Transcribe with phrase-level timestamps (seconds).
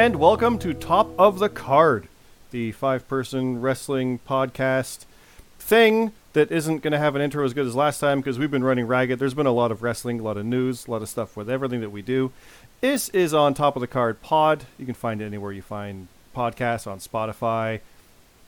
[0.00, 2.08] and welcome to Top of the Card,
[2.52, 5.04] the five person wrestling podcast
[5.58, 8.50] thing that isn't going to have an intro as good as last time because we've
[8.50, 9.18] been running ragged.
[9.18, 11.50] There's been a lot of wrestling, a lot of news, a lot of stuff with
[11.50, 12.32] everything that we do.
[12.80, 14.64] This is on Top of the Card Pod.
[14.78, 17.80] You can find it anywhere you find podcasts on Spotify,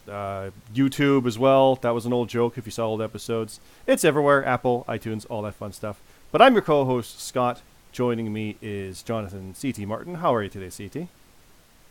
[0.09, 1.75] uh, YouTube as well.
[1.77, 3.61] That was an old joke if you saw old episodes.
[3.87, 6.01] It's everywhere Apple, iTunes, all that fun stuff.
[6.31, 7.61] But I'm your co host, Scott.
[7.93, 10.15] Joining me is Jonathan CT Martin.
[10.15, 11.09] How are you today, CT?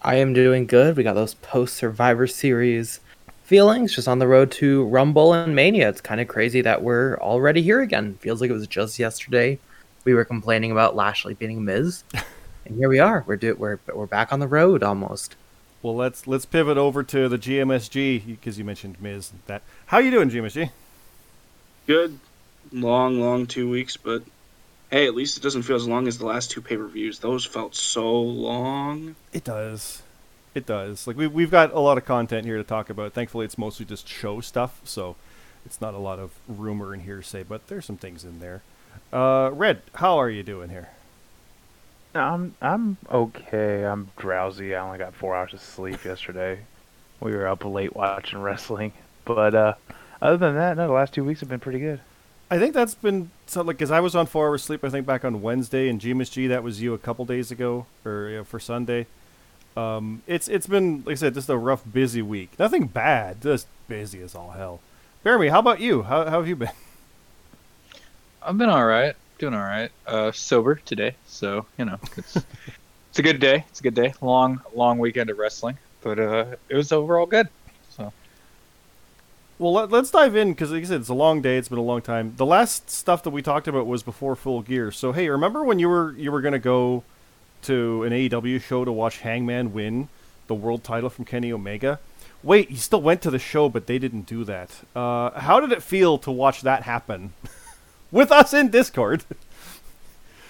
[0.03, 0.97] I am doing good.
[0.97, 3.01] We got those post Survivor Series
[3.43, 5.89] feelings just on the road to Rumble and Mania.
[5.89, 8.15] It's kind of crazy that we're already here again.
[8.15, 9.59] Feels like it was just yesterday.
[10.03, 12.03] We were complaining about Lashley beating Miz,
[12.65, 13.23] and here we are.
[13.27, 15.35] We're do- we're we're back on the road almost.
[15.83, 19.31] Well, let's let's pivot over to the GMSG because you mentioned Miz.
[19.45, 20.71] That how are you doing, GMSG?
[21.85, 22.17] Good,
[22.71, 24.23] long, long two weeks, but
[24.91, 27.19] hey, at least it doesn't feel as long as the last two pay per views.
[27.19, 29.15] Those felt so long.
[29.33, 30.03] It does.
[30.53, 31.07] It does.
[31.07, 33.13] Like we we've got a lot of content here to talk about.
[33.13, 35.15] Thankfully, it's mostly just show stuff, so
[35.65, 37.43] it's not a lot of rumor and hearsay.
[37.43, 38.61] But there's some things in there.
[39.13, 40.89] Uh, Red, how are you doing here?
[42.13, 43.85] I'm I'm okay.
[43.85, 44.75] I'm drowsy.
[44.75, 46.59] I only got four hours of sleep yesterday.
[47.21, 48.91] We were up late watching wrestling,
[49.23, 49.73] but uh,
[50.21, 50.87] other than that, no.
[50.87, 52.01] The last two weeks have been pretty good.
[52.51, 54.83] I think that's been so like because I was on four hours sleep.
[54.83, 58.27] I think back on Wednesday, and GMSG that was you a couple days ago or
[58.27, 59.07] you know, for Sunday.
[59.77, 62.59] Um, it's it's been like I said, just a rough, busy week.
[62.59, 64.81] Nothing bad, just busy as all hell.
[65.23, 66.01] Jeremy, how about you?
[66.03, 66.71] How, how have you been?
[68.43, 69.91] I've been all right, doing all right.
[70.05, 72.35] Uh, sober today, so you know it's
[73.09, 73.63] it's a good day.
[73.69, 74.13] It's a good day.
[74.19, 77.47] Long long weekend of wrestling, but uh, it was overall good.
[79.61, 81.55] Well, let, us dive in because, like I said, it's a long day.
[81.55, 82.33] It's been a long time.
[82.35, 84.89] The last stuff that we talked about was before Full Gear.
[84.89, 87.03] So, hey, remember when you were you were gonna go
[87.63, 90.09] to an AEW show to watch Hangman win
[90.47, 91.99] the world title from Kenny Omega?
[92.41, 94.71] Wait, he still went to the show, but they didn't do that.
[94.95, 97.33] Uh, how did it feel to watch that happen
[98.11, 99.25] with us in Discord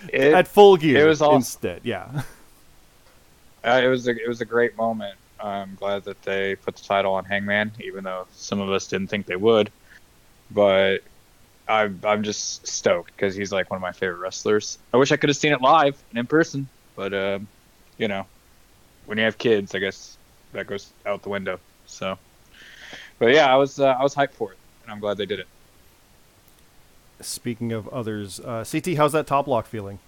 [0.07, 1.35] it, at Full Gear it was awesome.
[1.35, 1.81] instead?
[1.83, 2.23] Yeah,
[3.65, 5.17] uh, it was a, it was a great moment.
[5.41, 9.07] I'm glad that they put the title on Hangman, even though some of us didn't
[9.07, 9.71] think they would.
[10.51, 10.99] But
[11.67, 14.77] I'm I'm just stoked because he's like one of my favorite wrestlers.
[14.93, 17.39] I wish I could have seen it live and in person, but uh,
[17.97, 18.25] you know,
[19.05, 20.17] when you have kids, I guess
[20.53, 21.59] that goes out the window.
[21.85, 22.17] So,
[23.19, 25.39] but yeah, I was uh, I was hyped for it, and I'm glad they did
[25.39, 25.47] it.
[27.21, 29.99] Speaking of others, uh, CT, how's that top lock feeling?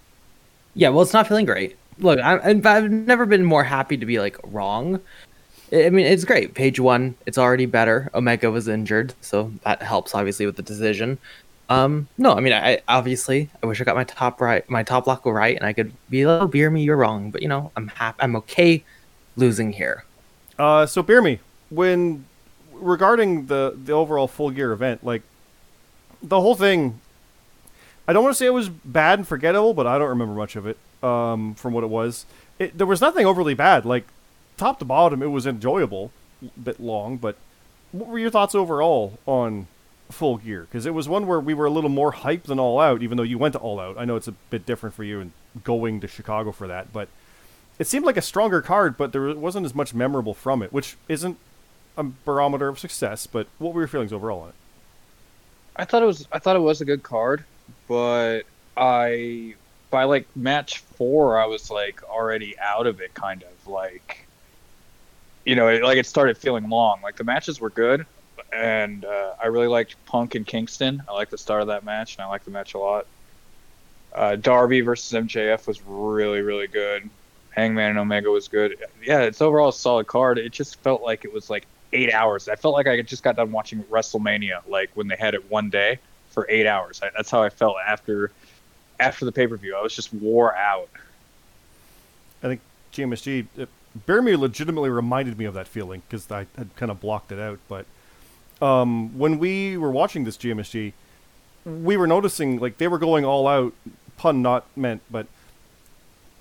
[0.74, 1.76] Yeah, well, it's not feeling great.
[1.98, 5.00] Look, I, I've never been more happy to be like wrong.
[5.72, 6.54] I mean, it's great.
[6.54, 8.10] Page won, it's already better.
[8.14, 11.18] Omega was injured, so that helps obviously with the decision.
[11.68, 15.06] Um, no, I mean, I obviously I wish I got my top right, my top
[15.06, 17.72] lock right, and I could be like, "Oh, beer me, you're wrong." But you know,
[17.76, 18.18] I'm happy.
[18.20, 18.84] I'm okay
[19.36, 20.04] losing here.
[20.58, 21.40] Uh, so beer me
[21.70, 22.26] when
[22.72, 25.22] regarding the the overall full gear event, like
[26.22, 27.00] the whole thing.
[28.06, 30.56] I don't want to say it was bad and forgettable, but I don't remember much
[30.56, 32.26] of it um, from what it was.
[32.58, 33.84] It, there was nothing overly bad.
[33.84, 34.06] Like
[34.56, 36.10] top to bottom, it was enjoyable,
[36.42, 37.16] a bit long.
[37.16, 37.36] But
[37.92, 39.66] what were your thoughts overall on
[40.10, 40.62] Full Gear?
[40.62, 43.16] Because it was one where we were a little more hyped than All Out, even
[43.16, 43.96] though you went to All Out.
[43.98, 45.32] I know it's a bit different for you and
[45.62, 47.08] going to Chicago for that, but
[47.78, 50.96] it seemed like a stronger card, but there wasn't as much memorable from it, which
[51.08, 51.38] isn't
[51.96, 53.26] a barometer of success.
[53.26, 54.54] But what were your feelings overall on it?
[55.76, 57.44] I thought it was I thought it was a good card,
[57.88, 58.42] but
[58.76, 59.54] I
[59.94, 64.26] by like match four I was like already out of it kind of like
[65.44, 67.00] you know, it, like it started feeling long.
[67.02, 68.06] Like the matches were good,
[68.52, 71.02] and uh, I really liked Punk and Kingston.
[71.08, 73.06] I liked the start of that match, and I liked the match a lot.
[74.14, 77.08] Uh, Darby versus MJF was really, really good.
[77.50, 78.76] Hangman and Omega was good.
[79.04, 80.38] Yeah, it's overall a solid card.
[80.38, 82.48] It just felt like it was like eight hours.
[82.48, 85.70] I felt like I just got done watching WrestleMania, like when they had it one
[85.70, 85.98] day
[86.30, 87.00] for eight hours.
[87.02, 88.30] I, that's how I felt after
[89.00, 89.76] after the pay per view.
[89.76, 90.88] I was just wore out.
[92.42, 92.60] I think
[92.92, 93.46] GMSG,
[94.06, 97.38] Bear Me legitimately reminded me of that feeling because I had kind of blocked it
[97.38, 97.58] out.
[97.68, 97.86] But
[98.60, 100.92] um, when we were watching this GMSG,
[101.64, 103.72] we were noticing like they were going all out,
[104.16, 105.26] pun not meant, but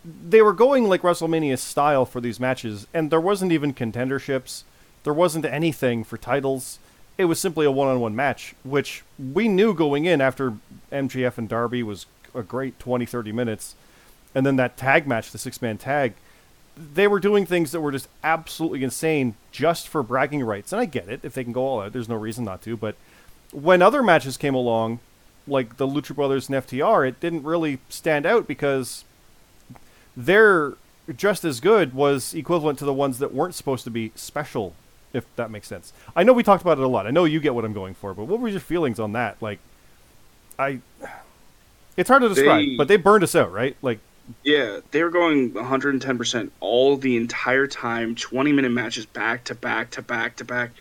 [0.04, 4.64] they were going like WrestleMania style for these matches, and there wasn't even contenderships.
[5.04, 6.80] There wasn't anything for titles.
[7.18, 10.56] It was simply a one-on-one match, which we knew going in after
[10.92, 13.76] MJF and Darby was a great 20, 30 minutes.
[14.36, 16.14] And then that tag match, the six-man tag,
[16.76, 20.74] they were doing things that were just absolutely insane just for bragging rights.
[20.74, 21.22] And I get it.
[21.24, 22.76] If they can go all out, there's no reason not to.
[22.76, 22.96] But
[23.52, 25.00] when other matches came along,
[25.48, 29.04] like the Lucha Brothers and FTR, it didn't really stand out because
[30.16, 30.74] their
[31.16, 34.74] just as good was equivalent to the ones that weren't supposed to be special,
[35.12, 35.92] if that makes sense.
[36.16, 37.06] I know we talked about it a lot.
[37.06, 39.42] I know you get what I'm going for, but what were your feelings on that?
[39.42, 39.60] Like,
[40.58, 40.80] I,
[41.98, 43.76] it's hard to describe, They- but they burned us out, right?
[43.82, 44.00] Like,
[44.44, 49.92] Yeah, they were going 110% all the entire time, 20 minute matches back to back
[49.92, 50.72] to back to back.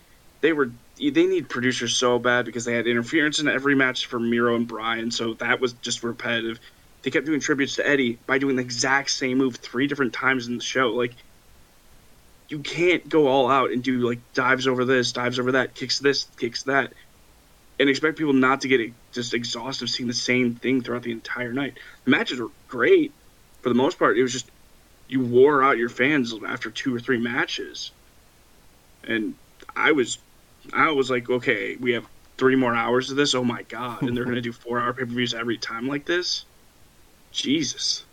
[0.41, 4.21] They were they need producers so bad because they had interference in every match for
[4.21, 6.61] Miro and Bryan, so that was just repetitive.
[7.03, 10.47] They kept doing tributes to Eddie by doing the exact same move three different times
[10.47, 10.91] in the show.
[10.91, 11.15] Like
[12.49, 15.99] you can't go all out and do like dives over this, dives over that, kicks
[15.99, 16.93] this, kicks that,
[17.83, 21.53] and expect people not to get just exhausted seeing the same thing throughout the entire
[21.53, 21.75] night.
[22.05, 23.13] The matches were great
[23.61, 24.17] for the most part.
[24.17, 24.49] It was just
[25.09, 27.91] you wore out your fans after two or three matches,
[29.03, 29.35] and
[29.75, 30.19] I was,
[30.73, 32.07] I was like, okay, we have
[32.39, 33.35] three more hours of this.
[33.35, 34.03] Oh my god!
[34.03, 36.45] And they're gonna do four hour pay per views every time like this.
[37.33, 38.05] Jesus.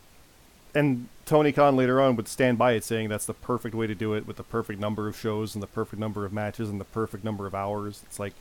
[0.74, 3.94] and Tony Khan later on would stand by it, saying that's the perfect way to
[3.94, 6.80] do it with the perfect number of shows and the perfect number of matches and
[6.82, 8.02] the perfect number of hours.
[8.08, 8.34] It's like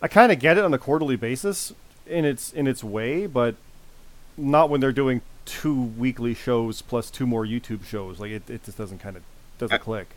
[0.00, 1.72] I kind of get it on a quarterly basis
[2.06, 3.56] in its in its way, but
[4.36, 8.20] not when they're doing two weekly shows plus two more YouTube shows.
[8.20, 9.22] Like it, it just doesn't kind of
[9.58, 10.08] doesn't I- click.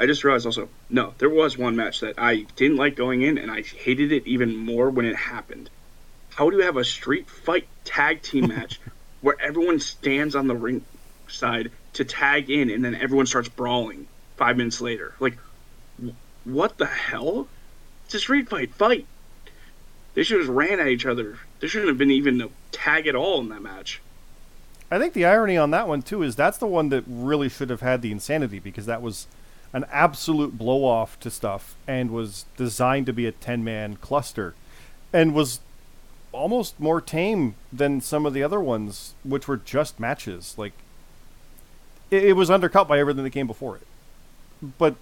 [0.00, 3.38] I just realized also, no, there was one match that I didn't like going in,
[3.38, 5.70] and I hated it even more when it happened.
[6.30, 8.80] How do you have a street fight tag team match
[9.20, 10.84] where everyone stands on the ring
[11.28, 14.08] side to tag in, and then everyone starts brawling
[14.38, 15.14] five minutes later?
[15.20, 15.38] Like,
[16.44, 17.46] what the hell?
[18.12, 18.74] It's a street fight.
[18.74, 19.06] Fight.
[20.12, 21.38] They should have ran at each other.
[21.60, 24.02] There shouldn't have been even a tag at all in that match.
[24.90, 27.70] I think the irony on that one too is that's the one that really should
[27.70, 29.28] have had the insanity because that was
[29.72, 34.52] an absolute blow off to stuff and was designed to be a 10 man cluster
[35.10, 35.60] and was
[36.32, 40.74] almost more tame than some of the other ones which were just matches like
[42.10, 43.86] it, it was undercut by everything that came before it
[44.76, 44.96] but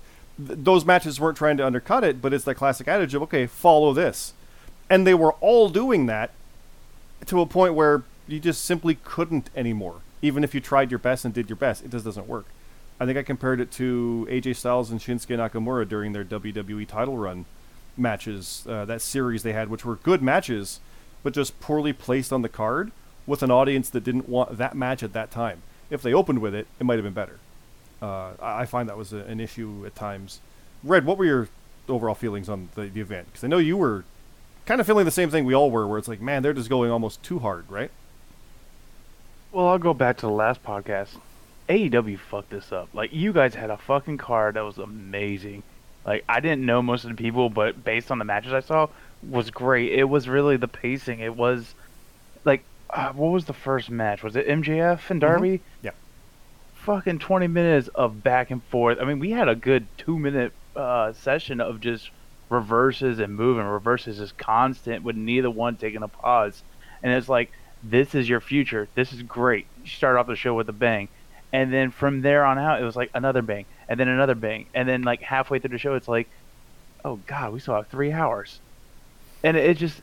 [0.46, 3.46] th- those matches weren't trying to undercut it but it's that classic adage of okay
[3.46, 4.32] follow this
[4.90, 6.30] and they were all doing that
[7.26, 10.00] to a point where you just simply couldn't anymore.
[10.22, 12.46] Even if you tried your best and did your best, it just doesn't work.
[12.98, 17.16] I think I compared it to AJ Styles and Shinsuke Nakamura during their WWE title
[17.16, 17.46] run
[17.96, 20.80] matches, uh, that series they had, which were good matches,
[21.22, 22.92] but just poorly placed on the card
[23.26, 25.62] with an audience that didn't want that match at that time.
[25.88, 27.38] If they opened with it, it might have been better.
[28.00, 30.40] Uh, I find that was a, an issue at times.
[30.82, 31.48] Red, what were your
[31.88, 33.26] overall feelings on the, the event?
[33.26, 34.04] Because I know you were
[34.66, 36.70] kind of feeling the same thing we all were, where it's like, man, they're just
[36.70, 37.90] going almost too hard, right?
[39.52, 41.16] Well, I'll go back to the last podcast.
[41.68, 42.88] AEW fucked this up.
[42.92, 45.62] Like you guys had a fucking card that was amazing.
[46.04, 48.88] Like I didn't know most of the people, but based on the matches I saw,
[49.28, 49.92] was great.
[49.92, 51.20] It was really the pacing.
[51.20, 51.74] It was
[52.44, 54.22] like uh, what was the first match?
[54.22, 55.60] Was it MJF and Darby?
[55.82, 55.90] Yeah.
[56.84, 58.98] Fucking 20 minutes of back and forth.
[59.00, 62.10] I mean, we had a good 2 minute uh, session of just
[62.48, 63.64] reverses and moving.
[63.64, 66.62] Reverses is constant with neither one taking a pause.
[67.02, 67.50] And it's like
[67.82, 68.88] this is your future.
[68.94, 69.66] This is great.
[69.82, 71.08] You start off the show with a bang.
[71.52, 74.66] And then from there on out, it was like another bang, and then another bang,
[74.72, 76.28] and then like halfway through the show, it's like,
[77.04, 78.60] oh god, we still have three hours,
[79.42, 80.00] and it just,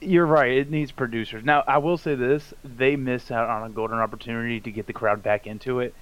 [0.00, 1.44] you're right, it needs producers.
[1.44, 4.92] Now, I will say this: they missed out on a golden opportunity to get the
[4.92, 5.94] crowd back into it.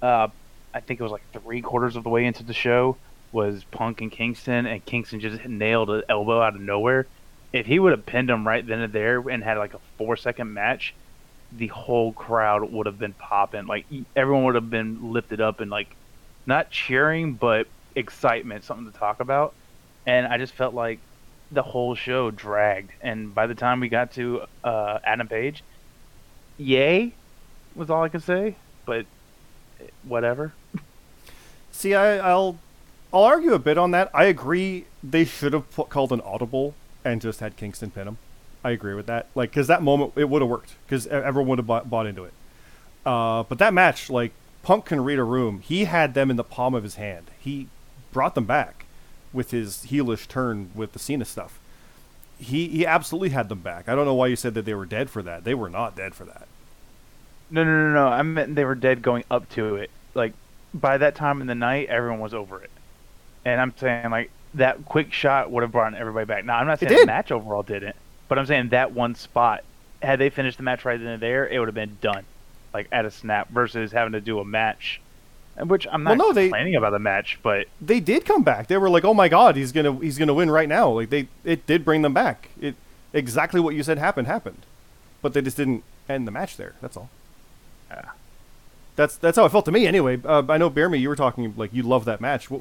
[0.00, 0.28] Uh,
[0.72, 2.96] I think it was like three quarters of the way into the show
[3.32, 7.06] was Punk and Kingston, and Kingston just nailed an elbow out of nowhere.
[7.52, 10.16] If he would have pinned him right then and there and had like a four
[10.16, 10.94] second match,
[11.52, 13.66] the whole crowd would have been popping.
[13.66, 15.94] Like everyone would have been lifted up and like
[16.46, 19.54] not cheering, but excitement, something to talk about.
[20.06, 21.00] And I just felt like
[21.50, 22.92] the whole show dragged.
[23.00, 25.62] And by the time we got to uh, Adam Page,
[26.58, 27.12] yay,
[27.74, 28.56] was all I could say.
[28.84, 29.06] But
[30.02, 30.52] whatever.
[31.72, 32.58] See, I, I'll
[33.12, 34.10] I'll argue a bit on that.
[34.14, 38.18] I agree they should have put, called an audible and just had Kingston pin him.
[38.62, 39.26] I agree with that.
[39.34, 42.24] Like, because that moment it would have worked because everyone would have bought, bought into
[42.24, 42.32] it.
[43.04, 45.60] Uh, but that match, like Punk can read a room.
[45.60, 47.30] He had them in the palm of his hand.
[47.38, 47.68] He
[48.12, 48.79] brought them back
[49.32, 51.58] with his heelish turn with the Cena stuff.
[52.38, 53.88] He he absolutely had them back.
[53.88, 55.44] I don't know why you said that they were dead for that.
[55.44, 56.48] They were not dead for that.
[57.50, 58.06] No, no, no, no.
[58.08, 59.90] I meant they were dead going up to it.
[60.14, 60.32] Like
[60.72, 62.70] by that time in the night, everyone was over it.
[63.44, 66.44] And I'm saying like that quick shot would have brought everybody back.
[66.44, 67.96] Now I'm not saying the match overall didn't,
[68.28, 69.64] but I'm saying that one spot,
[70.02, 72.24] had they finished the match right then and there, it would have been done,
[72.72, 75.09] like at a snap, versus having to do a match, and
[75.68, 78.66] which I'm Well, not no, they- complaining about the match, but they did come back.
[78.68, 81.28] They were like, "Oh my God, he's gonna he's gonna win right now." Like they
[81.44, 82.48] it did bring them back.
[82.60, 82.74] It
[83.12, 84.62] exactly what you said happened happened,
[85.22, 86.74] but they just didn't end the match there.
[86.80, 87.10] That's all.
[87.90, 88.10] Yeah.
[88.96, 90.20] That's that's how it felt to me anyway.
[90.24, 92.50] Uh, I know Bear Me, you were talking like you love that match.
[92.50, 92.60] What,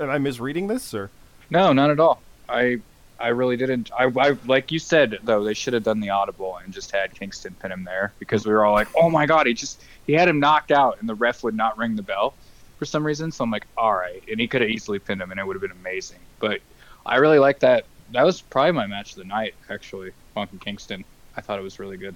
[0.00, 1.10] am I misreading this or?
[1.50, 2.20] No, not at all.
[2.48, 2.80] I
[3.18, 3.90] I really didn't.
[3.98, 7.14] I, I like you said though they should have done the audible and just had
[7.14, 10.12] Kingston pin him there because we were all like, oh my god, he just he
[10.12, 12.34] had him knocked out and the ref would not ring the bell
[12.78, 13.32] for some reason.
[13.32, 15.54] So I'm like, all right, and he could have easily pinned him and it would
[15.56, 16.18] have been amazing.
[16.40, 16.60] But
[17.06, 17.86] I really like that.
[18.12, 21.04] That was probably my match of the night actually, Punk and Kingston.
[21.36, 22.14] I thought it was really good.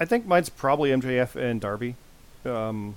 [0.00, 1.94] I think mine's probably MJF and Darby,
[2.44, 2.96] um,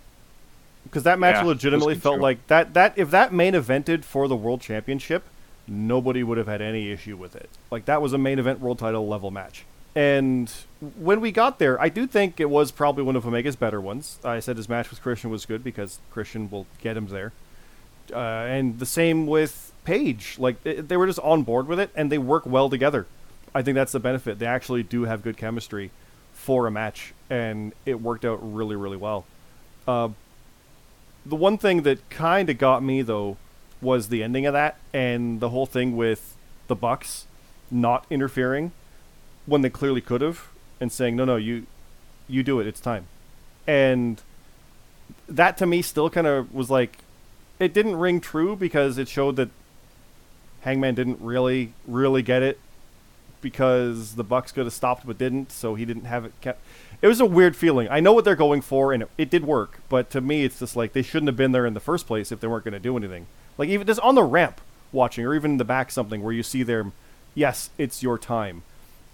[0.84, 2.22] because that match Yeah, legitimately felt too.
[2.22, 2.74] like that.
[2.74, 5.24] That if that main evented for the world championship,
[5.68, 7.50] nobody would have had any issue with it.
[7.72, 9.66] Like that was a main event world title level match.
[9.96, 10.52] And
[11.00, 14.20] when we got there, I do think it was probably one of Omega's better ones.
[14.24, 17.34] I said his match with Christian was good because Christian will get him there.
[18.14, 20.36] Uh, and the same with Page.
[20.38, 23.08] Like they, they were just on board with it, and they work well together.
[23.56, 24.38] I think that's the benefit.
[24.38, 25.92] They actually do have good chemistry
[26.34, 29.26] for a match, and it worked out really, really well.
[29.88, 30.10] Uh,
[31.26, 33.38] the one thing that kind of got me though
[33.82, 36.36] was the ending of that, and the whole thing with
[36.68, 37.26] the Bucks
[37.70, 38.72] not interfering
[39.46, 40.48] when they clearly could have,
[40.80, 41.66] and saying, "No, no, you,
[42.28, 42.68] you do it.
[42.68, 43.08] It's time."
[43.66, 44.22] And
[45.28, 47.00] that to me still kind of was like,
[47.60, 49.50] it didn't ring true because it showed that
[50.62, 52.60] Hangman didn't really, really get it
[53.42, 56.62] because the Bucks could have stopped but didn't, so he didn't have it kept.
[57.02, 57.88] It was a weird feeling.
[57.90, 60.60] I know what they're going for, and it, it did work, but to me, it's
[60.60, 62.74] just like they shouldn't have been there in the first place if they weren't going
[62.74, 63.28] to do anything.
[63.58, 64.62] Like even just on the ramp
[64.92, 66.94] watching, or even in the back, something where you see them,
[67.36, 68.64] yes, it's your time,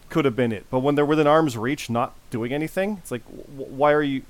[0.10, 0.66] could have been it.
[0.70, 4.22] But when they're within arm's reach, not doing anything, it's like, w- why are you?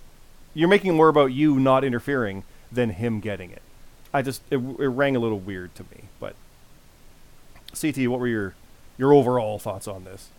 [0.56, 3.62] You're making more about you not interfering than him getting it.
[4.14, 6.36] I just it, it rang a little weird to me, but
[7.80, 8.56] CT, what were your
[8.98, 10.30] your overall thoughts on this?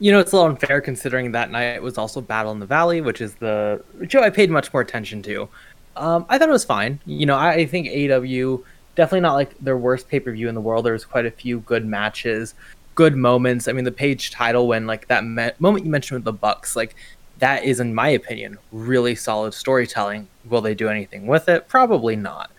[0.00, 3.02] You know, it's a little unfair considering that night was also Battle in the Valley,
[3.02, 5.48] which is the show I paid much more attention to.
[5.94, 6.98] Um, I thought it was fine.
[7.04, 8.64] You know, I, I think AEW
[8.94, 10.86] definitely not like their worst pay per view in the world.
[10.86, 12.54] There was quite a few good matches,
[12.94, 13.68] good moments.
[13.68, 16.74] I mean, the page title when like that me- moment you mentioned with the Bucks,
[16.74, 16.96] like
[17.38, 20.28] that is, in my opinion, really solid storytelling.
[20.48, 21.68] Will they do anything with it?
[21.68, 22.50] Probably not.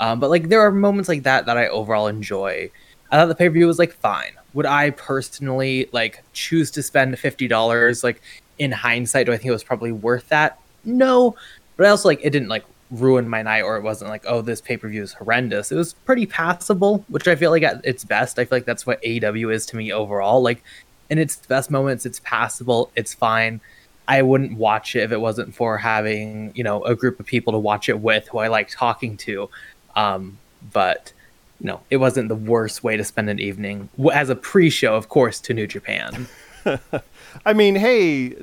[0.00, 2.70] Um, but like there are moments like that that I overall enjoy.
[3.10, 4.32] I thought the pay per view was like fine.
[4.56, 8.02] Would I personally like choose to spend fifty dollars?
[8.02, 8.22] Like
[8.58, 10.58] in hindsight, do I think it was probably worth that?
[10.82, 11.36] No,
[11.76, 14.40] but I also like it didn't like ruin my night, or it wasn't like oh
[14.40, 15.70] this pay per view is horrendous.
[15.70, 18.38] It was pretty passable, which I feel like at its best.
[18.38, 20.40] I feel like that's what AEW is to me overall.
[20.40, 20.64] Like
[21.10, 22.90] in its best moments, it's passable.
[22.96, 23.60] It's fine.
[24.08, 27.52] I wouldn't watch it if it wasn't for having you know a group of people
[27.52, 29.50] to watch it with who I like talking to.
[29.96, 30.38] Um,
[30.72, 31.12] but
[31.60, 35.08] you know, it wasn't the worst way to spend an evening as a pre-show, of
[35.08, 36.26] course, to New Japan.
[37.46, 38.36] I mean, hey,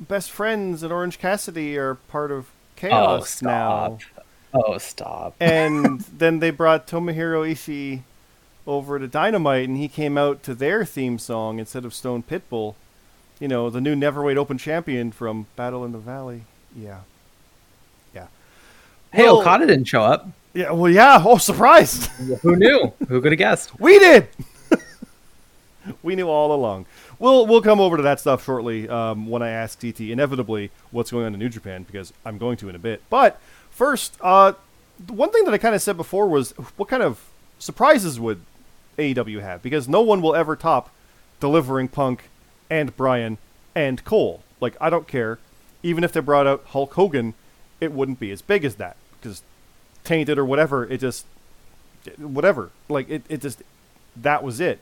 [0.00, 3.98] best friends and Orange Cassidy are part of oh, Chaos now.
[4.54, 5.34] Oh, stop!
[5.38, 8.02] and then they brought Tomohiro Ishii
[8.66, 12.74] over to Dynamite, and he came out to their theme song instead of Stone Pitbull.
[13.40, 16.42] You know, the new Neverweight Open champion from Battle in the Valley.
[16.74, 17.00] Yeah.
[18.14, 18.26] Yeah.
[19.12, 20.28] hey, well- Okada didn't show up.
[20.58, 21.22] Yeah, well, yeah.
[21.24, 22.06] Oh, surprised.
[22.42, 22.92] Who knew?
[23.06, 23.78] Who could have guessed?
[23.78, 24.26] we did.
[26.02, 26.86] we knew all along.
[27.20, 31.12] We'll we'll come over to that stuff shortly um, when I ask CT inevitably what's
[31.12, 33.02] going on in New Japan because I'm going to in a bit.
[33.08, 34.54] But first, uh,
[35.06, 37.24] one thing that I kind of said before was what kind of
[37.60, 38.40] surprises would
[38.98, 40.90] AEW have because no one will ever top
[41.38, 42.30] delivering Punk
[42.68, 43.38] and Bryan
[43.76, 44.42] and Cole.
[44.60, 45.38] Like I don't care,
[45.84, 47.34] even if they brought out Hulk Hogan,
[47.80, 49.44] it wouldn't be as big as that because
[50.08, 50.84] tainted or whatever.
[50.86, 51.26] It just
[52.16, 52.70] whatever.
[52.88, 53.62] Like it, it just
[54.16, 54.80] that was it.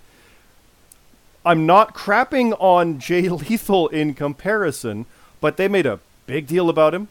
[1.45, 5.07] I'm not crapping on Jay Lethal in comparison,
[5.41, 7.09] but they made a big deal about him.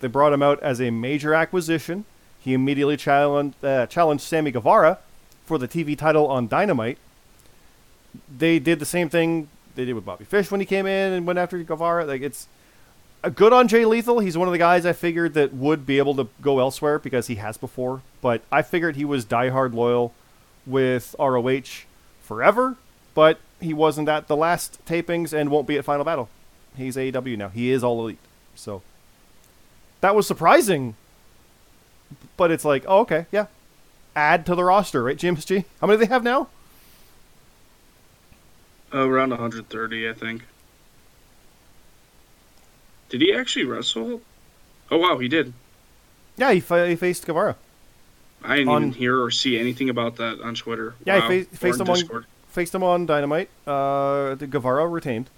[0.00, 2.04] They brought him out as a major acquisition.
[2.40, 4.98] He immediately challenged uh, challenged Sammy Guevara
[5.44, 6.98] for the TV title on Dynamite.
[8.34, 11.26] They did the same thing they did with Bobby Fish when he came in and
[11.26, 12.06] went after Guevara.
[12.06, 12.48] Like it's
[13.34, 14.20] good on Jay Lethal.
[14.20, 17.26] He's one of the guys I figured that would be able to go elsewhere because
[17.26, 18.02] he has before.
[18.20, 20.14] But I figured he was diehard loyal
[20.66, 21.84] with ROH
[22.22, 22.76] forever.
[23.14, 26.28] But he wasn't at the last tapings and won't be at Final Battle.
[26.76, 27.48] He's AEW now.
[27.48, 28.18] He is all elite.
[28.54, 28.82] So
[30.00, 30.94] that was surprising.
[32.36, 33.46] But it's like, oh, okay, yeah.
[34.14, 35.64] Add to the roster, right, GMSG?
[35.80, 36.48] How many do they have now?
[38.92, 40.42] Uh, around 130, I think.
[43.08, 44.20] Did he actually wrestle?
[44.90, 45.52] Oh wow, he did.
[46.36, 47.56] Yeah, he, fa- he faced Guevara.
[48.44, 50.94] I didn't On- even hear or see anything about that on Twitter.
[51.04, 51.30] Yeah, wow.
[51.30, 52.26] he fa- faced him on- Discord.
[52.48, 53.48] faced him on Dynamite.
[53.66, 55.28] Uh, the Guevara retained,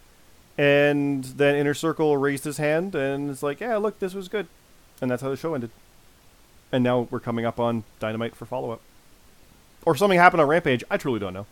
[0.59, 4.47] And then Inner Circle raised his hand and it's like, yeah, look, this was good.
[5.01, 5.71] And that's how the show ended.
[6.73, 8.81] And now we're coming up on Dynamite for follow up.
[9.87, 10.85] Or something happened on Rampage.
[10.91, 11.47] I truly don't know.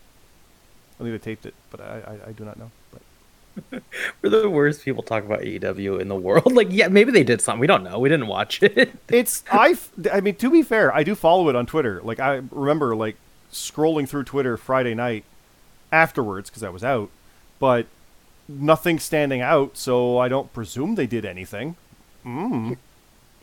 [1.00, 2.70] I think they taped it, but I, I, I do not know.
[2.92, 3.00] But
[4.22, 6.52] We're the worst people talk about AEW in the world.
[6.58, 7.60] Like, yeah, maybe they did something.
[7.60, 8.00] We don't know.
[8.00, 8.92] We didn't watch it.
[9.08, 9.76] it's I.
[10.12, 12.00] I mean, to be fair, I do follow it on Twitter.
[12.02, 13.16] Like I remember like
[13.52, 15.24] scrolling through Twitter Friday night
[15.92, 17.10] afterwards because I was out,
[17.60, 17.86] but
[18.48, 19.76] nothing standing out.
[19.76, 21.76] So I don't presume they did anything.
[22.24, 22.76] Mm.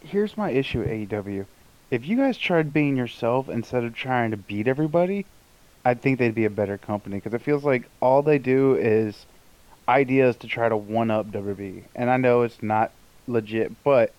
[0.03, 1.45] Here's my issue with AEW.
[1.91, 5.25] If you guys tried being yourself instead of trying to beat everybody,
[5.86, 9.25] I think they'd be a better company because it feels like all they do is
[9.88, 11.84] ideas to try to one up WWE.
[11.96, 12.92] And I know it's not
[13.27, 14.13] legit, but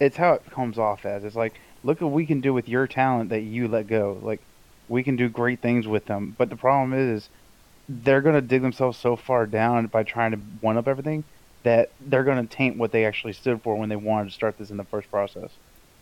[0.00, 1.24] it's how it comes off as.
[1.24, 4.18] It's like, look what we can do with your talent that you let go.
[4.22, 4.40] Like,
[4.88, 6.34] we can do great things with them.
[6.38, 7.28] But the problem is, is
[7.88, 11.24] they're going to dig themselves so far down by trying to one up everything
[11.62, 14.58] that they're going to taint what they actually stood for when they wanted to start
[14.58, 15.50] this in the first process.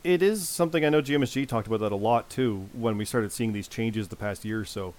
[0.04, 3.32] It is something I know GMSG talked about that a lot too when we started
[3.32, 4.94] seeing these changes the past year or so,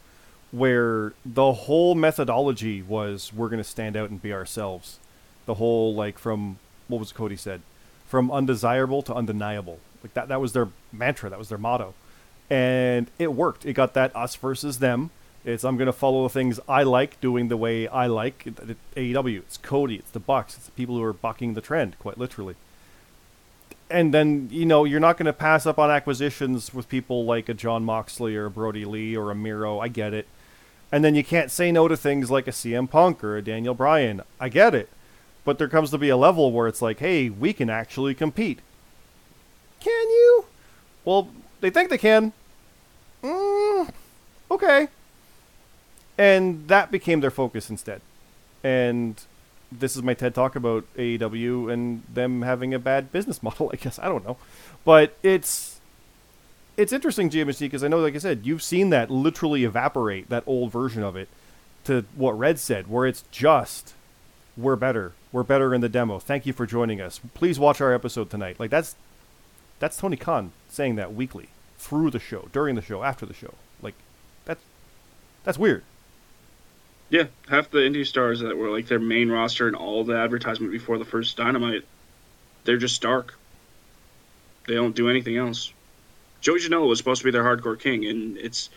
[0.51, 4.99] where the whole methodology was we're going to stand out and be ourselves.
[5.45, 7.61] The whole like from what was Cody said,
[8.07, 9.79] from undesirable to undeniable.
[10.03, 11.93] Like that that was their mantra, that was their motto.
[12.49, 13.65] And it worked.
[13.65, 15.11] It got that us versus them.
[15.43, 18.45] It's I'm going to follow the things I like doing the way I like.
[18.95, 22.17] AEW, it's Cody, it's the Bucks, it's the people who are bucking the trend quite
[22.17, 22.55] literally
[23.89, 27.49] and then you know you're not going to pass up on acquisitions with people like
[27.49, 29.79] a Jon Moxley or Brodie Lee or a Miro.
[29.79, 30.27] I get it.
[30.91, 33.73] And then you can't say no to things like a CM Punk or a Daniel
[33.73, 34.21] Bryan.
[34.39, 34.89] I get it.
[35.43, 38.59] But there comes to be a level where it's like, hey, we can actually compete.
[39.79, 40.45] Can you?
[41.05, 41.29] Well,
[41.61, 42.33] they think they can.
[43.23, 43.89] Mm,
[44.51, 44.87] okay.
[46.17, 48.01] And that became their focus instead.
[48.63, 49.21] And
[49.71, 53.69] this is my TED talk about AEW and them having a bad business model.
[53.73, 54.37] I guess I don't know,
[54.85, 55.76] but it's
[56.77, 60.43] it's interesting, GMSG, because I know, like I said, you've seen that literally evaporate that
[60.45, 61.27] old version of it
[61.85, 63.95] to what Red said, where it's just
[64.55, 66.19] we're better, we're better in the demo.
[66.19, 67.19] Thank you for joining us.
[67.33, 68.59] Please watch our episode tonight.
[68.59, 68.95] Like that's
[69.79, 73.55] that's Tony Khan saying that weekly through the show, during the show, after the show.
[73.81, 73.95] Like
[74.45, 74.61] that's
[75.43, 75.83] that's weird.
[77.09, 80.71] Yeah, half the indie stars that were like their main roster and all the advertisement
[80.71, 81.85] before the first Dynamite,
[82.65, 83.37] they're just Stark.
[84.67, 85.71] They don't do anything else.
[86.47, 88.69] Joey Janela was supposed to be their hardcore king, and it's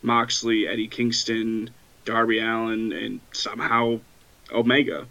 [0.00, 1.68] Moxley, Eddie Kingston,
[2.06, 4.00] Darby Allin, and somehow
[4.50, 5.06] Omega.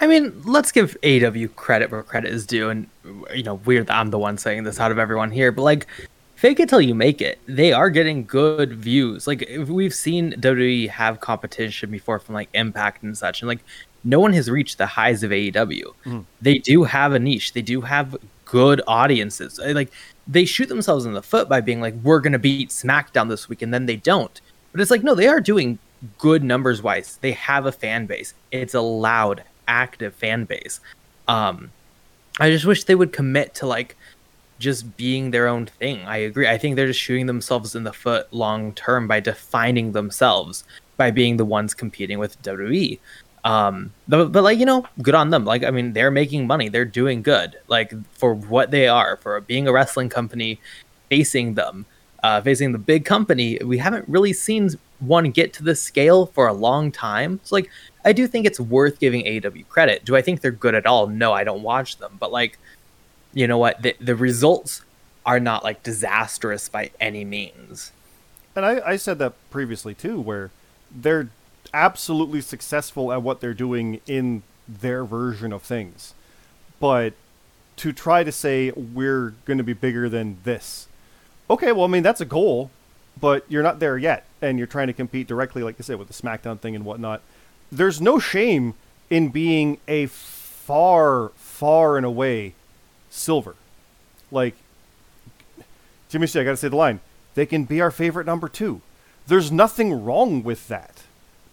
[0.00, 2.88] I mean, let's give AW credit where credit is due, and
[3.32, 5.86] you know, weird that I'm the one saying this out of everyone here, but like,
[6.34, 7.38] fake it till you make it.
[7.46, 9.28] They are getting good views.
[9.28, 13.60] Like, if we've seen WWE have competition before from like Impact and such, and like,
[14.02, 15.94] no one has reached the highs of AEW.
[16.04, 16.24] Mhm.
[16.42, 17.52] They do have a niche.
[17.52, 19.60] They do have good audiences.
[19.64, 19.92] Like,
[20.26, 23.62] they shoot themselves in the foot by being like, "We're gonna beat SmackDown this week,"
[23.62, 24.40] and then they don't.
[24.72, 25.78] But it's like, no, they are doing
[26.18, 27.18] good numbers wise.
[27.20, 28.34] They have a fan base.
[28.50, 30.80] It's a loud, active fan base.
[31.28, 31.70] Um,
[32.40, 33.96] I just wish they would commit to like
[34.58, 36.00] just being their own thing.
[36.00, 36.48] I agree.
[36.48, 40.64] I think they're just shooting themselves in the foot long term by defining themselves
[40.96, 42.98] by being the ones competing with WWE.
[43.44, 45.44] Um, but, but like you know, good on them.
[45.44, 46.68] Like I mean, they're making money.
[46.68, 47.56] They're doing good.
[47.68, 50.60] Like for what they are, for being a wrestling company,
[51.10, 51.86] facing them,
[52.22, 53.58] uh, facing the big company.
[53.62, 57.40] We haven't really seen one get to this scale for a long time.
[57.44, 57.70] So like,
[58.04, 60.04] I do think it's worth giving AEW credit.
[60.04, 61.06] Do I think they're good at all?
[61.06, 62.16] No, I don't watch them.
[62.18, 62.58] But like,
[63.34, 63.82] you know what?
[63.82, 64.82] The the results
[65.26, 67.92] are not like disastrous by any means.
[68.56, 70.50] And I, I said that previously too, where
[70.90, 71.28] they're
[71.72, 76.14] absolutely successful at what they're doing in their version of things.
[76.80, 77.14] But
[77.76, 80.88] to try to say we're going to be bigger than this,
[81.48, 82.70] okay, well, I mean, that's a goal,
[83.20, 84.24] but you're not there yet.
[84.42, 87.22] And you're trying to compete directly, like I said, with the SmackDown thing and whatnot.
[87.70, 88.74] There's no shame
[89.10, 92.54] in being a far, far and away
[93.10, 93.54] silver.
[94.30, 94.54] Like,
[96.08, 97.00] Jimmy I gotta say the line.
[97.34, 98.80] They can be our favorite number two.
[99.26, 100.93] There's nothing wrong with that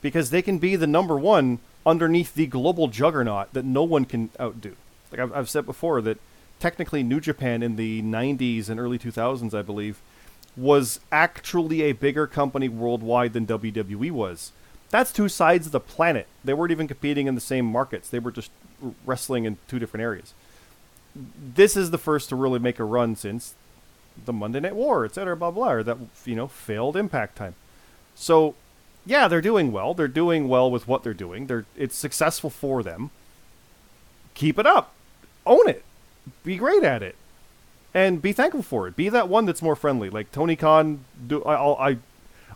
[0.01, 4.29] because they can be the number one underneath the global juggernaut that no one can
[4.39, 4.75] outdo.
[5.11, 6.17] Like I've, I've said before, that
[6.59, 9.99] technically New Japan in the 90s and early 2000s, I believe,
[10.55, 14.51] was actually a bigger company worldwide than WWE was.
[14.89, 16.27] That's two sides of the planet.
[16.43, 18.09] They weren't even competing in the same markets.
[18.09, 18.51] They were just
[19.05, 20.33] wrestling in two different areas.
[21.15, 23.55] This is the first to really make a run since
[24.25, 27.55] the Monday Night War, etc., cetera, blah blah, or that you know failed Impact time.
[28.15, 28.55] So,
[29.05, 29.93] yeah, they're doing well.
[29.93, 31.47] They're doing well with what they're doing.
[31.47, 33.11] They're it's successful for them.
[34.33, 34.93] keep it up,
[35.45, 35.83] own it,
[36.43, 37.15] be great at it,
[37.93, 38.95] and be thankful for it.
[38.95, 40.09] Be that one that's more friendly.
[40.09, 41.97] Like Tony Khan, do I I,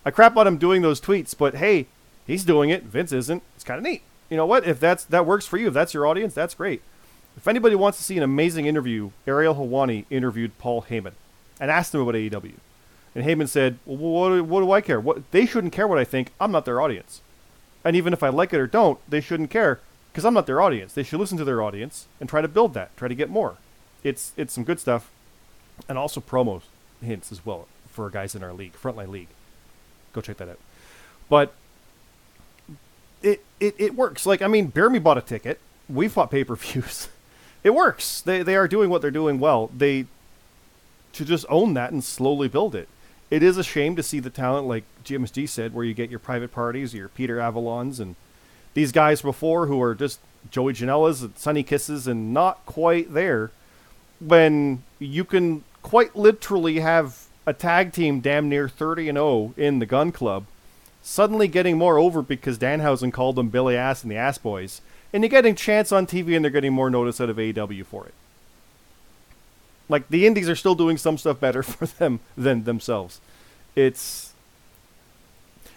[0.06, 1.88] I crap on him doing those tweets, but hey,
[2.28, 2.84] he's doing it.
[2.84, 3.44] Vince isn't.
[3.56, 4.04] It's kind of neat.
[4.30, 4.66] You know what?
[4.66, 6.82] If that's that works for you, if that's your audience, that's great.
[7.38, 11.14] If anybody wants to see an amazing interview, Ariel Helwani interviewed Paul Heyman
[11.60, 12.54] and asked him about AEW.
[13.16, 15.00] And Heyman said, well, what, what do I care?
[15.00, 16.34] What They shouldn't care what I think.
[16.40, 17.22] I'm not their audience.
[17.84, 19.80] And even if I like it or don't, they shouldn't care
[20.12, 20.94] because I'm not their audience.
[20.94, 23.58] They should listen to their audience and try to build that, try to get more.
[24.04, 25.10] It's, it's some good stuff.
[25.88, 26.62] And also promo
[27.02, 29.30] hints as well for guys in our league, Frontline League.
[30.14, 30.60] Go check that out.
[31.30, 31.54] But
[33.22, 34.26] it, it, it works.
[34.26, 35.60] Like, I mean, Bear Me bought a ticket.
[35.90, 37.10] We fought pay per views.
[37.64, 38.22] it works.
[38.22, 39.70] They, they are doing what they're doing well.
[39.76, 40.06] They
[41.14, 42.90] to just own that and slowly build it.
[43.32, 46.20] It is a shame to see the talent, like GMSG said, where you get your
[46.20, 48.16] private parties, your Peter Avalons, and
[48.74, 50.20] these guys before who are just
[50.52, 53.52] Joey Janela's and Sonny Kisses and not quite there.
[54.20, 59.80] When you can quite literally have a tag team damn near 30 and 0 in
[59.80, 60.46] the Gunn Club,
[61.02, 65.24] suddenly getting more over because Danhausen called them Billy Ass and the Ass Boys, and
[65.24, 68.14] you're getting chance on TV and they're getting more notice out of AEW for it.
[69.88, 73.22] Like the indies are still doing some stuff better for them than themselves.
[73.76, 74.34] It's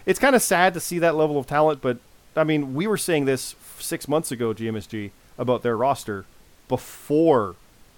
[0.05, 1.99] it's kind of sad to see that level of talent, but
[2.35, 6.25] I mean, we were saying this six months ago, GMSG, about their roster
[6.67, 7.55] before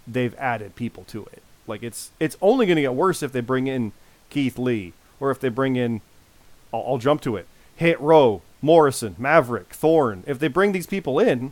[0.07, 1.43] they've added people to it.
[1.67, 3.91] Like it's it's only going to get worse if they bring in
[4.29, 6.01] Keith Lee or if they bring in.
[6.73, 7.47] I'll, I'll jump to it.
[7.75, 10.23] Hit Row, Morrison, Maverick, Thorne.
[10.27, 11.51] If they bring these people in,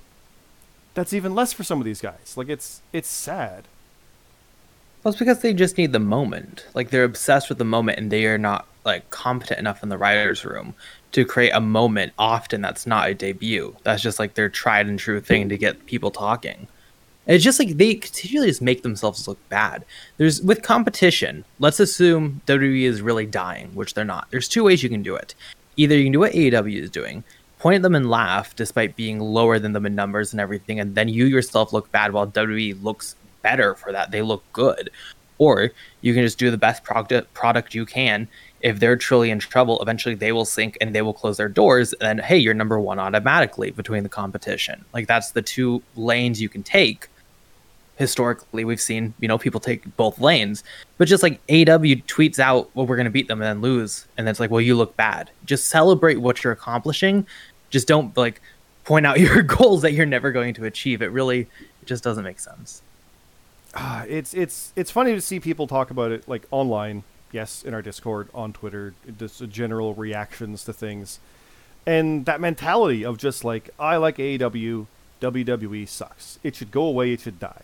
[0.94, 2.34] that's even less for some of these guys.
[2.36, 3.66] Like it's it's sad.
[5.04, 6.66] Well, it's because they just need the moment.
[6.74, 9.98] Like they're obsessed with the moment, and they are not like competent enough in the
[9.98, 10.74] writers' room
[11.14, 12.14] to create a moment.
[12.18, 13.76] Often, that's not a debut.
[13.84, 16.68] That's just like their tried and true thing to get people talking.
[17.28, 19.86] And it's just like they continually just make themselves look bad.
[20.18, 21.46] There's with competition.
[21.60, 24.28] Let's assume WWE is really dying, which they're not.
[24.32, 25.34] There's two ways you can do it.
[25.78, 27.24] Either you can do what AEW is doing,
[27.60, 30.96] point at them and laugh, despite being lower than them in numbers and everything, and
[30.96, 34.12] then you yourself look bad while WWE looks better for that.
[34.12, 34.90] They look good.
[35.38, 35.72] Or
[36.02, 38.28] you can just do the best product product you can.
[38.62, 41.94] If they're truly in trouble, eventually they will sink and they will close their doors.
[41.94, 44.84] And hey, you're number one automatically between the competition.
[44.94, 47.08] Like that's the two lanes you can take.
[47.96, 50.64] Historically, we've seen you know people take both lanes,
[50.98, 54.08] but just like AW tweets out, "Well, we're going to beat them and then lose,"
[54.18, 57.28] and then it's like, "Well, you look bad." Just celebrate what you're accomplishing.
[57.70, 58.42] Just don't like
[58.86, 61.02] point out your goals that you're never going to achieve.
[61.02, 61.48] It really
[61.86, 62.82] just doesn't make sense.
[63.74, 67.04] Uh, it's it's it's funny to see people talk about it like online.
[67.32, 71.20] Yes, in our Discord, on Twitter, just general reactions to things,
[71.86, 74.88] and that mentality of just like I like AEW,
[75.22, 76.40] WWE sucks.
[76.44, 77.14] It should go away.
[77.14, 77.62] It should die.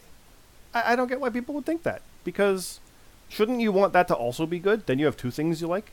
[0.73, 2.79] I, I don't get why people would think that because
[3.27, 4.85] shouldn't you want that to also be good?
[4.85, 5.91] Then you have two things you like.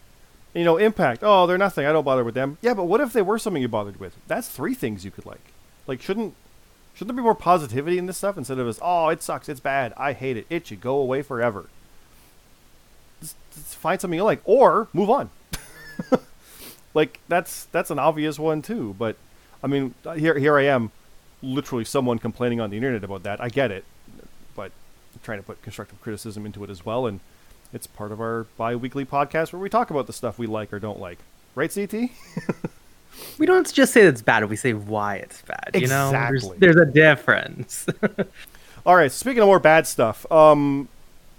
[0.54, 1.22] You know, Impact.
[1.24, 1.86] Oh, they're nothing.
[1.86, 2.58] I don't bother with them.
[2.60, 4.16] Yeah, but what if they were something you bothered with?
[4.26, 5.52] That's three things you could like.
[5.86, 6.34] Like, shouldn't
[6.94, 8.78] should there be more positivity in this stuff instead of us?
[8.82, 9.48] Oh, it sucks.
[9.48, 9.92] It's bad.
[9.96, 10.46] I hate it.
[10.50, 11.66] It should go away forever.
[13.20, 15.30] Just, just find something you like, or move on.
[16.94, 18.94] like that's that's an obvious one too.
[18.98, 19.16] But
[19.62, 20.90] I mean, here here I am,
[21.42, 23.40] literally someone complaining on the internet about that.
[23.40, 23.84] I get it,
[24.54, 24.72] but
[25.14, 27.20] I'm trying to put constructive criticism into it as well, and
[27.72, 30.78] it's part of our bi-weekly podcast where we talk about the stuff we like or
[30.78, 31.18] don't like.
[31.54, 32.10] Right, CT?
[33.38, 34.48] we don't just say it's bad.
[34.48, 35.70] We say why it's bad.
[35.74, 37.86] You know, there's, there's a difference.
[38.86, 39.12] All right.
[39.12, 40.88] Speaking of more bad stuff, um,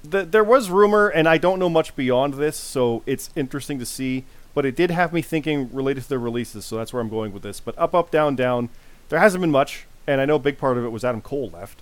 [0.09, 3.85] th- there was rumor, and I don't know much beyond this, so it's interesting to
[3.85, 4.25] see.
[4.53, 7.33] But it did have me thinking related to the releases, so that's where I'm going
[7.33, 7.59] with this.
[7.59, 8.69] But up, up, down, down.
[9.09, 11.49] There hasn't been much, and I know a big part of it was Adam Cole
[11.49, 11.81] left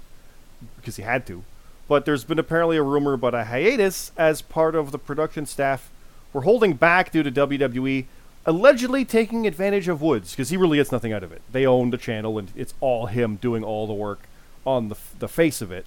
[0.77, 1.43] because he had to.
[1.87, 5.91] But there's been apparently a rumor about a hiatus as part of the production staff
[6.31, 8.05] were holding back due to WWE
[8.45, 11.41] allegedly taking advantage of Woods because he really gets nothing out of it.
[11.51, 14.21] They own the channel, and it's all him doing all the work
[14.65, 15.85] on the the face of it.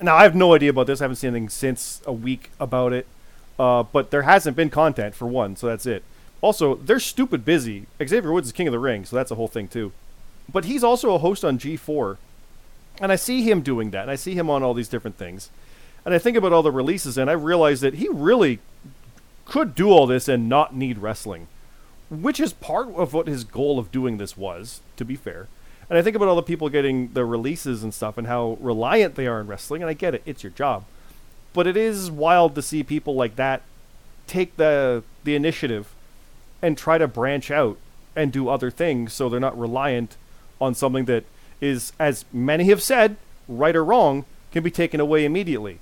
[0.00, 1.00] Now I have no idea about this.
[1.00, 3.06] I haven't seen anything since a week about it.
[3.58, 6.02] Uh, but there hasn't been content for one, so that's it.
[6.40, 7.86] Also, they're stupid busy.
[8.04, 9.92] Xavier Woods is king of the ring, so that's a whole thing too.
[10.52, 12.16] But he's also a host on G4,
[13.00, 15.50] and I see him doing that, and I see him on all these different things.
[16.04, 18.58] And I think about all the releases, and I realize that he really
[19.44, 21.48] could do all this and not need wrestling,
[22.10, 25.48] which is part of what his goal of doing this was, to be fair.
[25.88, 29.16] And I think about all the people getting the releases and stuff and how reliant
[29.16, 30.84] they are on wrestling, and I get it, it's your job.
[31.52, 33.62] But it is wild to see people like that
[34.26, 35.94] take the the initiative
[36.62, 37.76] and try to branch out
[38.16, 40.16] and do other things so they're not reliant
[40.60, 41.24] on something that
[41.60, 43.16] is, as many have said,
[43.48, 45.78] right or wrong, can be taken away immediately.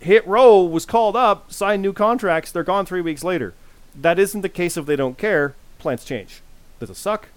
[0.00, 3.54] Hit Row was called up, signed new contracts, they're gone three weeks later.
[3.94, 5.54] That isn't the case if they don't care.
[5.78, 6.40] Plans change.
[6.78, 7.28] Does it suck?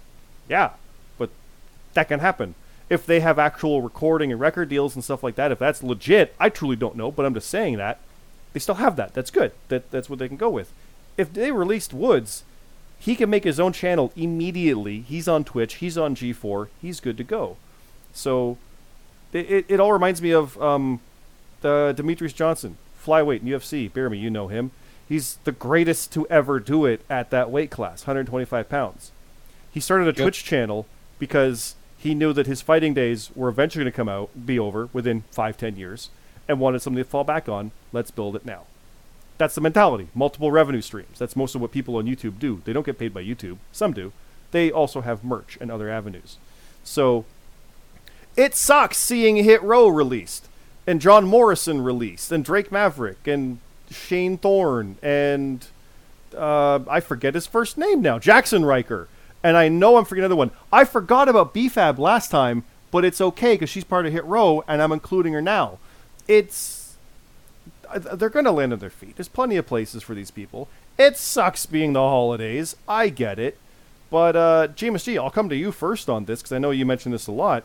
[0.47, 0.71] Yeah,
[1.17, 1.30] but
[1.93, 2.56] that can happen.
[2.89, 6.36] If they have actual recording and record deals and stuff like that, if that's legit,
[6.39, 8.00] I truly don't know, but I'm just saying that
[8.54, 9.13] they still have that.
[9.13, 9.54] That's good.
[9.69, 10.71] That that's what they can go with.
[11.17, 12.43] If they released Woods,
[13.00, 15.02] he can make his own channel immediately.
[15.02, 15.76] He's on Twitch.
[15.76, 16.67] He's on G4.
[16.82, 17.58] He's good to go.
[18.13, 18.58] So
[19.34, 21.00] it, it, it all reminds me of um,
[21.62, 23.91] the uh, Demetrious Johnson, flyweight in UFC.
[23.91, 24.71] Bear me, you know him.
[25.08, 29.12] He's the greatest to ever do it at that weight class, 125 pounds.
[29.71, 30.15] He started a Yep.
[30.17, 30.86] Twitch channel
[31.19, 34.89] because he knew that his fighting days were eventually going to come out, be over
[34.93, 36.10] within five, ten years,
[36.47, 37.71] and wanted something to fall back on.
[37.91, 38.63] Let's build it now.
[39.38, 40.08] That's the mentality.
[40.13, 41.19] Multiple revenue streams.
[41.19, 42.62] That's most of what people on YouTube do.
[42.63, 43.58] They don't get paid by YouTube.
[43.71, 44.13] Some do.
[44.52, 46.38] They also have merch and other avenues.
[46.84, 47.26] So
[48.36, 50.47] it sucks seeing Hit Row released,
[50.91, 55.65] and John Morrison released, and Drake Maverick, and Shane Thorne, and
[56.36, 59.08] uh, I forget his first name now, Jaxson Ryker.
[59.41, 60.51] And I know I'm forgetting another one.
[60.71, 64.65] I forgot about B-Fab last time, but it's okay because she's part of Hit Row,
[64.67, 65.80] and I'm including her now.
[66.27, 66.97] It's
[67.95, 69.15] they're going to land on their feet.
[69.15, 70.67] There's plenty of places for these people.
[70.99, 72.75] It sucks being the holidays.
[72.88, 73.58] I get it.
[74.10, 76.86] But uh, James G, I'll come to you first on this because I know you
[76.86, 77.63] mentioned this a lot.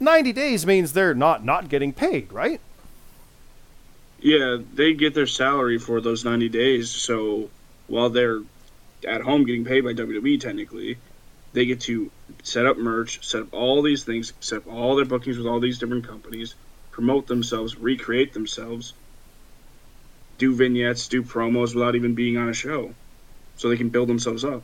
[0.00, 2.60] 90 days means they're not not getting paid, right?
[4.20, 6.90] Yeah, they get their salary for those 90 days.
[6.90, 7.50] So
[7.86, 8.40] while they're
[9.06, 10.96] at home getting paid by WWE, technically,
[11.52, 12.10] they get to
[12.42, 15.60] set up merch, set up all these things, set up all their bookings with all
[15.60, 16.54] these different companies,
[16.90, 18.94] promote themselves, recreate themselves,
[20.38, 22.94] do vignettes, do promos without even being on a show.
[23.56, 24.62] So they can build themselves up.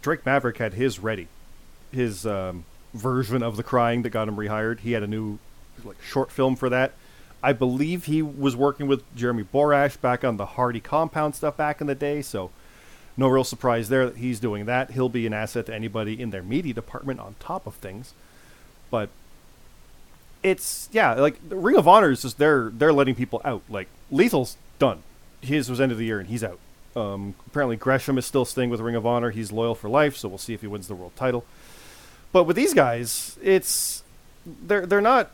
[0.00, 1.26] Drake Maverick had his ready,
[1.90, 4.80] his um, version of the crying that got him rehired.
[4.80, 5.38] He had a new
[5.84, 6.92] like short film for that.
[7.42, 11.80] I believe he was working with Jeremy Borash back on the Hardy Compound stuff back
[11.80, 12.50] in the day, so
[13.16, 14.90] no real surprise there that he's doing that.
[14.90, 18.12] He'll be an asset to anybody in their media department on top of things.
[18.90, 19.08] But
[20.42, 23.62] it's yeah, like the Ring of Honor is just they're they're letting people out.
[23.68, 25.02] Like Lethal's done.
[25.40, 26.58] His was end of the year and he's out.
[26.96, 29.30] Um, apparently Gresham is still staying with Ring of Honor.
[29.30, 31.44] He's loyal for life, so we'll see if he wins the world title.
[32.32, 34.02] But with these guys, it's
[34.46, 35.30] they're they're not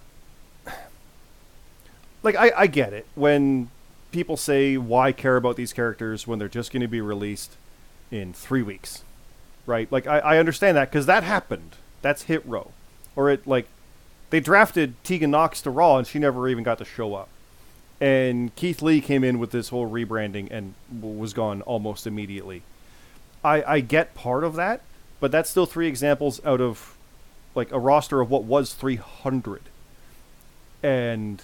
[2.23, 3.71] like I, I get it when
[4.11, 7.57] people say why care about these characters when they're just going to be released
[8.11, 9.05] in three weeks,
[9.67, 9.91] right?
[9.93, 11.77] Like I, I understand that because that happened.
[12.03, 12.73] That's hit row,
[13.15, 13.67] or it like
[14.31, 17.29] they drafted Tegan Nox to Raw and she never even got to show up.
[18.01, 22.63] And Keith Lee came in with this whole rebranding and was gone almost immediately.
[23.45, 24.81] I I get part of that,
[25.21, 26.97] but that's still three examples out of
[27.55, 29.63] like a roster of what was 300.
[30.83, 31.43] And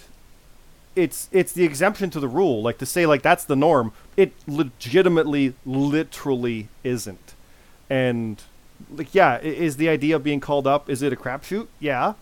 [0.95, 2.61] it's it's the exemption to the rule.
[2.61, 7.33] Like to say like that's the norm, it legitimately literally isn't.
[7.89, 8.41] And
[8.91, 11.67] like yeah, is the idea of being called up is it a crapshoot?
[11.79, 12.13] Yeah.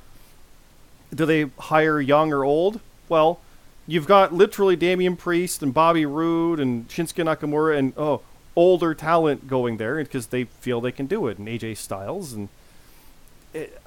[1.13, 2.79] Do they hire young or old?
[3.09, 3.41] Well,
[3.85, 8.21] you've got literally Damian Priest and Bobby Roode and Shinsuke Nakamura and oh,
[8.55, 12.49] older talent going there because they feel they can do it and AJ Styles and
[13.53, 13.81] it,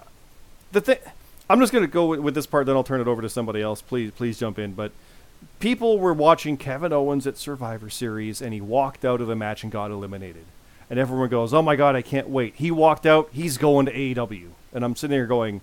[0.73, 0.99] the thing
[1.49, 3.29] I'm just going to go with, with this part then I'll turn it over to
[3.29, 3.83] somebody else.
[3.83, 4.93] Please please jump in, but
[5.61, 9.63] people were watching Kevin Owens at Survivor Series and he walked out of the match
[9.63, 10.45] and got eliminated.
[10.89, 13.93] And everyone goes, "Oh my god, I can't wait." He walked out, he's going to
[13.93, 14.49] AEW.
[14.73, 15.61] And I'm sitting here going,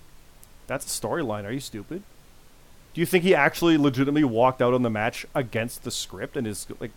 [0.66, 1.44] "That's a storyline.
[1.44, 2.02] Are you stupid?"
[2.94, 6.46] Do you think he actually legitimately walked out on the match against the script and
[6.46, 6.90] is like,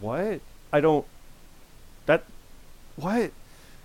[0.00, 0.40] what?
[0.72, 1.04] I don't.
[2.10, 2.24] That.
[2.96, 3.30] What?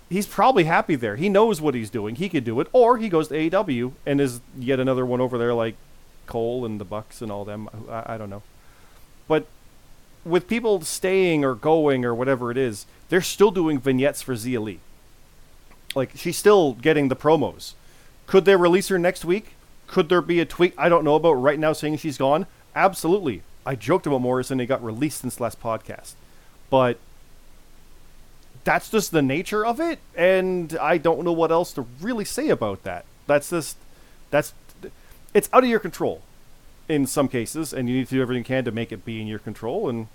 [0.08, 1.14] He's probably happy there.
[1.14, 2.16] He knows what he's doing.
[2.16, 2.66] He could do it.
[2.72, 5.76] Or he goes to AEW and is yet another one over there like
[6.26, 7.68] Cole and the Bucks and all them.
[7.88, 8.42] I, I don't know.
[9.28, 9.46] But
[10.24, 14.60] with people staying or going or whatever it is, they're still doing vignettes for Xia
[14.60, 14.80] Li.
[15.94, 17.74] Like, she's still getting the promos.
[18.26, 19.54] Could they release her next week?
[19.86, 22.46] Could there be a tweet I don't know about right now saying she's gone?
[22.74, 23.42] Absolutely.
[23.64, 24.58] I joked about Morrison.
[24.58, 26.14] He got released since last podcast.
[26.70, 26.98] But
[28.66, 30.00] that's just the nature of it.
[30.16, 33.04] And I don't know what else to really say about that.
[33.28, 33.76] That's just,
[34.30, 34.52] that's,
[35.32, 36.20] it's out of your control
[36.88, 37.72] in some cases.
[37.72, 39.88] And you need to do everything you can to make it be in your control.
[39.88, 40.08] And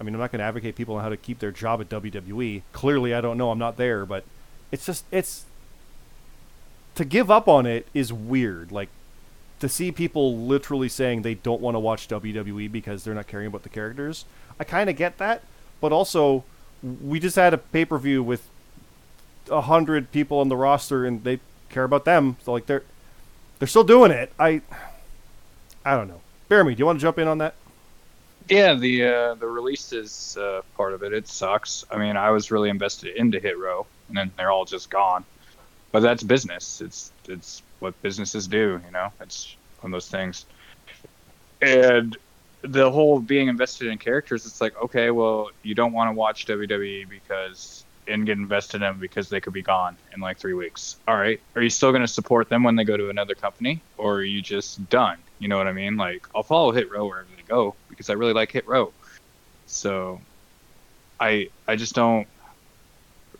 [0.00, 1.90] I mean, I'm not going to advocate people on how to keep their job at
[1.90, 2.62] WWE.
[2.72, 3.50] Clearly, I don't know.
[3.50, 4.06] I'm not there.
[4.06, 4.24] But
[4.72, 5.44] it's just, it's,
[6.94, 8.72] to give up on it is weird.
[8.72, 8.88] Like
[9.60, 13.48] to see people literally saying they don't want to watch WWE because they're not caring
[13.48, 14.24] about the characters.
[14.58, 15.42] I kind of get that,
[15.82, 16.44] but also
[16.82, 18.48] we just had a pay per view with
[19.50, 22.36] a hundred people on the roster and they care about them.
[22.44, 22.84] So like they're
[23.58, 24.32] they're still doing it.
[24.38, 24.62] I
[25.84, 26.20] I don't know.
[26.48, 27.54] Jeremy, do you want to jump in on that?
[28.48, 31.12] Yeah, the uh, the release is uh, part of it.
[31.12, 31.84] It sucks.
[31.90, 35.24] I mean, I was really invested into Hit Row, and then they're all just gone.
[35.92, 36.80] But that's business.
[36.80, 38.80] It's it's what businesses do.
[38.84, 40.46] You know, it's one of those things.
[41.60, 42.16] And
[42.62, 46.46] the whole being invested in characters, it's like, okay, well, you don't want to watch
[46.46, 50.54] WWE because and get invested in them because they could be gone in like three
[50.54, 50.96] weeks.
[51.06, 53.80] All right, are you still going to support them when they go to another company,
[53.96, 55.18] or are you just done?
[55.38, 55.96] You know what I mean?
[55.96, 58.92] Like, I'll follow Hit Row wherever they go because I really like Hit Row.
[59.66, 60.20] So,
[61.20, 62.26] I I just don't.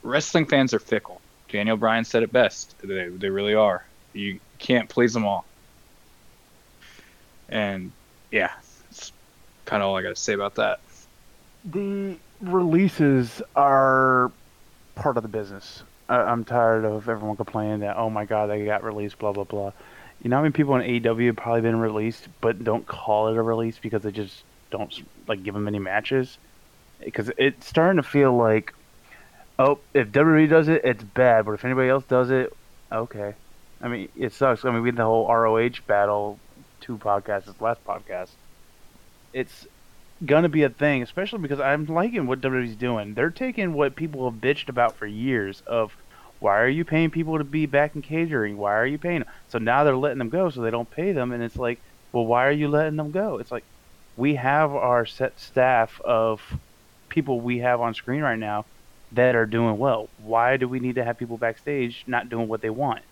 [0.03, 1.21] Wrestling fans are fickle.
[1.49, 2.75] Daniel Bryan said it best.
[2.83, 3.85] They they really are.
[4.13, 5.45] You can't please them all.
[7.49, 7.93] And
[8.31, 8.53] yeah,
[9.69, 10.81] kind of all I got to say about that.
[11.65, 14.33] The releases are
[14.95, 15.83] part of the business.
[16.09, 19.45] I, I'm tired of everyone complaining that oh my god they got released blah blah
[19.45, 19.73] blah.
[20.23, 23.37] You know how many people in AEW have probably been released but don't call it
[23.37, 26.39] a release because they just don't like give them any matches
[27.01, 28.73] because it's starting to feel like
[29.59, 32.57] oh if WWE does it it's bad but if anybody else does it
[32.91, 33.35] okay.
[33.83, 34.65] I mean it sucks.
[34.65, 36.39] I mean we had the whole ROH battle
[36.81, 38.31] two podcasts last podcast.
[39.33, 39.67] It's
[40.25, 43.15] gonna be a thing, especially because I'm liking what WWE's doing.
[43.15, 45.97] They're taking what people have bitched about for years of
[46.41, 48.57] why are you paying people to be back in catering?
[48.57, 49.29] Why are you paying them?
[49.49, 51.81] So now they're letting them go so they don't pay them and it's like,
[52.13, 53.39] well why are you letting them go?
[53.39, 53.65] It's like
[54.17, 56.43] we have our set staff of
[57.09, 58.65] people we have on screen right now
[59.13, 60.09] that are doing well.
[60.19, 63.03] Why do we need to have people backstage not doing what they want?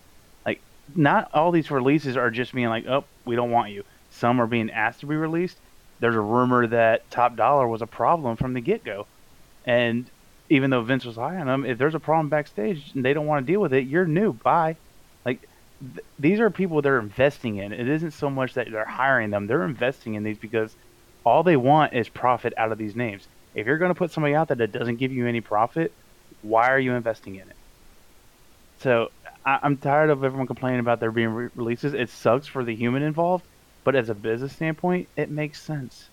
[0.45, 0.61] Like
[0.95, 4.47] not all these releases are just being like, "Oh, we don't want you." Some are
[4.47, 5.57] being asked to be released
[5.99, 9.07] there's a rumor that Top Dolla was a problem from the get go,
[9.65, 10.09] and
[10.49, 13.25] even though Vince was high on them, if there's a problem backstage and they don't
[13.25, 14.33] want to deal with it, you're new.
[14.33, 14.77] Bye.
[15.25, 15.47] Like
[15.81, 17.73] th- these are people they're investing in.
[17.73, 20.75] It isn't so much that they're hiring them; they're investing in these because
[21.25, 23.27] all they want is profit out of these names.
[23.53, 25.95] If you're going to put somebody out there that doesn't give you any profit,
[26.41, 27.57] why are you investing in it?
[28.79, 29.09] So
[29.45, 31.93] I- I'm tired of everyone complaining about there being re- releases.
[31.93, 33.45] It sucks for the human involved
[33.87, 36.09] but as a business standpoint, it makes sense.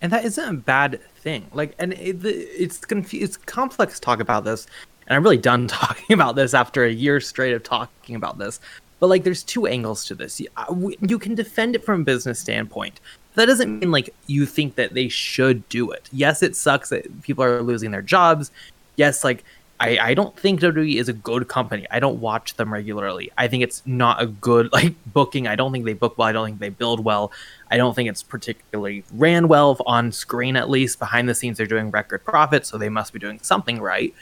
[0.00, 1.44] And that isn't a bad thing.
[1.52, 4.68] Like, and it, it's confu- it's complex to talk about this,
[5.08, 8.60] and I'm really done talking about this after a year straight of talking about this.
[9.00, 10.38] But like, there's two angles to this.
[10.38, 13.00] You, uh, you can defend it from a business standpoint.
[13.34, 16.08] That doesn't mean like you think that they should do it.
[16.12, 18.52] Yes, it sucks that people are losing their jobs.
[18.94, 19.42] Yes, like
[19.78, 21.86] I, I don't think WWE is a good company.
[21.90, 23.30] I don't watch them regularly.
[23.36, 25.46] I think it's not a good like booking.
[25.46, 26.28] I don't think they book well.
[26.28, 27.32] I don't think they build well.
[27.70, 30.98] I don't think it's particularly ran well on screen at least.
[30.98, 34.14] Behind the scenes they're doing record profits, so they must be doing something right.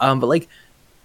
[0.00, 0.48] Um, but like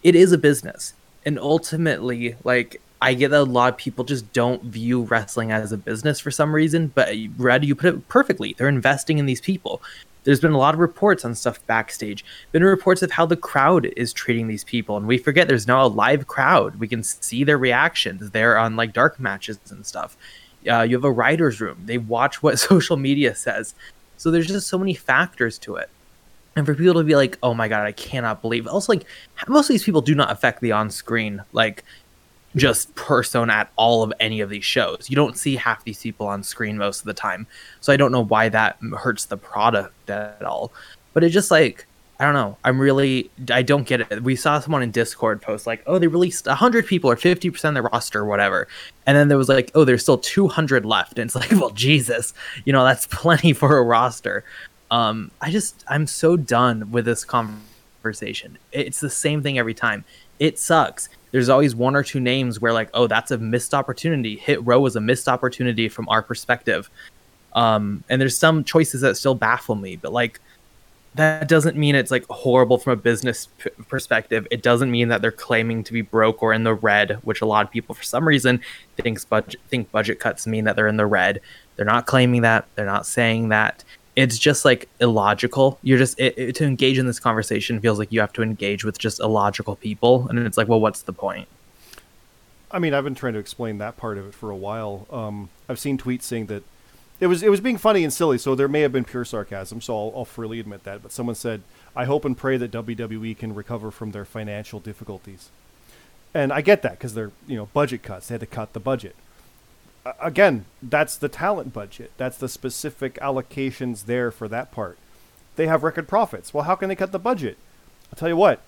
[0.03, 0.93] it is a business.
[1.23, 5.71] And ultimately, like I get that a lot of people just don't view wrestling as
[5.71, 8.53] a business for some reason, but Red, you put it perfectly.
[8.57, 9.81] They're investing in these people
[10.23, 12.23] there's been a lot of reports on stuff backstage.
[12.51, 15.85] Been reports of how the crowd is treating these people and we forget there's now
[15.85, 16.75] a live crowd.
[16.75, 18.31] We can see their reactions.
[18.31, 20.15] They're on like dark matches and stuff.
[20.69, 21.81] Uh, you have a writer's room.
[21.85, 23.73] They watch what social media says.
[24.17, 25.89] So there's just so many factors to it.
[26.55, 29.05] And for people to be like oh my god i cannot believe also like
[29.47, 31.85] most of these people do not affect the on-screen like
[32.55, 35.09] just persona at all of any of these shows.
[35.09, 37.47] You don't see half these people on screen most of the time.
[37.79, 40.71] So I don't know why that hurts the product at all.
[41.13, 41.85] But it just like
[42.21, 42.55] I don't know.
[42.63, 44.21] I'm really I don't get it.
[44.21, 47.73] We saw someone in Discord post like, "Oh, they released 100 people or 50% of
[47.73, 48.67] the roster or whatever."
[49.07, 52.35] And then there was like, "Oh, there's still 200 left." And it's like, "Well, Jesus.
[52.63, 54.43] You know, that's plenty for a roster."
[54.91, 58.59] Um I just I'm so done with this conversation.
[58.71, 60.05] It's the same thing every time.
[60.41, 64.35] It sucks there's always one or two names where like, oh, that's a missed opportunity.
[64.35, 66.89] Hit row was a missed opportunity from our perspective.
[67.53, 70.39] Um, and there's some choices that still baffle me, but like
[71.15, 74.47] that doesn't mean it's like horrible from a business p- perspective.
[74.51, 77.45] It doesn't mean that they're claiming to be broke or in the red, which a
[77.45, 78.61] lot of people for some reason
[78.97, 81.41] thinks budget think budget cuts mean that they're in the red.
[81.75, 82.67] They're not claiming that.
[82.75, 83.83] They're not saying that
[84.15, 85.79] it's just like illogical.
[85.81, 88.83] You're just it, it, to engage in this conversation feels like you have to engage
[88.83, 91.47] with just illogical people, and it's like, well, what's the point?
[92.71, 95.05] I mean, I've been trying to explain that part of it for a while.
[95.11, 96.63] Um, I've seen tweets saying that
[97.19, 99.79] it was it was being funny and silly, so there may have been pure sarcasm.
[99.81, 101.01] So I'll, I'll freely admit that.
[101.03, 101.61] But someone said,
[101.95, 105.49] "I hope and pray that WWE can recover from their financial difficulties,"
[106.33, 108.27] and I get that because they're you know budget cuts.
[108.27, 109.15] They had to cut the budget
[110.19, 112.11] again, that's the talent budget.
[112.17, 114.97] That's the specific allocations there for that part.
[115.55, 116.53] They have record profits.
[116.53, 117.57] Well, how can they cut the budget?
[118.11, 118.61] I'll tell you what.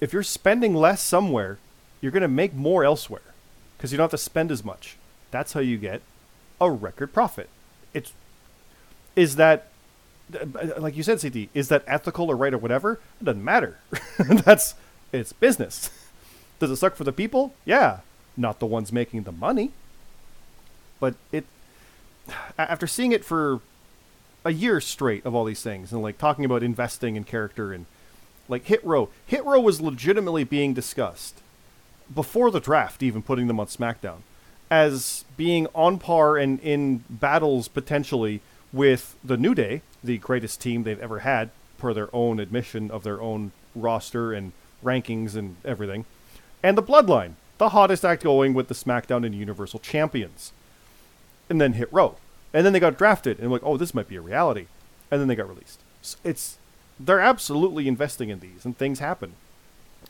[0.00, 1.58] if you're spending less somewhere,
[2.00, 3.34] you're going to make more elsewhere
[3.76, 4.96] because you don't have to spend as much.
[5.30, 6.02] That's how you get
[6.60, 7.48] a record profit.
[7.94, 8.12] It's
[9.14, 9.68] is that
[10.34, 13.00] uh, like you said, CT, is that ethical or right or whatever?
[13.20, 13.78] It doesn't matter.
[14.18, 14.74] That's
[15.12, 15.90] it's business.
[16.58, 17.54] Does it suck for the people?
[17.64, 18.00] Yeah,
[18.36, 19.72] not the ones making the money.
[21.02, 21.44] But it
[22.56, 23.58] after seeing it for
[24.44, 27.86] a year straight of all these things and like talking about investing in character and
[28.48, 29.08] like Hit Row.
[29.26, 31.40] Hit Row was legitimately being discussed
[32.14, 34.18] before the draft, even putting them on SmackDown,
[34.70, 38.40] as being on par and in battles potentially
[38.72, 43.02] with the New Day, the greatest team they've ever had, per their own admission of
[43.02, 44.52] their own roster and
[44.84, 46.04] rankings and everything,
[46.62, 50.52] and the Bloodline, the hottest act going with the SmackDown and Universal Champions.
[51.52, 52.16] And then Hit Row.
[52.54, 54.68] And then they got drafted, and like, oh, this might be a reality.
[55.10, 55.80] And then they got released.
[56.00, 56.56] So it's
[56.98, 59.34] they're absolutely investing in these, and things happen.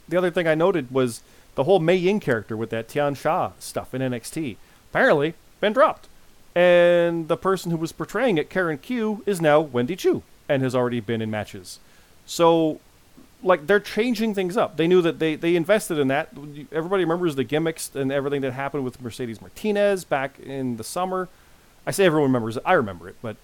[0.08, 1.20] The other thing I noted was
[1.56, 4.54] the whole Mei Ying character with that Tian Sha stuff in NXT.
[4.92, 6.06] Apparently, been dropped.
[6.54, 10.76] And the person who was portraying it, Karen Q, is now Wendy Choo and has
[10.76, 11.80] already been in matches.
[12.24, 12.78] So,
[13.42, 14.76] like, they're changing things up.
[14.76, 16.30] They knew that they, they invested in that.
[16.70, 21.28] Everybody remembers the gimmicks and everything that happened with Mercedes Martinez back in the summer.
[21.86, 22.62] I say everyone remembers it.
[22.64, 23.36] I remember it, but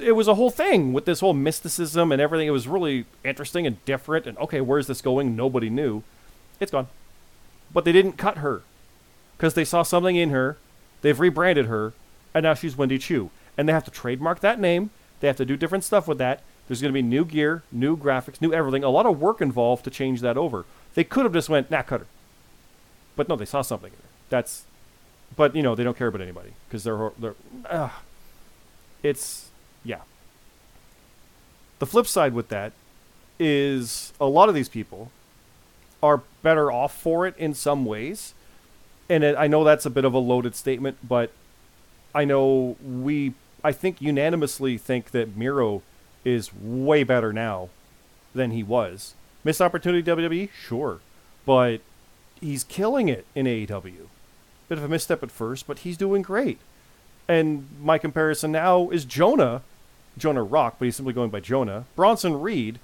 [0.00, 2.48] it was a whole thing with this whole mysticism and everything.
[2.48, 4.26] It was really interesting and different.
[4.26, 5.36] And okay, where's this going?
[5.36, 6.02] Nobody knew.
[6.60, 6.88] It's gone.
[7.72, 8.62] But they didn't cut her
[9.36, 10.56] because they saw something in her.
[11.00, 11.92] They've rebranded her,
[12.34, 13.30] and now she's Wendy Choo.
[13.56, 14.90] And they have to trademark that name.
[15.20, 16.42] They have to do different stuff with that.
[16.68, 18.84] There's going to be new gear, new graphics, new everything.
[18.84, 20.64] A lot of work involved to change that over.
[20.94, 22.06] They could have just went, nah, cut her.
[23.16, 23.92] But no, they saw something.
[24.28, 24.64] That's,
[25.36, 27.34] but you know, they don't care about anybody because they're, they're,
[27.68, 27.90] uh,
[29.02, 29.50] it's
[29.84, 30.00] yeah.
[31.78, 32.72] The flip side with that
[33.38, 35.10] is a lot of these people
[36.02, 38.34] are better off for it in some ways.
[39.08, 41.32] And it, I know that's a bit of a loaded statement, but
[42.14, 43.34] I know we,
[43.64, 45.82] I think, unanimously think that Miro
[46.24, 47.68] is way better now
[48.34, 49.14] than he was.
[49.44, 50.50] Missed opportunity WWE?
[50.52, 51.00] Sure.
[51.44, 51.80] But
[52.40, 54.06] he's killing it in AEW.
[54.68, 56.58] Bit of a misstep at first, but he's doing great.
[57.28, 59.62] And my comparison now is Jonah
[60.18, 61.84] Jonah Rock, but he's simply going by Jonah.
[61.96, 62.78] Bronson Reed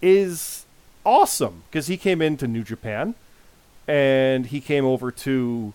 [0.00, 0.64] is
[1.04, 3.14] awesome because he came into New Japan
[3.86, 5.72] and he came over to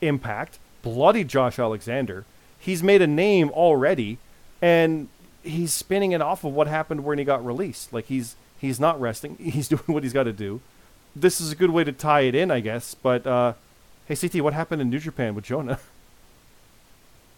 [0.00, 2.24] Impact, bloody Josh Alexander.
[2.58, 4.18] He's made a name already
[4.62, 5.08] and
[5.42, 7.92] he's spinning it off of what happened when he got released.
[7.92, 9.36] Like he's he's not resting.
[9.38, 10.60] He's doing what he's got to do.
[11.16, 12.94] This is a good way to tie it in, I guess.
[12.94, 13.54] But uh,
[14.06, 15.78] hey, CT, what happened in New Japan with Jonah?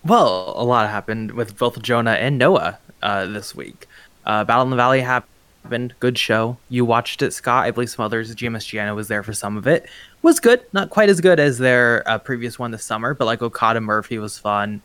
[0.05, 3.87] Well, a lot happened with both Jonah and Noah uh, this week.
[4.27, 5.95] Uh, Battle in the Valley happened.
[6.01, 6.57] Good show.
[6.69, 7.67] You watched it, Scott.
[7.67, 8.35] I believe some others.
[8.35, 9.89] GMS Gianna was there for some of it.
[10.23, 10.65] Was good.
[10.73, 14.19] Not quite as good as their uh, previous one this summer, but like Okada Murphy
[14.19, 14.83] was fun.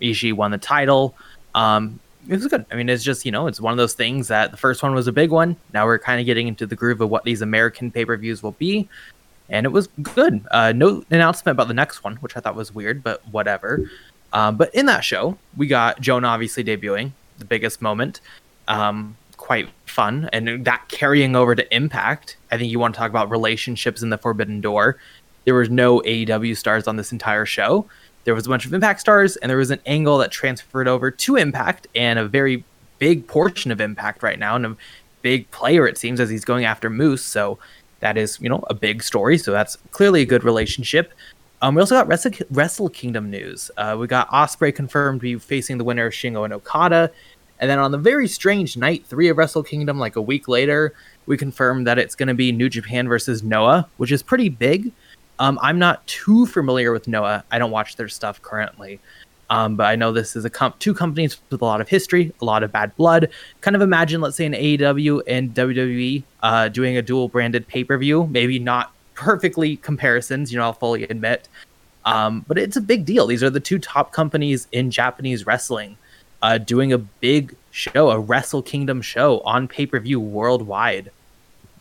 [0.00, 1.14] Ishii won the title.
[1.54, 2.64] Um, it was good.
[2.70, 4.94] I mean, it's just you know, it's one of those things that the first one
[4.94, 5.56] was a big one.
[5.72, 8.42] Now we're kind of getting into the groove of what these American pay per views
[8.42, 8.88] will be,
[9.48, 10.44] and it was good.
[10.50, 13.90] Uh, no announcement about the next one, which I thought was weird, but whatever.
[14.32, 18.20] Um, but in that show, we got Jonah obviously debuting, the biggest moment.
[18.66, 20.28] Um, quite fun.
[20.32, 24.10] And that carrying over to Impact, I think you want to talk about relationships in
[24.10, 24.98] the Forbidden Door.
[25.44, 27.86] There was no AEW stars on this entire show.
[28.24, 31.10] There was a bunch of Impact stars, and there was an angle that transferred over
[31.10, 32.64] to Impact, and a very
[32.98, 34.76] big portion of Impact right now, and a
[35.22, 37.24] big player it seems as he's going after Moose.
[37.24, 37.58] So
[38.00, 39.38] that is, you know, a big story.
[39.38, 41.12] So that's clearly a good relationship.
[41.62, 43.70] Um, we also got Wrestle, Wrestle Kingdom news.
[43.76, 47.10] Uh, we got Osprey confirmed to be facing the winner of Shingo and Okada.
[47.58, 50.92] And then on the very strange night three of Wrestle Kingdom, like a week later,
[51.24, 54.92] we confirmed that it's going to be New Japan versus Noah, which is pretty big.
[55.38, 57.44] Um, I'm not too familiar with Noah.
[57.50, 59.00] I don't watch their stuff currently.
[59.50, 62.32] Um, but I know this is a com- two companies with a lot of history,
[62.40, 63.28] a lot of bad blood.
[63.60, 67.84] Kind of imagine, let's say, an AEW and WWE uh, doing a dual branded pay
[67.84, 68.26] per view.
[68.28, 71.48] Maybe not perfectly comparisons, you know, I'll fully admit.
[72.04, 73.26] Um, but it's a big deal.
[73.26, 75.96] These are the two top companies in Japanese wrestling
[76.42, 81.10] uh, doing a big show, a Wrestle Kingdom show on pay per view worldwide.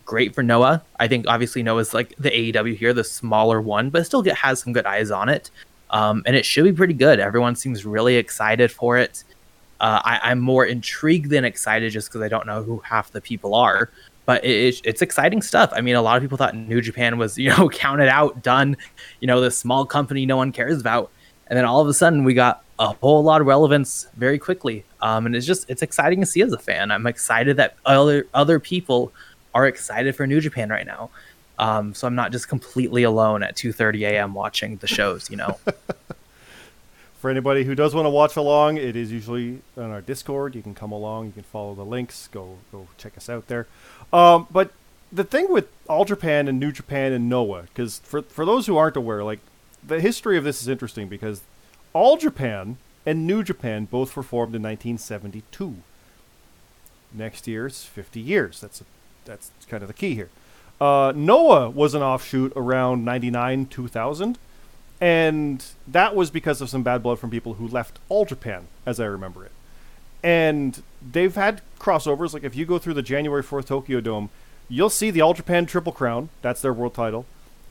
[0.06, 0.84] Great for Noah.
[1.00, 4.60] I think obviously Noah's like the AEW here, the smaller one, but still get, has
[4.60, 5.50] some good eyes on it.
[5.90, 7.20] Um, and it should be pretty good.
[7.20, 9.24] Everyone seems really excited for it.
[9.80, 13.22] Uh, I, am more intrigued than excited just because I don't know who half the
[13.22, 13.90] people are
[14.26, 15.72] but it, it's exciting stuff.
[15.74, 18.78] I mean, a lot of people thought New Japan was, you know, counted out, done,
[19.20, 21.12] you know, this small company no one cares about.
[21.48, 24.86] And then all of a sudden we got a whole lot of relevance very quickly.
[25.02, 26.92] Um, and it's just, it's exciting to see as a fan.
[26.92, 29.12] I'm excited that other, other people
[29.54, 31.10] are excited for New Japan right now.
[31.60, 34.34] Um, so I'm not just completely alone at 2:30 a.m.
[34.34, 35.30] watching the shows.
[35.30, 35.60] You know.
[37.24, 40.56] For anybody who does want to watch along, it is usually on our Discord.
[40.56, 41.28] You can come along.
[41.28, 42.28] You can follow the links.
[42.34, 43.66] Go go check us out there.
[44.12, 44.74] Um, but
[45.10, 48.76] the thing with All Japan and New Japan and Noah, because for for those who
[48.76, 49.40] aren't aware, like
[49.82, 51.44] the history of this is interesting because
[51.94, 52.76] All Japan
[53.06, 55.76] and New Japan both were formed in 1972.
[57.14, 58.60] Next year, year's 50 years.
[58.60, 58.84] That's
[59.26, 60.30] that's kind of the key here.
[60.82, 64.38] Uh, Noah was an offshoot around 99 2000
[65.04, 69.02] and that was because of some bad blood from people who left All Japan, as
[69.02, 69.52] I remember it.
[70.24, 72.34] And they've had crossovers.
[72.34, 74.30] Like if you go through the January 4th Tokyo Dome,
[74.70, 77.26] you'll see the All Japan Triple Crown, that's their world title,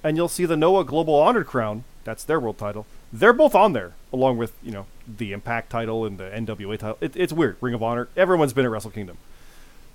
[0.05, 2.85] and you'll see the Noah Global Honored Crown, that's their world title.
[3.11, 6.99] They're both on there, along with you know the Impact title and the NWA title.
[7.01, 7.57] It, it's weird.
[7.63, 8.09] Ring of Honor.
[8.15, 9.17] Everyone's been at Wrestle Kingdom.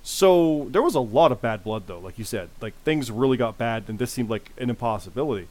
[0.10, 1.99] So there was a lot of bad blood, though.
[1.99, 5.49] Like you said, like things really got bad, and this seemed like an impossibility.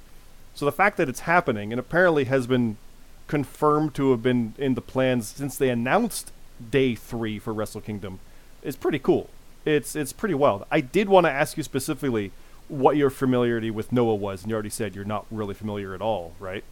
[0.55, 2.79] So the fact that it's happening and apparently has been
[3.27, 6.33] confirmed to have been in the plans since they announced
[6.71, 8.19] day three for Wrestle Kingdom
[8.63, 9.29] is pretty cool.
[9.67, 10.65] It's it's pretty wild.
[10.71, 12.33] I did want to ask you specifically
[12.69, 16.01] what your familiarity with Noah was, and you already said you're not really familiar at
[16.01, 16.65] all, right?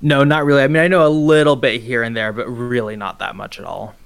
[0.00, 0.62] No, not really.
[0.62, 3.58] I mean, I know a little bit here and there, but really not that much
[3.58, 3.96] at all.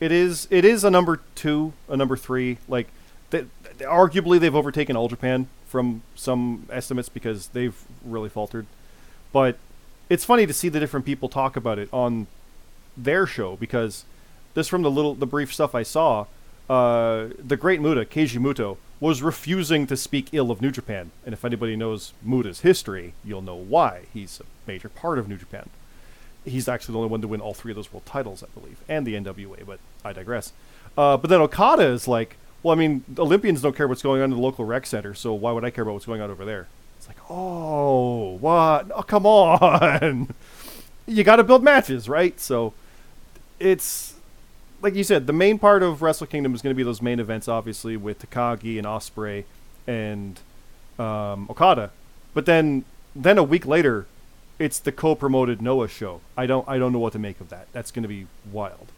[0.00, 2.58] It is it is a number two, a number three.
[2.68, 2.88] Like,
[3.30, 3.46] that
[3.80, 8.66] arguably they've overtaken All Japan from some estimates because they've really faltered.
[9.32, 9.58] But
[10.08, 12.26] it's funny to see the different people talk about it on
[12.96, 14.04] their show because
[14.54, 16.26] this from the little the brief stuff I saw,
[16.68, 21.34] uh, the great Muta Keiji Muto was refusing to speak ill of New Japan, and
[21.34, 24.04] if anybody knows Muta's history, you'll know why.
[24.12, 25.68] He's a major part of New Japan.
[26.46, 28.78] He's actually the only one to win all three of those world titles, I believe,
[28.88, 29.66] and the NWA.
[29.66, 30.52] But I digress.
[30.96, 34.30] Uh, but then Okada is like, well, I mean, Olympians don't care what's going on
[34.30, 36.44] in the local rec center, so why would I care about what's going on over
[36.44, 36.68] there?
[36.96, 38.90] It's like, oh, what?
[38.94, 40.34] Oh, come on.
[41.06, 42.40] you got to build matches, right?
[42.40, 42.72] So
[43.60, 44.16] it's
[44.82, 47.20] like you said, the main part of Wrestle Kingdom is going to be those main
[47.20, 49.46] events, obviously, with Takagi and Osprey
[49.86, 50.38] and
[50.98, 51.90] um, Okada.
[52.34, 52.84] But then,
[53.14, 54.06] then a week later,
[54.58, 56.20] it's the co-promoted Noah show.
[56.36, 57.68] I don't, I don't know what to make of that.
[57.72, 58.92] That's going to be wild.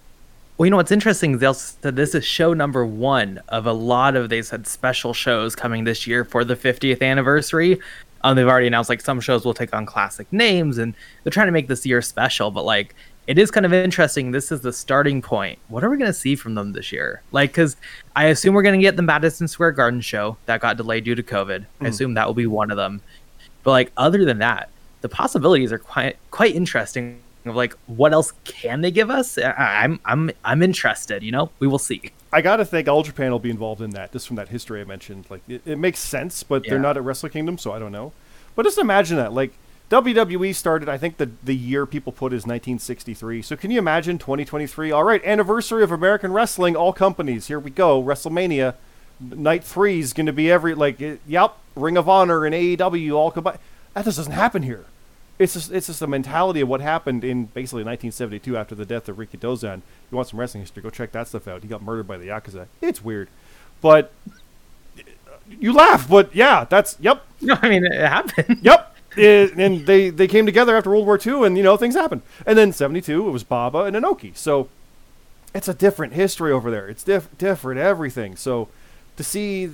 [0.56, 1.38] Well, you know what's interesting?
[1.38, 5.54] They'll said this is show number one of a lot of they said special shows
[5.54, 7.78] coming this year for the 50th anniversary.
[8.24, 11.46] Um, they've already announced like some shows will take on classic names, and they're trying
[11.46, 12.50] to make this year special.
[12.50, 12.96] But like,
[13.28, 14.32] it is kind of interesting.
[14.32, 15.60] This is the starting point.
[15.68, 17.22] What are we going to see from them this year?
[17.30, 17.76] Like, because
[18.16, 21.14] I assume we're going to get the Madison Square Garden show that got delayed due
[21.14, 21.60] to COVID.
[21.60, 21.66] Mm.
[21.82, 23.00] I assume that will be one of them.
[23.62, 24.70] But like, other than that,
[25.00, 29.38] the possibilities are quite quite interesting of like what else can they give us?
[29.38, 31.22] I'm I'm I'm interested.
[31.22, 32.12] You know, we will see.
[32.32, 34.84] I gotta think All Japan will be involved in that, just from that history I
[34.84, 35.26] mentioned.
[35.30, 36.70] Like it, it makes sense, but yeah.
[36.70, 38.12] they're not at Wrestle Kingdom, so I don't know.
[38.54, 39.52] But just imagine that, like
[39.90, 43.42] WWE started, I think the the year people put is 1963.
[43.42, 44.92] So can you imagine 2023?
[44.92, 46.76] All right, anniversary of American wrestling.
[46.76, 48.02] All companies, here we go.
[48.02, 48.74] WrestleMania,
[49.20, 53.30] night three is going to be every like, yep, Ring of Honor and AEW all
[53.30, 53.58] combined.
[53.98, 54.86] That just doesn't happen here
[55.38, 59.08] it's just it's just the mentality of what happened in basically 1972 after the death
[59.08, 59.82] of Rikidozan.
[60.10, 60.82] You want some wrestling history?
[60.82, 61.62] Go check that stuff out.
[61.62, 62.66] He got murdered by the yakuza.
[62.80, 63.28] It's weird,
[63.80, 64.12] but
[64.98, 65.02] uh,
[65.48, 66.08] you laugh.
[66.08, 67.24] But yeah, that's yep.
[67.40, 68.58] No, I mean it happened.
[68.62, 68.96] Yep.
[69.16, 72.22] It, and they they came together after World War II, and you know things happened.
[72.44, 74.36] And then 72, it was Baba and Inoki.
[74.36, 74.68] So
[75.54, 76.88] it's a different history over there.
[76.88, 78.36] It's diff- different everything.
[78.36, 78.68] So
[79.16, 79.70] to see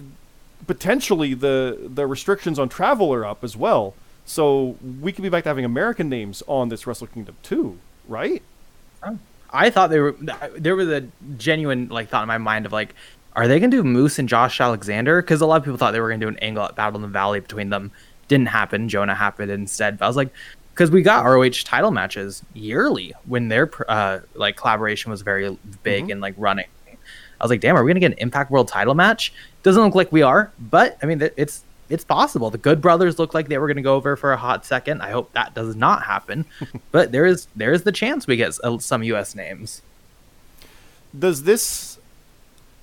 [0.67, 3.95] potentially the the restrictions on travel are up as well
[4.25, 8.43] so we could be back to having American names on this Wrestle Kingdom too, right?
[9.55, 10.17] I thought they were.
[10.57, 11.07] There was a
[11.37, 12.95] genuine like thought in my mind of like,
[13.37, 15.23] are they gonna do Moose and Josh Alexander?
[15.23, 17.03] Because a lot of people thought they were gonna do an angle at Battle in
[17.03, 17.93] the Valley between them.
[18.27, 18.89] Didn't happen.
[18.89, 19.99] Jonah happened instead.
[19.99, 20.31] But I was like,
[20.73, 26.05] because we got ROH title matches yearly when their uh, like collaboration was very big
[26.05, 26.13] mm-hmm.
[26.13, 26.67] and like running.
[26.89, 29.33] I was like, damn, are we gonna get an Impact World title match?
[29.63, 31.63] Doesn't look like we are, but I mean, it's
[31.95, 32.51] it's possible.
[32.51, 35.01] The Good Brothers looked like they were going to go over for a hot second.
[35.01, 36.45] I hope that does not happen,
[36.91, 39.35] but there is there is the chance we get uh, some U.S.
[39.35, 39.81] names.
[41.17, 41.99] Does this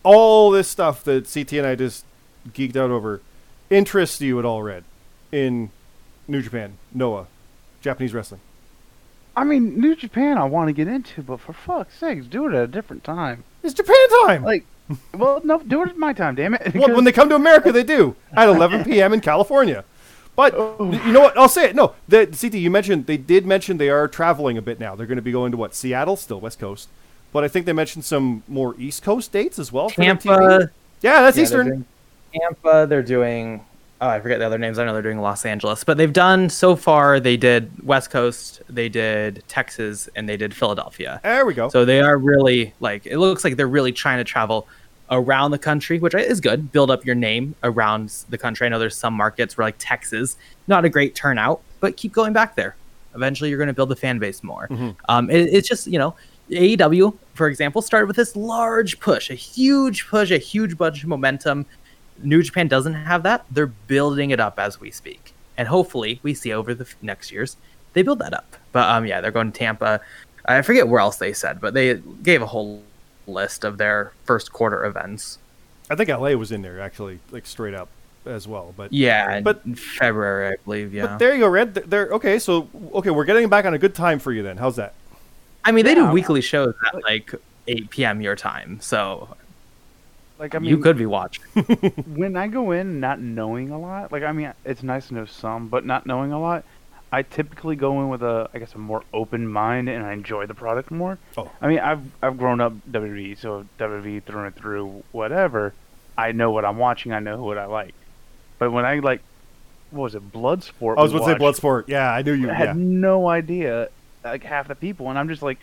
[0.03, 2.05] all this stuff that CT and I just
[2.49, 3.22] geeked out over
[3.70, 4.84] interest you at all, Red,
[5.32, 5.70] in
[6.28, 7.28] New Japan, Noah,
[7.82, 8.41] Japanese wrestling?
[9.36, 12.53] I mean, New Japan I want to get into, but for fuck's sakes, do it
[12.53, 13.43] at a different time.
[13.62, 13.95] It's Japan
[14.26, 14.43] time.
[14.43, 14.66] Like
[15.14, 16.74] well, no, do it at my time, damn it.
[16.76, 19.14] well, when they come to America, they do at 11 p.m.
[19.14, 19.84] in California.
[20.36, 20.92] But oh.
[21.06, 21.38] you know what?
[21.38, 21.76] I'll say it.
[21.76, 24.96] No, the CT you mentioned they did mention they are traveling a bit now.
[24.96, 25.76] They're going to be going to what?
[25.76, 26.89] Seattle, still West Coast,
[27.34, 29.89] but I think they mentioned some more East Coast dates as well.
[29.89, 30.72] Tampa.
[31.02, 31.86] Yeah, that's yeah, Eastern.
[32.34, 32.86] Tampa.
[32.88, 33.66] They're doing
[34.02, 34.80] oh, I forget the other names.
[34.80, 37.20] I know they're doing Los Angeles, but they've done so far.
[37.20, 41.22] They did West Coast, they did Texas, and they did Philadelphia.
[41.24, 41.70] There we go.
[41.70, 44.68] So they are really like it looks like they're really trying to travel
[45.12, 46.72] around the country, which is good.
[46.72, 48.66] Build up your name around the country.
[48.66, 50.38] I know there's some markets where like Texas,
[50.68, 52.76] not a great turnout, but keep going back there.
[53.14, 54.68] Eventually, you're going to build the fan base more.
[55.09, 56.16] Um, it, it's just you know
[56.49, 61.09] AEW, for example, started with this large push, a huge push, a huge bunch of
[61.09, 61.66] momentum.
[62.24, 63.45] New Japan doesn't have that.
[63.51, 67.32] They're building it up as we speak, and hopefully, we see over the f- next
[67.32, 67.57] years
[67.93, 68.55] they build that up.
[68.72, 69.99] But um, yeah, they're going to Tampa.
[70.45, 72.82] I forget where else they said, but they gave a whole
[73.28, 75.38] list of their first quarter events.
[75.90, 77.90] I think LA was in there actually, like straight up
[78.26, 78.74] as well.
[78.78, 80.94] But Yeah, But- in February, I believe.
[80.94, 81.74] Yeah, but there you go, Red.
[81.76, 82.08] Th- There.
[82.14, 84.58] Okay, so okay, we're getting back on a good time for you then.
[84.58, 84.94] How's that?
[85.66, 86.08] I mean they Yeah.
[86.08, 87.34] do weekly shows at like
[87.68, 88.22] 8 p.m.
[88.22, 89.36] your time, so
[90.40, 91.44] Like I mean, you could be watching.
[92.16, 95.26] when I go in not knowing a lot, like I mean, it's nice to know
[95.26, 96.64] some, but not knowing a lot,
[97.12, 100.45] I typically go in with a, I guess, a more open mind, and I enjoy
[100.45, 101.18] the product more.
[101.38, 101.51] Oh.
[101.62, 105.74] I mean, I've I've grown up WWE, so WWE through and through, whatever.
[106.18, 107.12] I know what I'm watching.
[107.14, 107.93] I know what I like.
[108.59, 109.22] But when I like,
[109.89, 110.97] what was it, Bloodsport?
[110.97, 111.86] I was going to say Bloodsport.
[111.88, 112.49] Yeah, I knew you.
[112.49, 112.74] I had Yeah.
[112.78, 113.89] no idea,
[114.24, 115.57] like half the people, and I'm just like,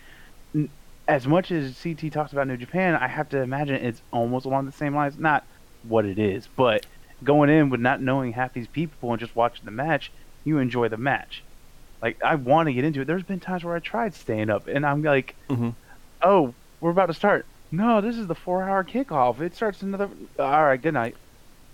[0.54, 0.68] n-
[1.06, 4.66] as much as CT talks about New Japan, I have to imagine it's almost along
[4.66, 5.18] the same lines.
[5.18, 5.44] Not
[5.84, 6.84] what it is, but
[7.24, 10.10] going in with not knowing half these people and just watching the match,
[10.44, 11.42] you enjoy the match.
[12.02, 13.06] Like I want to get into it.
[13.06, 15.74] There's been times where I tried staying up, and I'm like, Mhm.
[16.22, 17.44] oh, we're about to start.
[17.70, 19.40] No, this is the four-hour kickoff.
[19.40, 20.08] It starts another.
[20.38, 21.16] All right, good night.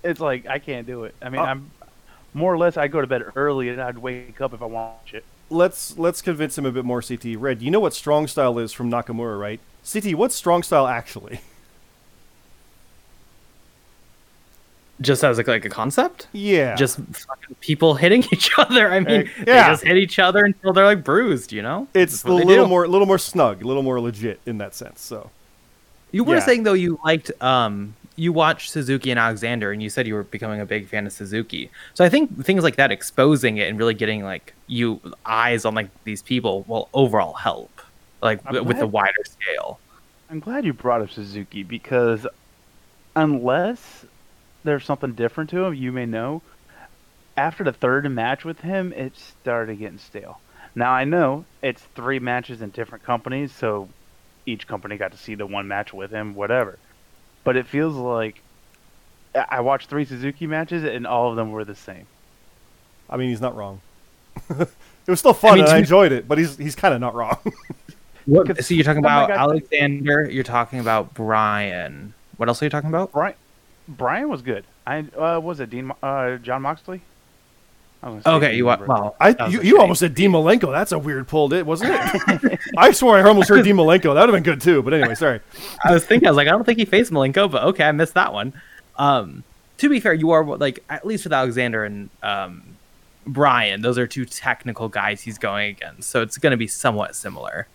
[0.03, 1.15] It's like I can't do it.
[1.23, 1.45] I mean, Oh.
[1.45, 1.71] I'm
[2.33, 2.77] more or less.
[2.77, 5.25] I go to bed early, and I'd wake up if I watch it.
[5.51, 7.03] Let's let's convince him a bit more.
[7.03, 7.61] CT Red.
[7.63, 9.61] You know what strong style is from Nakamura, right?
[9.85, 11.41] CT, what's strong style actually?
[15.01, 16.77] Just as like, like a concept, Yeah.
[16.77, 18.93] just fucking people hitting each other.
[18.93, 19.69] I mean, Hey, they yeah.
[19.71, 21.53] just hit each other until they're like bruised.
[21.53, 22.69] You know, it's a little do.
[22.69, 25.01] more, a little more snug, a little more legit in that sense.
[25.01, 25.31] So
[26.13, 26.41] You were Yeah.
[26.43, 30.23] saying though you liked um you watched Suzuki and Alexander and you said you were
[30.23, 31.69] becoming a big fan of Suzuki.
[31.95, 35.75] So I think things like that exposing it and really getting like you eyes on
[35.75, 37.81] like these people will overall help
[38.23, 39.81] like I'm with a wider scale.
[40.31, 42.25] I'm glad you brought up Suzuki because
[43.17, 44.05] unless
[44.65, 46.43] there's something different to him, you may know.
[47.37, 50.41] After the third match with him, it started getting stale.
[50.75, 53.89] Now I know it's three matches in different companies, so
[54.47, 56.79] each company got to see the one match with him, whatever.
[57.45, 58.41] But it feels like
[59.35, 62.07] I I watched three Suzuki matches and all of them were the same.
[63.09, 63.81] I mean, he's not wrong.
[64.51, 64.69] it
[65.07, 67.39] was still fun, mean, and I enjoyed it, but he's he's kind of not wrong.
[68.27, 69.37] What, so you're talking Oh about God.
[69.37, 72.15] Alexander, you're talking about Bryan.
[72.39, 73.13] What else are you talking about?
[73.13, 73.35] Bryan,
[73.89, 74.65] Bryan was good.
[74.87, 77.03] I uh, was it Dean uh, Jon Moxley?
[78.03, 80.71] I was Okay, you wa- Br- well, I you, you almost said Dean Malenko.
[80.71, 82.61] That's a weird pull, it wasn't it?
[82.77, 84.15] I swore I almost heard Dean Malenko.
[84.15, 84.83] That would have been good too.
[84.83, 85.41] But anyway, sorry.
[85.83, 87.93] I was thinking, I was like, I don't think he faced Malenko, but okay, I
[87.93, 88.53] missed that one.
[88.97, 89.43] Um,
[89.79, 92.63] to be fair, you are like at least with Alexander and um,
[93.27, 97.17] Bryan, those are two technical guys he's going against, so it's going to be somewhat
[97.17, 97.67] similar.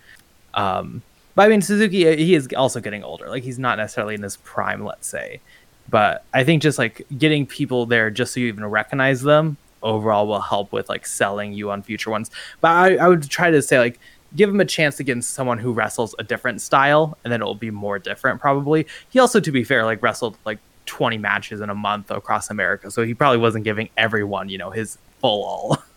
[0.54, 1.02] Um,
[1.36, 3.30] but I mean, Suzuki, uh, he is also getting older.
[3.30, 5.42] Like he's not necessarily in his prime, let's say.
[5.90, 10.28] But I think just like getting people there, just so you even recognize them, overall
[10.28, 12.30] will help with like selling you on future ones.
[12.62, 14.00] But I, I would try to say like
[14.36, 17.56] give him a chance against someone who wrestles a different style, and then it will
[17.56, 18.86] be more different probably.
[19.10, 22.92] He also, to be fair, like wrestled like 20 matches in a month across America,
[22.92, 25.78] so he probably wasn't giving everyone, you know, his full all.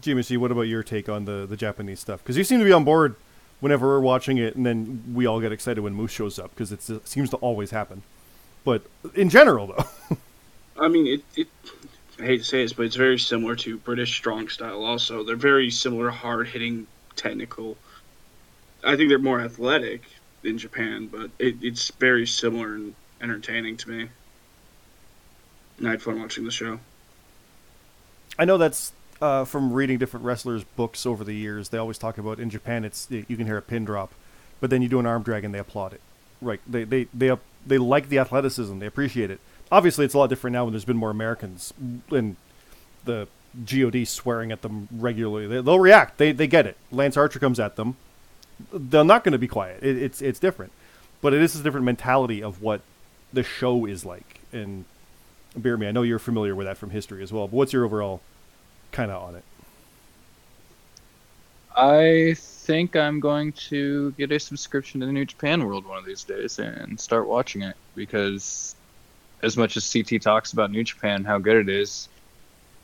[0.00, 2.22] GMC, what about your take on the the Japanese stuff?
[2.22, 3.16] Because you seem to be on board
[3.60, 6.72] whenever we're watching it, and then we all get excited when Moose shows up because
[6.72, 8.02] it seems to always happen.
[8.64, 8.82] But
[9.14, 10.16] in general, though,
[10.78, 11.48] I mean, it, it.
[12.18, 14.84] I hate to say this, but it's very similar to British strong style.
[14.84, 17.76] Also, they're very similar, hard hitting, technical.
[18.82, 20.02] I think they're more athletic
[20.42, 24.08] in Japan, but it, it's very similar and entertaining to me.
[25.78, 26.80] And I had fun watching the show.
[28.38, 31.70] I know that's uh, from reading different wrestlers' books over the years.
[31.70, 34.12] They always talk about in Japan, it's you can hear a pin drop,
[34.60, 36.00] but then you do an arm drag and they applaud it.
[36.40, 36.60] Right?
[36.66, 37.36] They they they
[37.66, 38.78] they like the athleticism.
[38.78, 39.40] They appreciate it.
[39.70, 41.72] Obviously, it's a lot different now when there's been more Americans
[42.10, 42.36] and
[43.04, 43.26] the
[43.64, 45.46] God swearing at them regularly.
[45.46, 46.18] They, they'll react.
[46.18, 46.76] They they get it.
[46.92, 47.96] Lance Archer comes at them.
[48.72, 49.82] They're not going to be quiet.
[49.82, 50.72] It, it's it's different,
[51.20, 52.82] but it is a different mentality of what
[53.32, 54.40] the show is like.
[54.52, 54.84] And
[55.56, 57.48] bear me, I know you're familiar with that from history as well.
[57.48, 58.20] But what's your overall
[58.96, 59.44] kind of on it?
[61.76, 66.06] I think I'm going to get a subscription to the New Japan World one of
[66.06, 68.74] these days and start watching it because
[69.42, 72.08] as much as CT talks about New Japan, how good it is,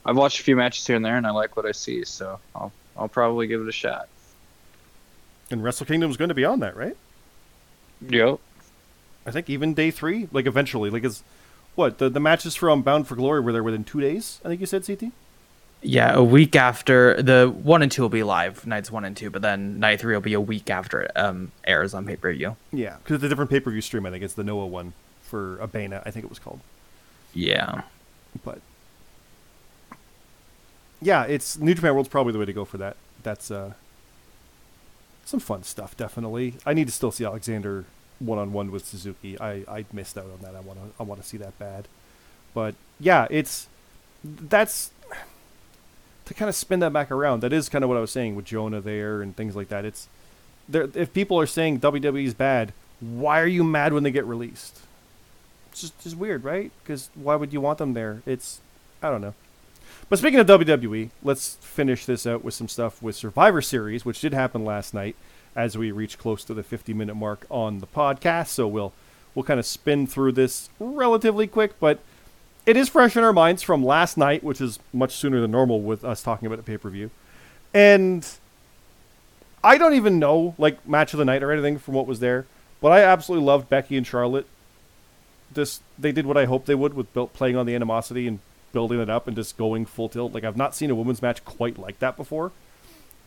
[0.04, 2.04] I've watched a few matches here and there, and I like what I see.
[2.04, 4.08] So I'll I'll probably give it a shot.
[5.50, 6.96] And Wrestle Kingdom's going to be on that, right?
[8.06, 8.38] Yep.
[9.24, 11.22] I think even day three, like eventually, like is
[11.76, 14.40] what the the matches from Bound for Glory were there within two days.
[14.44, 15.12] I think you said CT.
[15.84, 19.30] Yeah, a week after the one and two will be live nights one and two,
[19.30, 22.32] but then night three will be a week after it um, airs on pay per
[22.32, 22.56] view.
[22.72, 24.06] Yeah, because it's a different pay per view stream.
[24.06, 26.02] I think it's the Noah one for Abema.
[26.06, 26.60] I think it was called.
[27.34, 27.82] Yeah,
[28.44, 28.60] But
[31.00, 32.96] yeah, it's New Japan World's probably the way to go for that.
[33.22, 33.72] That's uh,
[35.24, 35.96] some fun stuff.
[35.96, 37.86] Definitely, I need to still see Alexander
[38.18, 39.40] one on one with Suzuki.
[39.40, 40.54] I I missed out on that.
[40.54, 41.88] I want to I want to see that bad.
[42.54, 43.68] But yeah, it's
[44.22, 44.90] that's
[46.32, 47.42] to kind of spin that back around.
[47.42, 49.84] That is kind of what I was saying with Jonah there and things like that.
[49.84, 50.08] It's
[50.68, 50.88] there.
[50.94, 54.80] If people are saying WWE is bad, why are you mad when they get released?
[55.70, 56.70] It's just, just weird, right?
[56.82, 58.22] Because why would you want them there?
[58.26, 58.60] It's
[59.02, 59.34] I don't know.
[60.08, 64.20] But speaking of WWE, let's finish this out with some stuff with Survivor Series, which
[64.20, 65.16] did happen last night
[65.54, 68.48] as we reach close to the 50 minute mark on the podcast.
[68.48, 68.92] So we'll
[69.34, 72.00] we'll kind of spin through this relatively quick, but
[72.66, 75.80] it is fresh in our minds from last night, which is much sooner than normal
[75.80, 77.10] with us talking about a pay per view.
[77.74, 78.26] And
[79.64, 82.46] I don't even know like match of the night or anything from what was there,
[82.80, 84.46] but I absolutely loved Becky and Charlotte.
[85.54, 88.38] Just they did what I hoped they would with built playing on the animosity and
[88.72, 90.32] building it up and just going full tilt.
[90.32, 92.52] Like I've not seen a women's match quite like that before.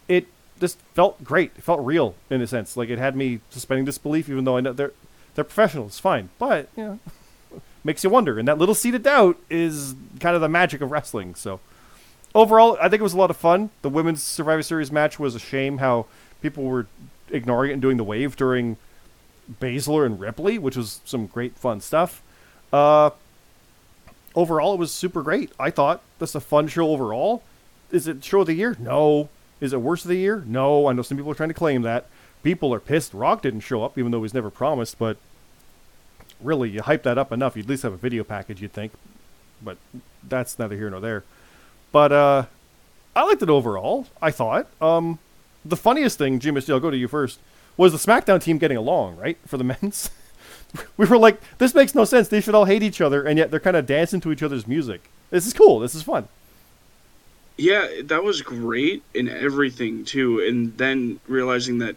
[0.08, 0.28] It
[0.60, 1.52] just felt great.
[1.58, 2.78] It felt real in a sense.
[2.78, 4.94] Like it had me suspending disbelief, even though I know they're
[5.36, 6.30] they're professionals, fine.
[6.40, 7.00] But you know,
[7.86, 8.38] makes you wonder.
[8.38, 11.36] And that little seed of doubt is kind of the magic of wrestling.
[11.36, 11.60] So
[12.34, 13.70] overall, I think it was a lot of fun.
[13.84, 16.08] The women's Survivor Series match was a shame how
[16.42, 16.88] people were
[17.30, 18.78] ignoring it and doing the wave during
[19.62, 22.22] Baszler and Ripley, which was some great fun stuff.
[22.74, 23.12] Uh,
[24.36, 25.52] overall, it was super great.
[25.60, 27.44] I thought that's a fun show overall.
[27.92, 28.76] Is it show of the year?
[28.80, 29.30] No.
[29.62, 30.44] Is it worst of the year?
[30.48, 30.88] No.
[30.88, 32.08] I know some people are trying to claim that.
[32.44, 33.14] People are pissed.
[33.14, 35.00] Rock didn't show up, even though he was never promised.
[35.00, 35.18] But
[36.46, 38.91] really, you hype that up enough, you'd at least have a video package, you'd think.
[39.62, 39.78] But
[40.28, 41.24] that's neither here nor there.
[41.91, 42.46] But uh,
[43.16, 44.08] I liked it overall.
[44.22, 44.68] I thought.
[44.82, 45.20] Um,
[45.64, 47.39] the funniest thing, Jim, I'll go to you first,
[47.78, 50.12] was the SmackDown team getting along, right, for the men's.
[50.98, 52.28] we were like, this makes no sense.
[52.28, 54.68] They should all hate each other, and yet they're kind of dancing to each other's
[54.68, 55.10] music.
[55.30, 55.80] This is cool.
[55.80, 56.28] This is fun.
[57.58, 60.41] Yeah, that was great in everything too.
[60.41, 61.96] And then realizing that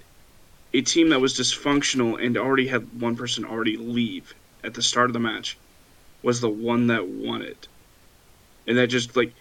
[0.72, 4.34] a team that was dysfunctional and already had one person already leave
[4.64, 5.56] at the start of the match
[6.22, 7.68] was the one that won it.
[8.66, 9.32] And that just like,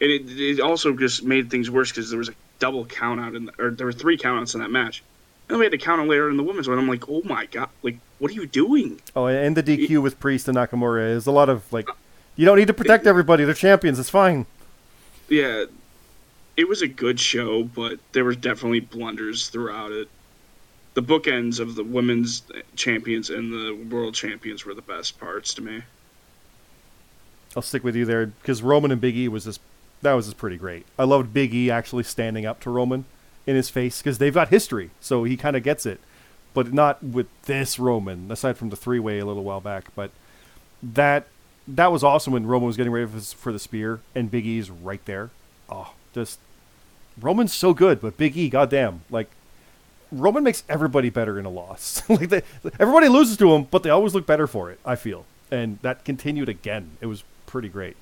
[0.00, 3.34] and it, it also just made things worse because there was a double count out
[3.34, 5.02] in the, or there were three countouts in that match.
[5.48, 6.78] And then we had to count out later in the women's one.
[6.78, 9.00] I'm like, oh my god, like what are you doing?
[9.14, 11.88] Oh, and the DQ with Priest and Nakamura is a lot of like,
[12.36, 13.44] you don't need to protect everybody.
[13.44, 13.98] They're champions.
[13.98, 14.46] It's fine.
[15.28, 15.64] Yeah,
[16.56, 20.08] it was a good show, but there were definitely blunders throughout it.
[20.94, 22.42] The bookends of the women's
[22.76, 25.82] champions and the world champions were the best parts to me.
[27.56, 29.60] I'll stick with you there because Roman and Big E was just
[30.02, 30.86] that was just pretty great.
[30.98, 33.06] I loved Big E actually standing up to Roman
[33.46, 36.00] in his face because they've got history, so he kind of gets it,
[36.52, 38.30] but not with this Roman.
[38.30, 40.10] Aside from the three way a little while back, but
[40.82, 41.26] that
[41.66, 45.04] that was awesome when Roman was getting ready for, the spear and Big E's right
[45.06, 45.30] there.
[45.68, 46.38] Oh, just
[47.20, 49.30] Roman's so good, but Big E, goddamn, like
[50.18, 52.02] Roman makes everybody better in a loss.
[52.08, 52.42] like they,
[52.78, 54.80] everybody loses to him, but they always look better for it.
[54.84, 56.92] I feel, and that continued again.
[57.00, 57.96] It was pretty great.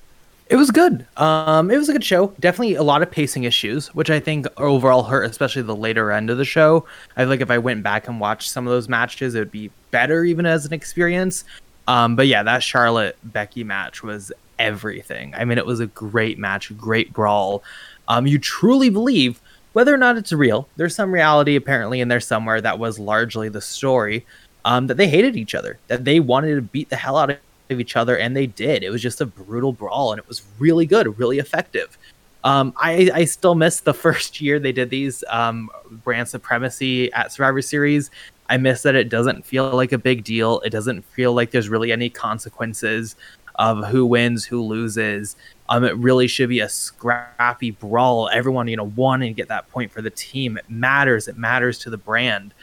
[0.49, 1.07] It was good.
[1.17, 2.33] Um, it was a good show.
[2.39, 6.29] Definitely a lot of pacing issues, which I think overall hurt, especially the later end
[6.29, 6.85] of the show.
[7.15, 9.71] I like if I went back and watched some of those matches, it would be
[9.91, 11.45] better even as an experience.
[11.87, 15.33] Um, but yeah, that Charlotte Becky match was everything.
[15.35, 17.63] I mean, it was a great match, great brawl.
[18.07, 19.41] Um, you truly believe
[19.73, 20.67] whether or not it's real.
[20.75, 24.25] There's some reality apparently in there somewhere that was largely the story.
[24.65, 27.37] Um, that they hated each other, that they wanted to beat the hell out of
[27.69, 28.81] each other, and they did.
[28.81, 31.97] It was just a brutal brawl, and it was really good, really effective.
[32.45, 35.69] Um, I, I still miss the first year they did these um,
[36.03, 38.09] brand supremacy at Survivor Series.
[38.49, 40.59] I miss that it doesn't feel like a big deal.
[40.61, 43.15] It doesn't feel like there's really any consequences
[43.55, 45.35] of who wins, who loses.
[45.73, 48.29] Um, it really should be a scrappy brawl.
[48.29, 50.55] Everyone, you know, wanting to get that point for the team.
[50.55, 51.27] It matters.
[51.27, 52.53] It matters to the brand.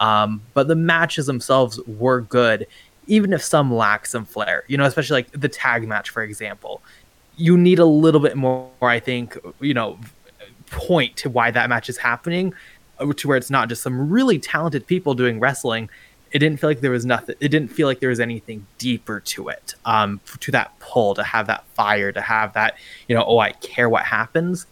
[0.00, 2.66] Um, but the matches themselves were good,
[3.06, 4.64] even if some lack some flair.
[4.66, 6.82] You know, especially like the tag match, for example.
[7.38, 9.98] You need a little bit more, I think, you know,
[10.66, 12.52] point to why that match is happening,
[12.98, 15.88] uh, to where it's not just some really talented people doing wrestling.
[16.30, 17.36] It didn't feel like there was nothing.
[17.40, 19.74] It didn't feel like there was anything deeper to it.
[19.84, 22.76] Um, to that pull, to have that fire, to have that,
[23.08, 24.66] you know, oh, I care what happens.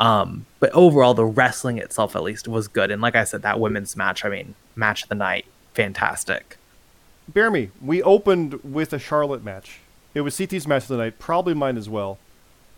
[0.00, 2.90] Um, but overall, the wrestling itself, at least, was good.
[2.90, 6.56] And like I said, that women's match, I mean, match of the night, fantastic.
[7.26, 7.70] Bear me.
[7.82, 9.80] We opened with a Charlotte match.
[10.14, 12.18] It was CT's match of the night, probably mine as well.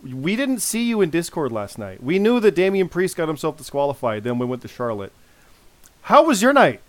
[0.03, 2.01] We didn't see you in Discord last night.
[2.01, 4.23] We knew that Damian Priest got himself disqualified.
[4.23, 5.13] Then we went to Charlotte.
[6.03, 6.81] How was your night?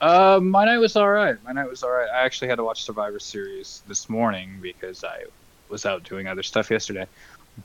[0.00, 1.42] Uh, my night was all right.
[1.44, 2.08] My night was all right.
[2.08, 5.24] I actually had to watch Survivor Series this morning because I
[5.68, 7.06] was out doing other stuff yesterday.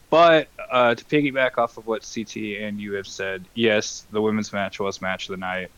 [0.10, 4.52] But uh, to piggyback off of what CT and you have said, yes, the women's
[4.52, 5.72] match was match of the night.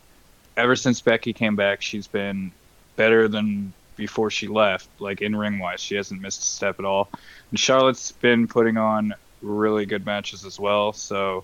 [0.55, 2.51] Ever since Becky came back, she's been
[2.95, 5.80] better than before she left, like in ring wise.
[5.80, 7.10] She hasn't missed a step at all.
[7.51, 10.93] And Charlotte's been putting on really good matches as well.
[10.93, 11.43] So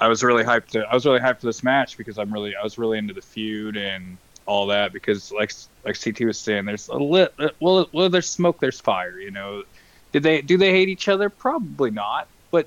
[0.00, 0.68] I was really hyped.
[0.68, 3.14] To, I was really hyped for this match because I'm really, I was really into
[3.14, 5.52] the feud and all that because, like,
[5.84, 7.34] like CT was saying, there's a lit.
[7.60, 9.18] Well, well, there's smoke, there's fire.
[9.18, 9.64] You know,
[10.12, 11.30] did they do they hate each other?
[11.30, 12.28] Probably not.
[12.50, 12.66] But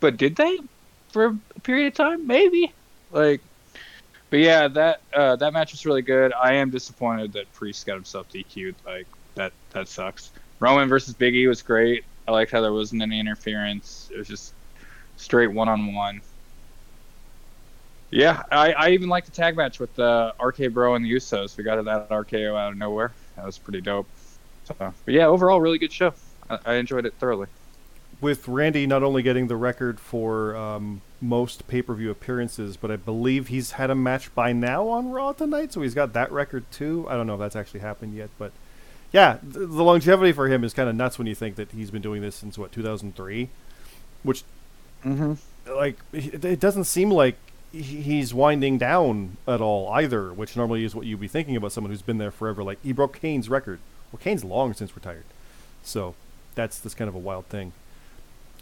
[0.00, 0.58] but did they
[1.08, 2.26] for a period of time?
[2.26, 2.72] Maybe.
[3.10, 3.40] Like
[4.32, 6.32] but yeah, that uh, that match was really good.
[6.32, 8.74] I am disappointed that Priest got himself DQ'd.
[8.86, 10.30] Like that that sucks.
[10.58, 12.06] Roman versus Biggie was great.
[12.26, 14.08] I liked how there wasn't any interference.
[14.10, 14.54] It was just
[15.18, 16.22] straight one on one.
[18.12, 21.56] Yeah, I, I even liked the tag match with uh, RK Bro and the Usos.
[21.56, 23.12] We got that RKO out of nowhere.
[23.36, 24.06] That was pretty dope.
[24.64, 26.12] So, but yeah, overall, really good show.
[26.50, 27.46] I, I enjoyed it thoroughly.
[28.20, 32.90] With Randy not only getting the record for um, most pay per view appearances, but
[32.90, 36.30] I believe he's had a match by now on Raw tonight, so he's got that
[36.30, 37.06] record too.
[37.08, 38.52] I don't know if that's actually happened yet, but
[39.10, 41.90] yeah, the, the longevity for him is kind of nuts when you think that he's
[41.90, 43.48] been doing this since what 2003,
[44.22, 44.44] which
[45.02, 45.32] mm-hmm.
[45.74, 47.36] like it doesn't seem like
[47.72, 51.90] he's winding down at all either, which normally is what you'd be thinking about someone
[51.90, 52.62] who's been there forever.
[52.62, 53.80] Like he broke Kane's record.
[54.10, 55.24] Well, Kane's long since retired,
[55.82, 56.14] so
[56.54, 57.72] that's that's kind of a wild thing.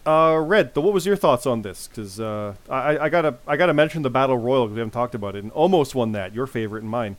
[0.06, 1.86] Uh, Red, what was your thoughts on this?
[1.86, 5.14] Because uh, I, I gotta I gotta mention the battle royal because we haven't talked
[5.14, 6.34] about it, and Omos won that.
[6.34, 7.16] Your favorite and mine,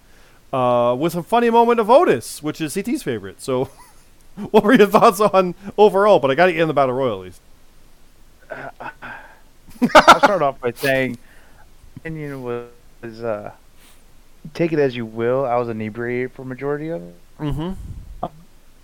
[0.51, 3.41] uh, with a funny moment of Otis, which is CT's favorite.
[3.41, 3.65] So,
[4.51, 6.19] what were your thoughts on overall?
[6.19, 7.41] But I got to get in the battle royal at least.
[9.95, 11.17] I'll start off by saying,
[12.01, 13.51] opinion was uh,
[14.53, 15.45] take it as you will.
[15.45, 17.15] I was inebriated for majority of it.
[17.39, 18.27] Mm-hmm.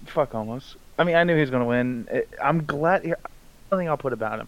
[0.06, 0.76] fuck Omos.
[1.00, 2.08] I mean, I knew he was going to win.
[2.12, 3.04] It, I'm glad.
[3.04, 3.18] Here,
[3.72, 4.48] nothing I'll put about him.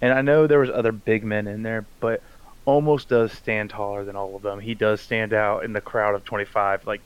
[0.00, 2.22] And I know there was other big men in there, but
[2.66, 4.60] Omos does stand taller than all of them.
[4.60, 6.86] He does stand out in the crowd of 25.
[6.86, 7.00] Like,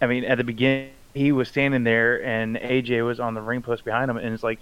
[0.00, 3.62] I mean, at the beginning, he was standing there, and AJ was on the ring
[3.62, 4.60] post behind him, and it's like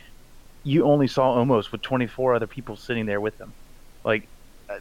[0.64, 3.52] you only saw Omos with 24 other people sitting there with him.
[4.04, 4.26] Like, uh,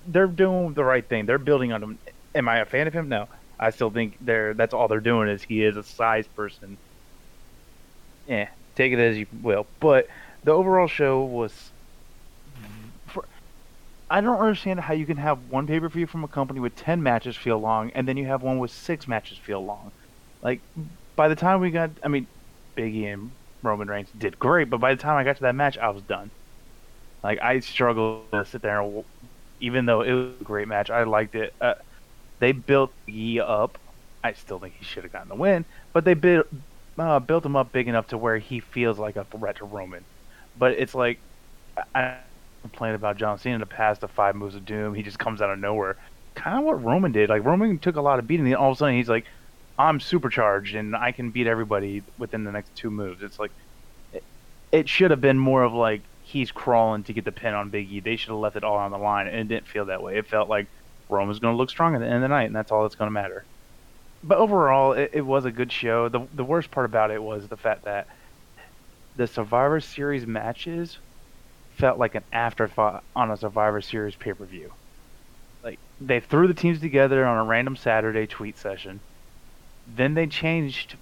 [0.07, 1.25] they're doing the right thing.
[1.25, 1.99] They're building on him.
[2.35, 3.09] Am I a fan of him?
[3.09, 3.27] No.
[3.59, 6.77] I still think they're that's all they're doing is he is a size person.
[8.25, 9.67] Yeah, take it as you will.
[9.79, 10.07] But
[10.43, 11.71] the overall show was.
[13.07, 13.25] For,
[14.09, 16.75] I don't understand how you can have one pay per view from a company with
[16.75, 19.91] ten matches feel long, and then you have one with six matches feel long.
[20.41, 20.61] Like,
[21.17, 22.27] by the time we got, I mean,
[22.77, 23.31] Biggie and
[23.61, 26.01] Roman Reigns did great, but by the time I got to that match, I was
[26.03, 26.31] done.
[27.21, 29.03] Like, I struggled to sit there, and,
[29.59, 31.53] even though it was a great match, I liked it.
[31.59, 31.75] Uh,
[32.39, 33.77] they built Yi up.
[34.23, 36.47] I still think he should have gotten the win, but they built
[36.97, 40.03] uh, built him up big enough to where he feels like a threat to Roman.
[40.57, 41.19] But it's like
[41.95, 42.17] I
[42.61, 44.93] complained about John Cena in the past, the five moves of doom.
[44.93, 45.95] He just comes out of nowhere.
[46.35, 47.29] Kind of what Roman did.
[47.29, 49.25] Like Roman took a lot of beating, and all of a sudden he's like,
[49.77, 53.51] "I'm supercharged and I can beat everybody within the next two moves." It's like
[54.13, 54.23] it,
[54.71, 57.91] it should have been more of like he's crawling to get the pin on Big
[57.91, 57.99] E.
[57.99, 60.17] They should have left it all on the line, and it didn't feel that way.
[60.17, 60.67] It felt like
[61.09, 62.95] Roman's going to look strong at the end of the night, and that's all that's
[62.95, 63.45] going to matter.
[64.23, 66.07] But overall, it, it was a good show.
[66.07, 68.07] The the worst part about it was the fact that
[69.15, 70.97] the Survivor Series matches
[71.77, 74.73] felt like an afterthought on a Survivor Series pay per view.
[75.63, 78.99] Like they threw the teams together on a random Saturday tweet session.
[79.87, 80.95] Then they changed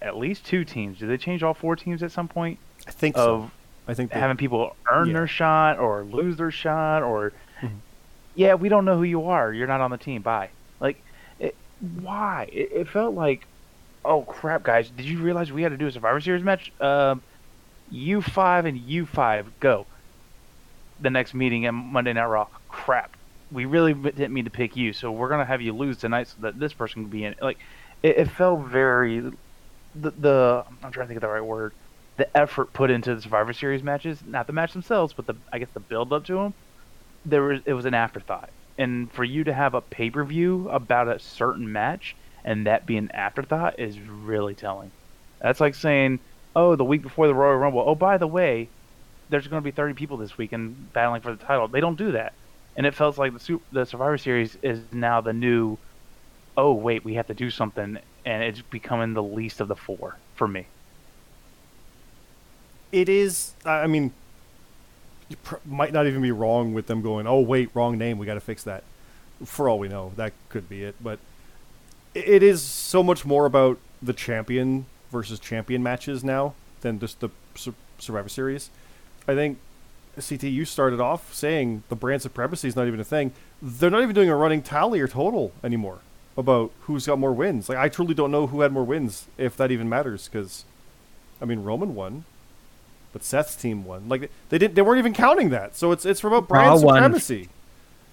[0.00, 1.00] at least two teams.
[1.00, 2.58] Did they change all four teams at some point?
[2.86, 3.50] I think of so.
[3.90, 5.14] I think having people earn Yeah.
[5.14, 7.32] their shot or lose their shot or
[7.62, 7.80] Mhm.
[8.34, 9.52] yeah, we don't know who you are.
[9.52, 10.22] You're not on the team.
[10.22, 10.50] Bye.
[10.78, 11.02] Like,
[11.38, 12.48] it, why?
[12.52, 13.46] It, it felt like,
[14.04, 14.90] oh crap, guys!
[14.90, 16.72] Did you realize we had to do a Survivor Series match?
[16.80, 17.22] Um,
[17.90, 19.86] U five and U five go.
[21.00, 22.46] The next meeting at Monday Night Raw.
[22.68, 23.16] Crap,
[23.50, 26.36] we really didn't mean to pick you, so we're gonna have you lose tonight so
[26.42, 27.32] that this person can be in.
[27.32, 27.42] it.
[27.42, 27.58] Like,
[28.02, 29.20] it, it felt very
[29.94, 31.72] the the I'm trying to think of the right word.
[32.16, 35.58] The effort put into the Survivor Series matches, not the match themselves, but the I
[35.58, 36.54] guess the build up to them,
[37.24, 40.68] there was it was an afterthought, And for you to have a pay per view
[40.68, 44.92] about a certain match and that be an afterthought is really telling.
[45.40, 46.20] That's like saying,
[46.54, 48.68] oh, the week before the Royal Rumble, oh, by the way,
[49.28, 51.68] there's going to be 30 people this weekend battling for the title.
[51.68, 52.34] They don't do that.
[52.76, 55.78] And it feels like the, the Survivor Series is now the new,
[56.56, 57.98] oh, wait, we have to do something.
[58.24, 60.66] And it's becoming the least of the four for me.
[62.92, 63.52] It is.
[63.64, 64.12] I mean,
[65.28, 68.18] you pr- might not even be wrong with them going, "Oh wait, wrong name.
[68.18, 68.82] We got to fix that."
[69.44, 70.96] For all we know, that could be it.
[71.02, 71.18] But
[72.14, 77.30] it is so much more about the champion versus champion matches now than just the
[77.54, 78.70] Sur- Survivor Series.
[79.28, 79.58] I think
[80.16, 83.32] CT, you started off saying the brand supremacy is not even a thing.
[83.62, 85.98] They're not even doing a running tally or total anymore
[86.36, 87.68] about who's got more wins.
[87.68, 90.28] Like I truly don't know who had more wins, if that even matters.
[90.28, 90.64] Because,
[91.40, 92.24] I mean, Roman won,
[93.12, 94.08] but Seth's team won.
[94.08, 95.76] Like they didn't, they weren't even counting that.
[95.76, 96.94] So it's it's about brand Raw won.
[96.96, 97.48] supremacy.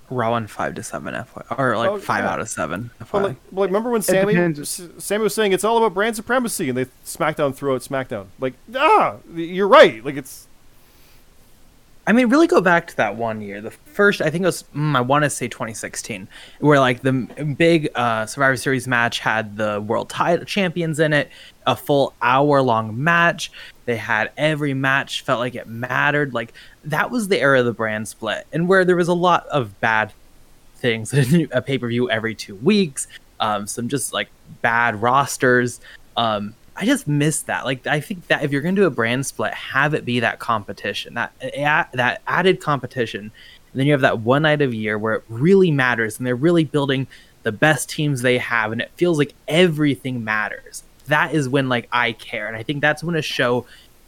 [0.09, 2.31] Raw won five to seven FY, or like Oh, five yeah.
[2.31, 2.91] out of seven.
[3.11, 4.33] Well, like, well, like, remember when Sammy
[4.63, 8.27] Sammy was saying it's all about brand supremacy, and they SmackDown threw out SmackDown.
[8.39, 10.03] Like, ah, you're right.
[10.05, 10.47] Like it's
[12.07, 13.59] I mean, really go back to that one year.
[13.59, 16.29] The first, I think it was, mm, I want to say 2016,
[16.61, 17.11] where like the
[17.57, 21.29] big uh, Survivor Series match had the world title champions in it,
[21.65, 23.51] a full hour long match.
[23.83, 26.33] They had every match felt like it mattered.
[26.33, 26.53] Like
[26.85, 29.77] that was the era of the brand split, and where there was a lot of
[29.81, 30.13] bad
[30.77, 31.13] things,
[31.51, 33.09] a pay per view every two weeks,
[33.41, 34.29] um, some just like
[34.61, 35.81] bad rosters.
[36.15, 37.65] Um, I just miss that.
[37.65, 40.19] Like, I think that if you're going to do a brand split, have it be
[40.19, 41.33] that competition, that
[41.93, 43.31] that added competition.
[43.71, 46.35] And then you have that one night of year where it really matters, and they're
[46.35, 47.07] really building
[47.43, 50.83] the best teams they have, and it feels like everything matters.
[51.07, 53.65] That is when like I care, and I think that's when a show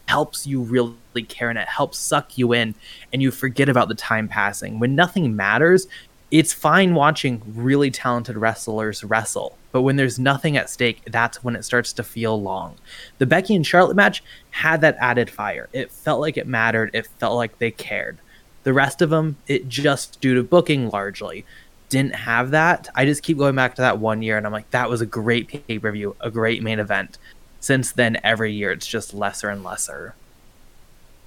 [0.07, 2.75] helps you really care, and it helps suck you in,
[3.11, 4.79] and you forget about the time passing.
[4.79, 5.87] When nothing matters,
[6.31, 11.55] it's fine watching really talented wrestlers wrestle, but when there's nothing at stake, that's when
[11.55, 12.75] it starts to feel long.
[13.17, 15.69] The Becky and Charlotte match had that added fire.
[15.73, 18.19] It felt like it mattered, it felt like they cared.
[18.63, 21.45] The rest of them, it just due to booking largely
[21.89, 22.87] didn't have that.
[22.93, 25.07] I just keep going back to that one year and I'm like, that was a
[25.07, 27.17] great pay per view, a great main event.
[27.59, 30.13] Since then, every year it's just lesser and lesser.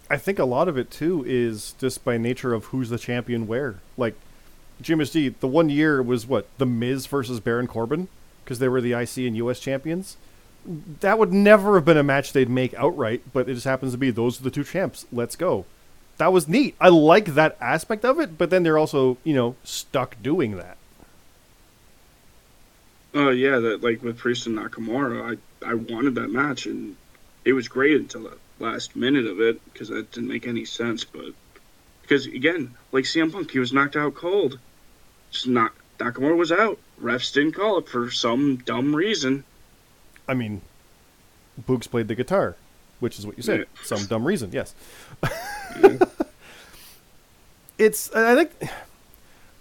[0.08, 3.46] I think a lot of it too is just by nature of who's the champion
[3.46, 3.80] where.
[3.96, 4.14] Like
[4.80, 8.08] GMSD, the one year was what the Miz versus Baron Corbin
[8.44, 10.16] because they were the IC and US champions.
[11.00, 13.98] That would never have been a match they'd make outright, but it just happens to
[13.98, 15.06] be those are the two champs.
[15.12, 15.64] Let's go.
[16.18, 16.76] That was neat.
[16.80, 20.76] I like that aspect of it, but then they're also you know stuck doing that.
[23.14, 26.96] Oh yeah, that like with Priest and Nakamura, I I wanted that match and
[27.44, 31.04] it was great until the last minute of it because that didn't make any sense.
[31.04, 31.32] But
[32.02, 34.58] because again, like CM Punk, he was knocked out cold.
[35.30, 36.78] Just not Nakamura was out.
[37.00, 39.44] Refs didn't call it for some dumb reason.
[40.28, 40.62] I mean,
[41.60, 42.56] Boogs played the guitar,
[43.00, 43.60] which is what you said.
[43.60, 43.64] Yeah.
[43.84, 44.74] Some dumb reason, yes.
[45.80, 45.98] Yeah.
[47.78, 48.50] it's I think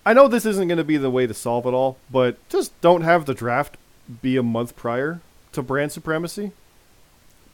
[0.05, 2.79] I know this isn't going to be the way to solve it all, but just
[2.81, 3.77] don't have the draft
[4.21, 5.21] be a month prior
[5.53, 6.51] to brand supremacy.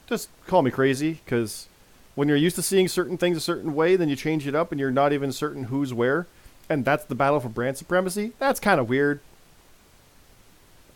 [0.08, 1.68] Just call me crazy because
[2.18, 4.72] when you're used to seeing certain things a certain way, then you change it up
[4.72, 6.26] and you're not even certain who's where,
[6.68, 8.32] and that's the battle for brand supremacy.
[8.40, 9.20] That's kind of weird.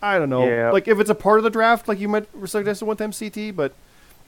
[0.02, 0.48] I don't know.
[0.48, 0.72] Yeah.
[0.72, 3.54] Like if it's a part of the draft, like you might suggest one time CT,
[3.54, 3.72] but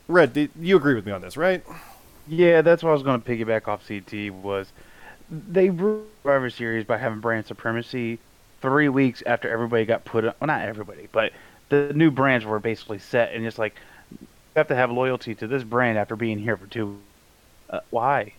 [0.07, 1.65] Red, you agree with me on this, right?
[2.29, 4.71] Yeah, that's what I was going to piggyback off CT was
[5.29, 8.19] they ruined Survivor Series by having brand supremacy
[8.61, 10.33] three weeks after everybody got put on.
[10.39, 11.33] Well, not everybody, but
[11.67, 13.75] the new brands were basically set, and it's like
[14.55, 16.99] have to have loyalty to this brand after being here for two.
[17.69, 18.33] Uh, why?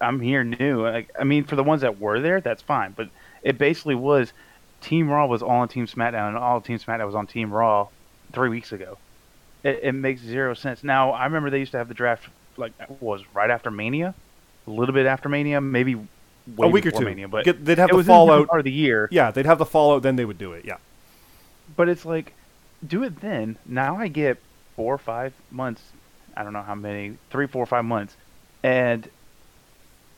[0.00, 0.82] I'm here new.
[0.82, 3.08] Like, I mean, for the ones that were there, that's fine, but
[3.42, 4.32] it basically was
[4.80, 7.88] Team Raw was all on Team SmackDown, and all Team SmackDown was on Team Raw
[8.32, 8.98] three weeks ago.
[9.62, 10.82] It, it makes zero sense.
[10.82, 14.14] Now, I remember they used to have the draft like was right after Mania,
[14.66, 15.94] a little bit after Mania, maybe
[16.58, 17.04] a week or two.
[17.04, 18.48] Mania, but Get- they'd have the was in a fallout.
[18.48, 19.08] part of the year.
[19.12, 20.64] Yeah, they'd have the fallout, then they would do it.
[20.64, 20.78] Yeah.
[21.76, 22.34] But it's like,
[22.86, 23.56] do it then.
[23.66, 24.38] Now I get
[24.80, 25.94] four or five months.
[26.36, 28.16] I don't know how many, three, four, five months,
[28.62, 29.10] and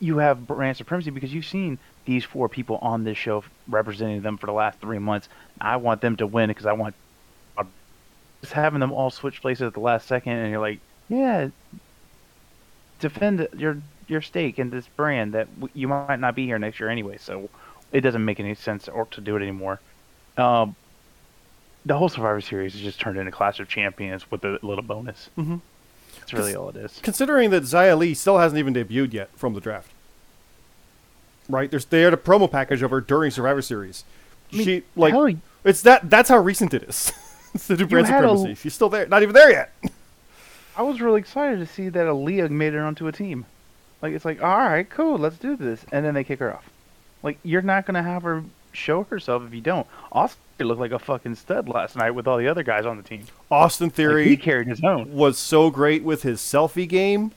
[0.00, 4.36] you have brand supremacy because you've seen these four people on this show representing them
[4.36, 5.28] for the last three months.
[5.60, 6.96] I want them to win because I want
[8.42, 11.48] just having them all switch places at the last second, and you're like, yeah,
[12.98, 16.80] defend your your stake in this brand that w- you might not be here next
[16.80, 17.16] year anyway.
[17.18, 17.50] So
[17.92, 19.82] it doesn't make any sense or to do it anymore.
[20.38, 20.76] Um,
[21.84, 25.30] the whole Survivor Series is just turned into Clash of Champions with a little bonus.
[25.38, 25.60] Mhm.
[26.20, 27.00] That's really all it is.
[27.02, 29.90] Considering that Xia Li still hasn't even debuted yet from the draft.
[31.48, 31.70] right?
[31.70, 34.04] There's they had a promo package of her during Survivor Series.
[34.52, 35.32] mean, she like hell,
[35.64, 37.12] it's that that's how recent it is.
[37.54, 38.54] it's the new brand had a- supremacy.
[38.62, 39.72] She's still there, not even there yet.
[40.76, 43.44] I was really excited to see that Aaliyah made it onto a team.
[44.00, 46.70] Like it's like, all right, cool, let's do this, and then they kick her off.
[47.22, 49.86] Like you're not gonna have her show herself if you don't.
[50.10, 53.02] Austin looked like a fucking stud last night with all the other guys on the
[53.02, 53.24] team.
[53.50, 55.12] Austin Like, Theory he carried his own.
[55.12, 57.32] was so great with his selfie game.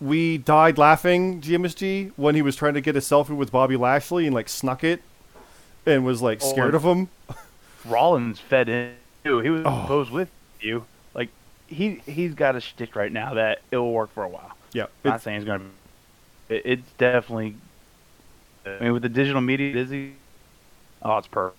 [0.00, 4.26] We died laughing, GMSG, when he was trying to get a selfie with Bobby Lashley
[4.26, 5.02] and like snuck it
[5.86, 7.08] and was like Oh, scared and- of him.
[7.84, 8.94] Rollins fed in
[9.24, 9.40] too.
[9.40, 9.84] He was Oh.
[9.86, 10.84] posed with you.
[11.14, 11.30] Like
[11.66, 14.56] he he's got a shtick right now that it will work for a while.
[14.72, 14.84] Yeah.
[15.04, 15.64] I'm not saying it's gonna.
[16.48, 17.56] It, it's definitely.
[18.66, 20.12] I mean, with the digital media busy,
[21.02, 21.58] oh, it's perfect.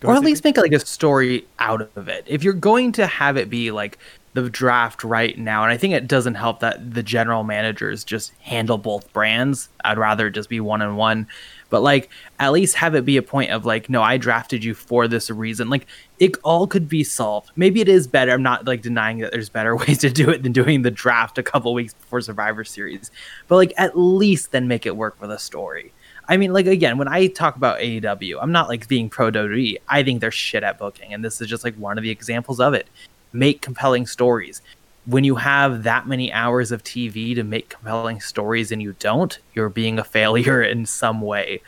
[0.00, 2.24] go or at least make like a story out of it.
[2.26, 3.98] If you're going to have it be like
[4.34, 8.32] the draft right now, and I think it doesn't help that the general managers just
[8.40, 9.68] handle both brands.
[9.84, 11.26] I'd rather just be one on one,
[11.68, 12.08] but like
[12.38, 15.30] at least have it be a point of like, no, I drafted you for this
[15.30, 15.68] reason.
[15.68, 15.86] Like
[16.18, 17.50] it all could be solved.
[17.56, 18.32] Maybe it is better.
[18.32, 21.36] I'm not like denying that there's better ways to do it than doing the draft
[21.36, 23.10] a couple weeks before Survivor Series,
[23.48, 25.92] but like at least then make it work with a story.
[26.28, 29.78] I mean, like again, when I talk about AEW, I'm not like being pro WWE.
[29.88, 32.60] I think they're shit at booking, and this is just like one of the examples
[32.60, 32.86] of it.
[33.32, 34.62] Make compelling stories.
[35.06, 39.36] When you have that many hours of TV to make compelling stories and you don't,
[39.54, 41.60] you're being a failure in some way.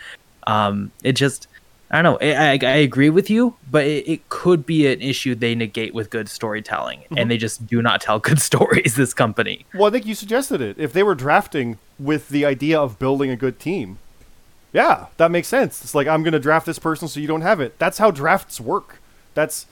[0.46, 1.48] Um, it just,
[1.90, 2.26] I don't know.
[2.26, 5.94] I, I, I agree with you, but it, it could be an issue they negate
[5.94, 8.94] with good storytelling, and they just do not tell good stories.
[8.94, 9.66] This company.
[9.74, 10.78] Well, I think you suggested it.
[10.78, 13.98] If they were drafting with the idea of building a good team,
[14.74, 15.82] yeah, that makes sense.
[15.84, 17.78] It's like I'm going to draft this person so you don't have it.
[17.78, 18.98] That's how drafts work.
[19.32, 19.66] That's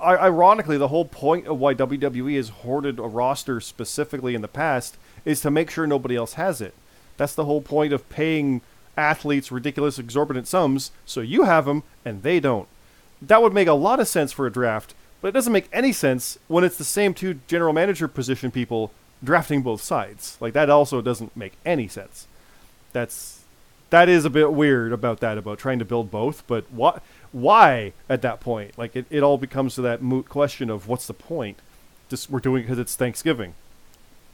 [0.00, 4.96] ironically the whole point of why WWE has hoarded a roster specifically in the past
[5.24, 6.72] is to make sure nobody else has it.
[7.18, 8.62] That's the whole point of paying
[8.96, 12.68] athletes ridiculous exorbitant sums so you have them and they don't.
[13.20, 15.92] That would make a lot of sense for a draft, but it doesn't make any
[15.92, 18.90] sense when it's the same two general manager position people
[19.22, 20.38] drafting both sides.
[20.40, 22.26] Like that also doesn't make any sense.
[22.94, 23.37] That's
[23.90, 27.00] that is a bit weird about that about trying to build both, but why
[27.32, 28.78] why at that point?
[28.78, 31.58] Like it, it all becomes to that moot question of what's the point?
[32.08, 33.54] Just we're doing it because it's Thanksgiving.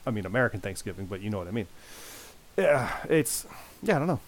[0.06, 1.66] I mean American Thanksgiving, but you know what I mean.
[2.56, 3.46] Yeah, it's
[3.82, 4.20] yeah, I don't know.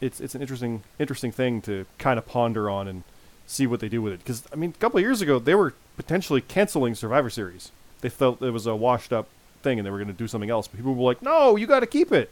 [0.00, 3.02] It's it's an interesting interesting thing to kind of ponder on and
[3.46, 4.20] see what they do with it.
[4.20, 7.72] Because I mean, a couple of years ago they were potentially canceling Survivor Series.
[8.00, 9.26] They felt it was a washed up
[9.62, 10.68] thing and they were going to do something else.
[10.68, 12.30] But people were like, "No, you got to keep it."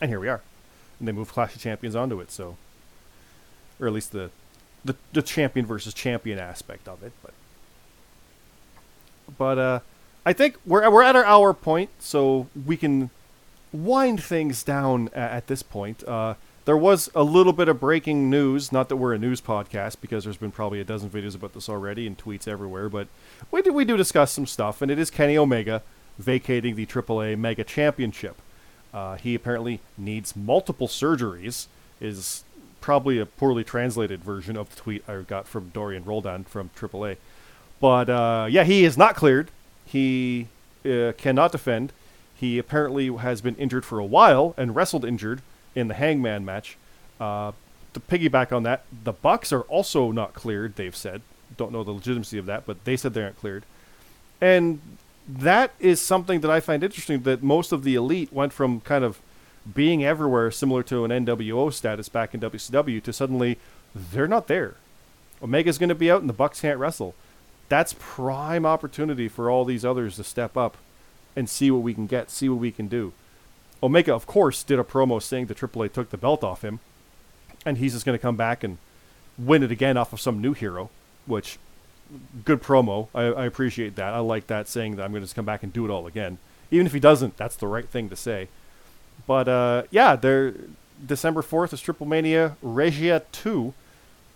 [0.00, 0.40] And here we are.
[1.00, 2.56] And they moved Clash of Champions onto it, so
[3.80, 4.30] or at least the
[4.84, 7.32] the, the champion versus champion aspect of it, but
[9.36, 9.80] but uh
[10.26, 13.10] I think we're we're at our hour point, so we can
[13.72, 16.04] wind things down a- at this point.
[16.06, 16.34] Uh,
[16.66, 18.70] there was a little bit of breaking news.
[18.70, 21.70] Not that we're a news podcast, because there's been probably a dozen videos about this
[21.70, 22.90] already and tweets everywhere.
[22.90, 23.08] But
[23.50, 25.82] we do we do discuss some stuff, and it is Kenny Omega
[26.18, 28.36] vacating the AAA Mega Championship.
[28.92, 31.66] Uh, he apparently needs multiple surgeries.
[32.00, 32.44] Is
[32.80, 37.18] probably a poorly translated version of the tweet I got from Dorian Roldan from AAA.
[37.78, 39.50] But uh, yeah, he is not cleared.
[39.84, 40.48] He
[40.84, 41.92] uh, cannot defend.
[42.34, 45.42] He apparently has been injured for a while and wrestled injured
[45.74, 46.78] in the Hangman match.
[47.20, 47.52] Uh,
[47.92, 50.76] to piggyback on that, the Bucks are also not cleared.
[50.76, 51.20] They've said
[51.56, 53.64] don't know the legitimacy of that, but they said they aren't cleared.
[54.40, 54.80] And
[55.28, 57.22] that is something that I find interesting.
[57.22, 59.20] That most of the elite went from kind of
[59.72, 63.58] being everywhere, similar to an NWO status back in WCW, to suddenly
[63.94, 64.74] they're not there.
[65.42, 67.14] Omega's going to be out, and the Bucks can't wrestle.
[67.68, 70.76] That's prime opportunity for all these others to step up
[71.36, 73.12] and see what we can get, see what we can do.
[73.82, 76.80] Omega, of course, did a promo saying that AAA took the belt off him,
[77.64, 78.78] and he's just going to come back and
[79.38, 80.90] win it again off of some new hero,
[81.26, 81.58] which
[82.44, 83.08] good promo.
[83.14, 84.14] I, I appreciate that.
[84.14, 86.06] I like that saying that I'm going to just come back and do it all
[86.06, 86.38] again.
[86.70, 88.48] Even if he doesn't, that's the right thing to say.
[89.26, 90.54] But uh, yeah, there.
[91.04, 93.72] December 4th is Triple Mania Regia 2,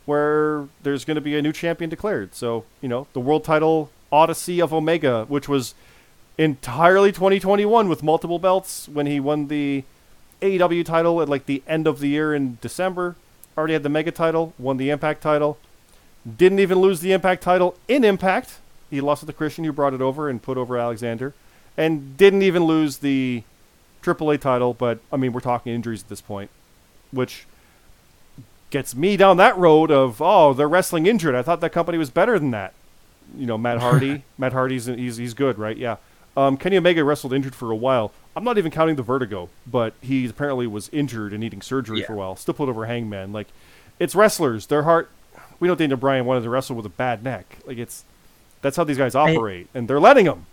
[0.07, 2.35] where there's going to be a new champion declared.
[2.35, 5.75] So, you know, the world title Odyssey of Omega, which was
[6.39, 9.85] entirely 2021 with multiple belts when he won the
[10.41, 13.17] AEW title at like the end of the year in December.
[13.57, 15.59] Already had the Mega title, won the Impact title.
[16.37, 18.59] Didn't even lose the Impact title in Impact.
[18.91, 21.35] He lost it to Christian, who brought it over and put over Alexander.
[21.77, 23.43] And didn't even lose the
[24.03, 26.51] AAA title, but I mean, we're talking injuries at this point,
[27.11, 27.47] which
[28.71, 31.35] gets me down that road of, oh, they're wrestling injured.
[31.35, 32.75] I thought that company was better than that.
[33.37, 34.23] You know, Matt Hardy.
[34.39, 35.77] Matt Hardy's he's he's good, right?
[35.77, 35.97] Yeah.
[36.37, 38.13] Um, Kenny Omega wrestled injured for a while.
[38.37, 42.07] I'm not even counting the vertigo, but he apparently was injured and needing surgery Yeah.
[42.07, 42.37] for a while.
[42.37, 43.33] Still put over Hangman.
[43.33, 43.47] Like,
[43.99, 44.67] it's wrestlers.
[44.67, 45.09] Their heart.
[45.65, 47.57] We know Daniel Bryan wanted to wrestle with a bad neck.
[47.65, 48.05] Like it's
[48.61, 50.45] that's how these guys operate, and they're letting him.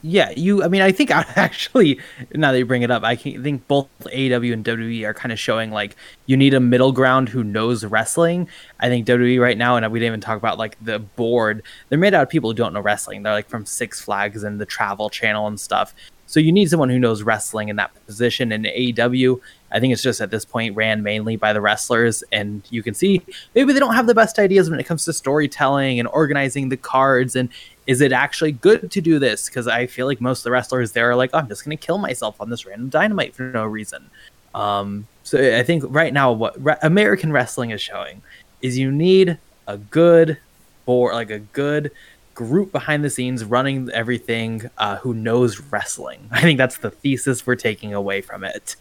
[0.00, 0.62] Yeah, you.
[0.62, 1.98] I mean, I think I actually
[2.32, 5.40] now that you bring it up, I think both AEW and WWE are kind of
[5.40, 5.96] showing like
[6.26, 8.48] you need a middle ground who knows wrestling.
[8.78, 11.64] I think WWE right now, and we didn't even talk about like the board.
[11.88, 13.24] They're made out of people who don't know wrestling.
[13.24, 15.92] They're like from Six Flags and the Travel Channel and stuff.
[16.28, 18.52] So you need someone who knows wrestling in that position.
[18.52, 19.40] And AEW,
[19.72, 22.94] I think it's just at this point ran mainly by the wrestlers, and you can
[22.94, 23.22] see
[23.54, 26.76] maybe they don't have the best ideas when it comes to storytelling and organizing the
[26.76, 27.48] cards and
[27.90, 29.48] is it actually good to do this?
[29.48, 31.76] Because I feel like most of the wrestlers there are like, oh, I'm just going
[31.76, 34.10] to kill myself on this random dynamite for no reason.
[34.54, 38.22] Um, so I think right now what re- American wrestling is showing
[38.62, 40.38] is you need a good
[40.86, 41.90] or like a good
[42.34, 46.28] group behind the scenes running everything uh, who knows wrestling.
[46.30, 48.76] I think that's the thesis we're taking away from it.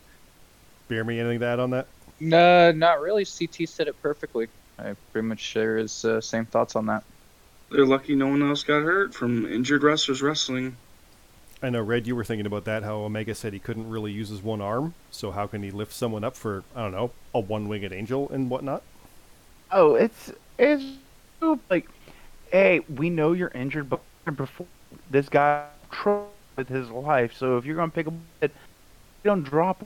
[0.90, 1.88] Bear me anything to add on that?
[2.20, 3.24] No, not really.
[3.24, 4.50] CT said it perfectly.
[4.78, 7.04] I pretty much share his uh, same thoughts on that.
[7.72, 10.76] They're lucky no one else got hurt from injured wrestlers wrestling.
[11.62, 12.84] I know, Red, you were thinking about that.
[12.84, 15.94] How Omega said he couldn't really use his one arm, so how can he lift
[15.94, 18.82] someone up for I don't know a one-winged angel and whatnot?
[19.72, 20.84] Oh, it's it's
[21.70, 21.88] like,
[22.52, 24.02] hey, we know you're injured, but
[24.36, 24.68] before
[25.12, 27.34] this guy trouble with his life.
[27.36, 28.52] So if you're gonna pick a bed,
[29.24, 29.86] you don't drop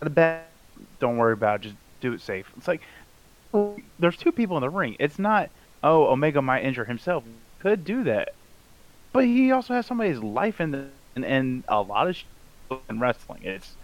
[0.00, 0.44] the bed.
[0.98, 1.62] Don't worry about it.
[1.62, 2.50] Just do it safe.
[2.56, 2.82] It's like
[3.98, 4.96] there's two people in the ring.
[4.98, 5.50] It's not
[5.82, 7.24] oh Omega might injure himself.
[7.60, 8.30] Could do that,
[9.12, 10.86] but he also has somebody's life in the
[11.16, 12.16] and, and a lot of
[12.88, 13.40] in wrestling.
[13.42, 13.76] It's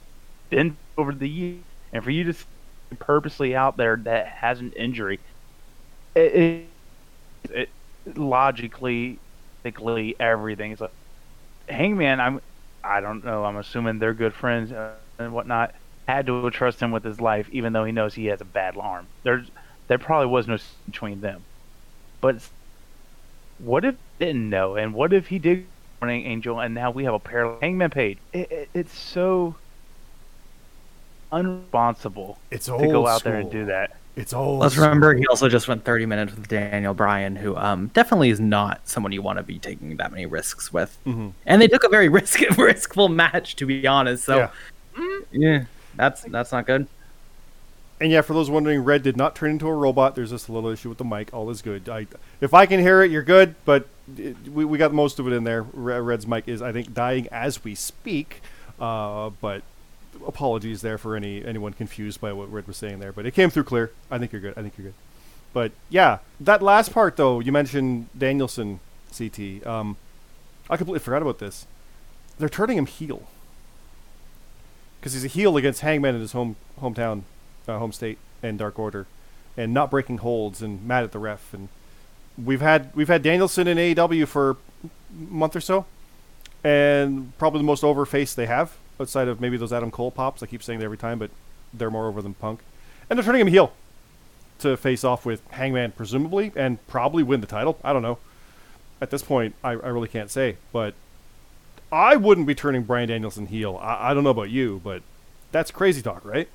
[0.51, 1.63] been over the years,
[1.93, 2.35] and for you to
[2.99, 5.21] purposely out there that has an injury,
[6.15, 6.67] it, it,
[7.51, 7.69] it
[8.17, 9.19] logically,
[9.63, 10.93] technically, everything is like
[11.69, 12.21] Hangman.
[12.21, 12.41] I'm,
[12.85, 13.45] I don't know.
[13.45, 15.75] I'm assuming they're good friends uh, and whatnot.
[16.07, 18.77] Had to trust him with his life, even though he knows he has a bad
[18.77, 19.07] arm.
[19.25, 19.51] There's,
[19.89, 20.57] there probably was no
[20.87, 21.43] between them.
[22.21, 22.37] But
[23.59, 25.67] what if didn't know, and what if he did
[26.01, 28.19] morning angel, and now we have a parallel Hangman Page?
[28.33, 29.57] It, it, it's so
[31.33, 33.97] unresponsible It's to go out there and do that.
[34.15, 34.61] It's old.
[34.61, 34.87] Let's school.
[34.87, 38.89] remember he also just went 30 minutes with Daniel Bryan, who um, definitely is not
[38.89, 40.97] someone you want to be taking that many risks with.
[41.05, 41.35] Mhm.
[41.45, 44.25] And they took a very risk riskful match, to be honest.
[44.25, 44.51] So Yeah.
[44.97, 45.65] mm, yeah,
[45.97, 46.87] that's that's not good.
[47.99, 50.15] And yeah, for those wondering, Red did not turn into a robot.
[50.15, 51.33] There's just a little issue with the mic.
[51.33, 51.89] All is good.
[51.89, 52.07] I,
[52.43, 53.55] if I can hear it, you're good.
[53.65, 55.63] But it, we, we got most of it in there.
[55.63, 58.43] Red's mic is, I think, dying as we speak.
[58.79, 59.63] Uh, but
[60.27, 63.13] apologies there for any anyone confused by what Red was saying there.
[63.13, 63.93] But it came through clear.
[64.11, 64.55] I think you're good.
[64.59, 64.95] I think you're good.
[65.55, 68.81] But yeah, that last part though, you mentioned Danielson,
[69.17, 69.67] CT.
[69.67, 69.97] Um,
[70.69, 71.67] I completely forgot about this.
[72.39, 73.23] They're turning him heel
[75.07, 77.23] because he's a heel against Hangman in his home hometown,
[77.69, 79.07] uh, home state, and Dark Order,
[79.57, 81.55] and not breaking holds and mad at the ref.
[81.55, 81.69] And
[82.37, 85.87] we've had we've had Danielson in AEW for a month or so,
[86.65, 90.43] and probably the most over face they have outside of maybe those Adam Cole pops.
[90.43, 91.31] I keep saying that every time, but
[91.73, 92.59] they're more over than Punk,
[93.09, 93.75] and they're turning him heel
[94.59, 97.79] to face off with Hangman presumably and probably win the title.
[97.85, 98.19] I don't know.
[99.01, 100.95] At this point, I, I really can't say, but
[101.93, 103.79] I wouldn't be turning Brian Danielson heel.
[103.81, 105.03] I, I don't know about you, but
[105.53, 106.49] that's crazy talk, right?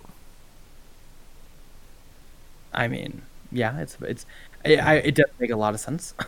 [2.74, 3.22] I mean,
[3.52, 4.26] yeah, it's it's
[4.66, 6.14] I, I, it does make a lot of sense.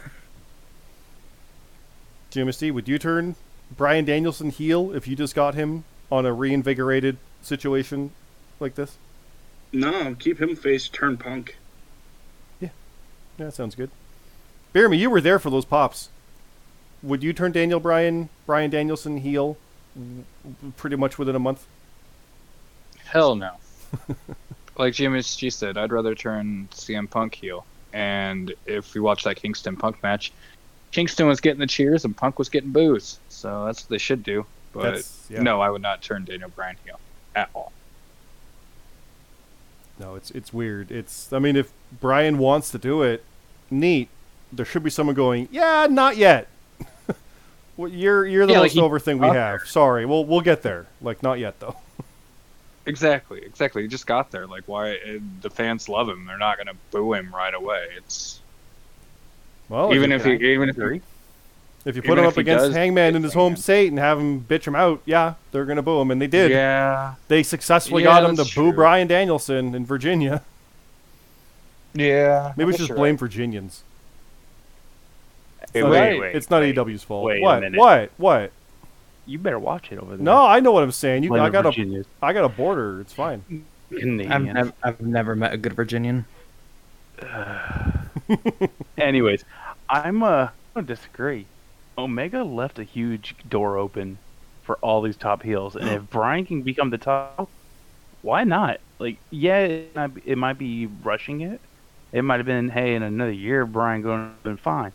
[2.31, 3.35] GMSD, would you turn
[3.75, 8.11] Brian Danielson heel if you just got him on a reinvigorated situation
[8.59, 8.97] like this?
[9.71, 11.57] No, keep him face, turn punk.
[12.59, 12.69] Yeah,
[13.37, 13.91] that sounds good.
[14.73, 16.09] Jeremy, you were there for those pops.
[17.03, 19.57] Would you turn Daniel Bryan, Brian Danielson heel,
[20.77, 21.65] pretty much within a month?
[23.05, 23.51] Hell no.
[24.77, 27.65] like GMSG said, I'd rather turn CM Punk heel.
[27.91, 30.31] And if we watch that Kingston Punk match,
[30.91, 33.19] Kingston was getting the cheers and Punk was getting boos.
[33.29, 34.45] So that's what they should do.
[34.71, 35.41] But yeah.
[35.41, 36.99] no, I would not turn Daniel Bryan heel
[37.35, 37.71] at all.
[39.99, 40.91] No, it's it's weird.
[40.91, 43.23] It's I mean, if Bryan wants to do it,
[43.69, 44.09] neat.
[44.51, 46.47] There should be someone going, yeah, not yet.
[47.77, 49.61] Well, you're you're the Yeah, like most he- over thing we got have.
[49.65, 50.87] Sorry, we'll we'll get there.
[51.01, 51.75] Like not yet though.
[52.85, 53.83] Exactly, exactly.
[53.83, 54.45] He just got there.
[54.45, 54.89] Like, why?
[55.05, 56.25] and The fans love him.
[56.25, 57.87] They're not gonna boo him right away.
[57.95, 58.41] It's
[59.69, 60.99] Well, even if, if he, even if he,
[61.85, 64.19] if you put even him up against does Hangman in his home state and have
[64.19, 66.51] him bitch him out, yeah, they're gonna boo him, and they did.
[66.51, 68.73] yeah, They successfully Yeah, got him to that's boo true.
[68.73, 70.43] Brian Danielson in Virginia.
[71.93, 72.51] yeah.
[72.57, 73.19] Maybe we should just you're blame right.
[75.73, 75.91] Virginians.
[75.91, 76.75] Wait, not wait, wait, it's not wait.
[76.75, 77.25] AEW's fault.
[77.25, 77.59] Wait a what?
[77.61, 77.79] minute.
[77.79, 78.11] What?
[78.17, 78.51] What?
[79.25, 80.23] You better watch it over there.
[80.23, 81.23] No, I know what I'm saying.
[81.23, 82.99] You, Land I got a, Virginia's I got a border.
[83.01, 83.43] It's fine.
[83.91, 86.25] I've, nev- I've never met a good Virginian.
[88.97, 89.45] Anyways,
[89.89, 91.45] I'm uh gonna disagree.
[91.97, 94.17] Omega left a huge door open
[94.63, 97.49] for all these top heels, and if Brian can become the top,
[98.21, 98.79] why not?
[98.99, 101.61] Like, yeah, it might be, it might be rushing it.
[102.11, 104.91] It might have been, hey, in another year, Brian going to been fine.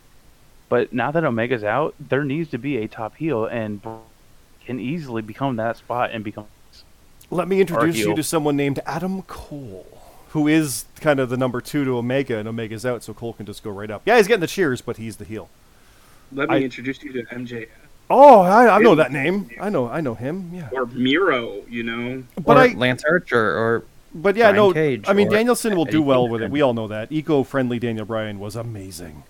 [0.69, 3.81] But now that Omega's out, there needs to be a top heel, and
[4.65, 6.45] can easily become that spot and become.
[7.31, 8.15] Let me introduce you heel.
[8.15, 9.85] to someone named Adam Cole,
[10.29, 13.45] who is kind of the number two to Omega, and Omega's out, so Cole can
[13.45, 14.03] just go right up.
[14.05, 15.49] Yeah, he's getting the cheers, but he's the heel.
[16.31, 17.67] Let me I- introduce you to MJF
[18.11, 19.49] Oh, I, I know that name.
[19.61, 20.49] I know, I know him.
[20.51, 21.61] Yeah, or Miro.
[21.69, 23.83] You know, but or I, Lance Archer or
[24.15, 24.73] but yeah, Brian no.
[24.73, 26.49] Cage I mean, or Danielson will do well with it.
[26.49, 27.11] We all know that.
[27.11, 29.23] Eco-friendly Daniel Bryan was amazing.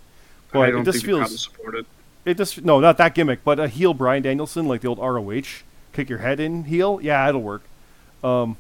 [0.52, 1.86] But I don't it just think feels support it.
[2.26, 5.64] it just no, not that gimmick, but a heel Brian Danielson like the old ROH
[5.94, 7.00] kick your head in heel.
[7.02, 7.64] Yeah, it'll work.
[8.24, 8.58] Um,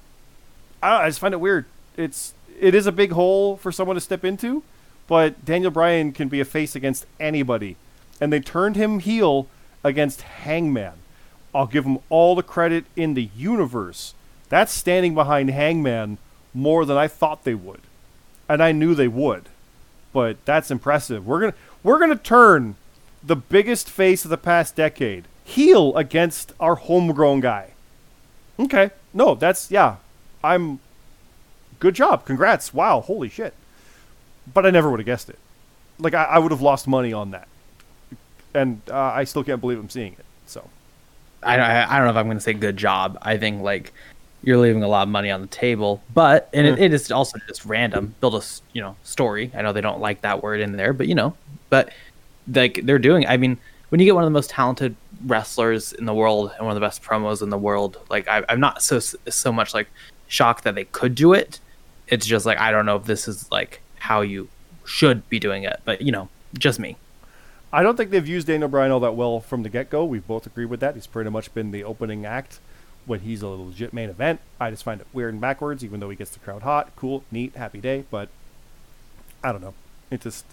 [0.81, 1.65] I, I just find it weird.
[1.97, 4.63] It's it is a big hole for someone to step into,
[5.07, 7.75] but Daniel Bryan can be a face against anybody,
[8.19, 9.47] and they turned him heel
[9.83, 10.93] against Hangman.
[11.53, 14.13] I'll give him all the credit in the universe.
[14.49, 16.17] That's standing behind Hangman
[16.53, 17.81] more than I thought they would,
[18.47, 19.49] and I knew they would.
[20.11, 21.25] But that's impressive.
[21.25, 21.53] We're gonna
[21.83, 22.75] we're gonna turn
[23.23, 27.71] the biggest face of the past decade heel against our homegrown guy.
[28.59, 29.97] Okay, no, that's yeah.
[30.43, 30.79] I'm
[31.79, 32.25] good job.
[32.25, 32.73] Congrats.
[32.73, 33.53] Wow, holy shit.
[34.51, 35.39] But I never would have guessed it.
[35.99, 37.47] Like I, I would have lost money on that,
[38.53, 40.25] and uh, I still can't believe I'm seeing it.
[40.45, 40.69] So
[41.43, 43.17] I I don't know if I'm going to say good job.
[43.21, 43.93] I think like
[44.41, 46.83] you're leaving a lot of money on the table, but and it, hmm.
[46.83, 48.15] it is also just random.
[48.21, 48.41] Build a
[48.73, 49.51] you know story.
[49.53, 51.35] I know they don't like that word in there, but you know,
[51.69, 51.91] but
[52.53, 53.27] like they're doing.
[53.27, 53.57] I mean,
[53.89, 54.95] when you get one of the most talented
[55.25, 58.43] wrestlers in the world and one of the best promos in the world, like I,
[58.47, 59.89] I'm not so so much like
[60.27, 61.59] shocked that they could do it.
[62.07, 64.47] It's just like I don't know if this is like how you
[64.85, 66.95] should be doing it, but you know, just me.
[67.71, 70.03] I don't think they've used Daniel Bryan all that well from the get go.
[70.03, 70.95] We've both agreed with that.
[70.95, 72.59] He's pretty much been the opening act
[73.05, 74.39] when he's a legit main event.
[74.59, 76.91] I just find it weird and backwards, even though he gets the crowd hot.
[76.95, 78.29] Cool, neat, happy day, but
[79.43, 79.73] I don't know.
[80.11, 80.45] It just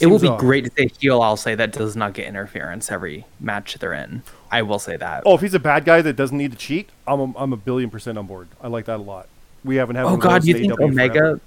[0.00, 1.22] It will be great to say heel.
[1.22, 4.22] I'll say that does not get interference every match they're in.
[4.50, 5.22] I will say that.
[5.26, 7.56] Oh, if he's a bad guy that doesn't need to cheat, I'm a, I'm a
[7.56, 8.48] billion percent on board.
[8.62, 9.28] I like that a lot.
[9.64, 10.06] We haven't had.
[10.06, 11.40] Oh God, you think AEW Omega, forever.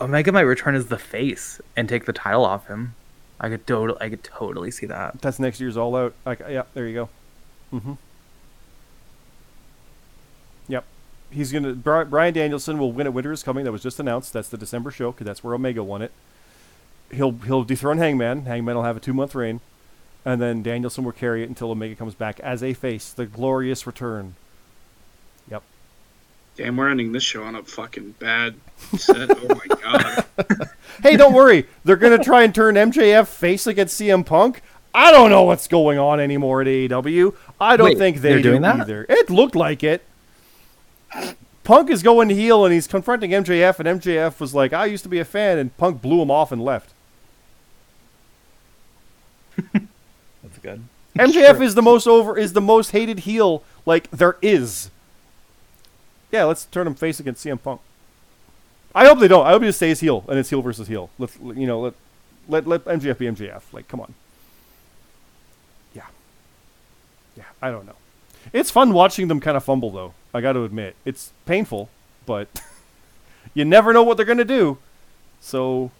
[0.00, 2.94] Omega might return as the face and take the title off him?
[3.40, 5.20] I could totally, I could totally see that.
[5.20, 6.14] That's next year's All Out.
[6.26, 7.08] Like, yeah, there you go.
[7.72, 7.92] Mm-hmm.
[10.68, 10.84] Yep.
[11.30, 11.72] He's gonna.
[11.74, 13.64] Brian Danielson will win at Winter is Coming.
[13.64, 14.32] That was just announced.
[14.32, 16.12] That's the December show because that's where Omega won it.
[17.10, 18.42] He'll he'll dethrone Hangman.
[18.46, 19.60] Hangman will have a two month reign,
[20.24, 23.12] and then Danielson will carry it until Omega comes back as a face.
[23.12, 24.36] The glorious return.
[25.50, 25.62] Yep.
[26.56, 28.54] Damn, we're ending this show on a fucking bad
[28.96, 29.30] set.
[29.30, 30.24] oh my god.
[31.02, 31.66] Hey, don't worry.
[31.84, 34.62] They're gonna try and turn MJF face against CM Punk.
[34.92, 37.34] I don't know what's going on anymore at AEW.
[37.60, 38.80] I don't Wait, think they they're do doing that?
[38.80, 39.06] either.
[39.08, 40.02] It looked like it.
[41.64, 45.08] Punk is going heel and he's confronting MJF, and MJF was like, "I used to
[45.08, 46.92] be a fan," and Punk blew him off and left.
[49.72, 50.84] That's good.
[51.16, 54.90] MJF is the most over is the most hated heel like there is.
[56.30, 57.80] Yeah, let's turn him face against CM Punk.
[58.94, 59.46] I hope they don't.
[59.46, 61.10] I hope he just stays heel and it's heel versus heel.
[61.18, 61.94] Let's, you know let
[62.48, 63.62] let let MJF be MJF.
[63.72, 64.14] Like, come on.
[65.94, 66.06] Yeah.
[67.36, 67.96] Yeah, I don't know.
[68.52, 70.14] It's fun watching them kind of fumble though.
[70.34, 71.88] I got to admit, it's painful,
[72.26, 72.48] but
[73.54, 74.78] you never know what they're gonna do.
[75.40, 75.90] So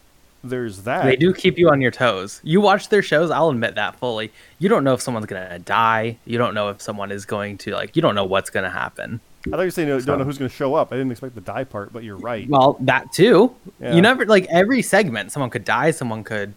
[0.45, 1.05] there's that.
[1.05, 2.41] They do keep you on your toes.
[2.45, 4.33] You watch their shows, I'll admit that fully.
[4.59, 6.19] You don't know if someone's gonna die.
[6.25, 7.97] You don't know if someone is going to like.
[7.97, 9.21] You don't know what's gonna happen.
[9.47, 10.93] I thought you were saying you don't know who's gonna show up.
[10.93, 12.49] I didn't expect the die part, but you're right.
[12.49, 13.55] Well, that too.
[13.81, 13.95] Yeah.
[13.95, 15.33] You never like every segment.
[15.33, 15.91] Someone could die.
[15.93, 16.55] Someone could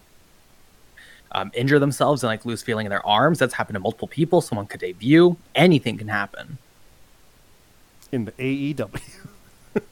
[1.32, 3.38] um, injure themselves and like lose feeling in their arms.
[3.38, 4.40] That's happened to multiple people.
[4.40, 5.36] Someone could debut.
[5.54, 6.58] Anything can happen.
[8.12, 9.00] In the AEW.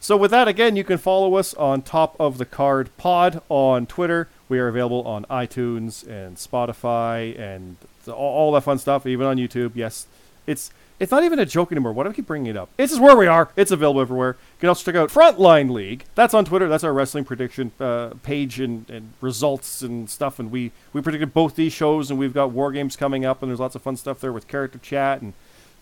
[0.00, 3.86] so with that, again, you can follow us on Top of the Card Pod on
[3.86, 4.28] Twitter.
[4.48, 7.76] We are available on iTunes and Spotify and
[8.08, 9.72] all, that fun stuff, even on YouTube.
[9.74, 10.06] Yes,
[10.46, 11.92] it's it's not even a joke anymore.
[11.92, 12.70] Why do I keep bringing it up?
[12.78, 13.50] It's just where we are.
[13.54, 14.30] It's available everywhere.
[14.30, 16.04] You can also check out Frontline League.
[16.14, 16.68] That's on Twitter.
[16.68, 20.38] That's our wrestling prediction uh, page and, and results and stuff.
[20.38, 23.50] And we, we predicted both these shows, and we've got War Games coming up, and
[23.50, 25.34] there's lots of fun stuff there with character chat and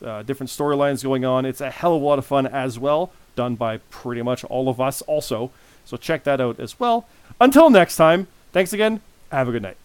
[0.05, 1.45] uh, different storylines going on.
[1.45, 4.69] It's a hell of a lot of fun as well, done by pretty much all
[4.69, 5.51] of us also.
[5.85, 7.07] So check that out as well.
[7.41, 9.01] Until next time, thanks again.
[9.31, 9.84] Have a good night.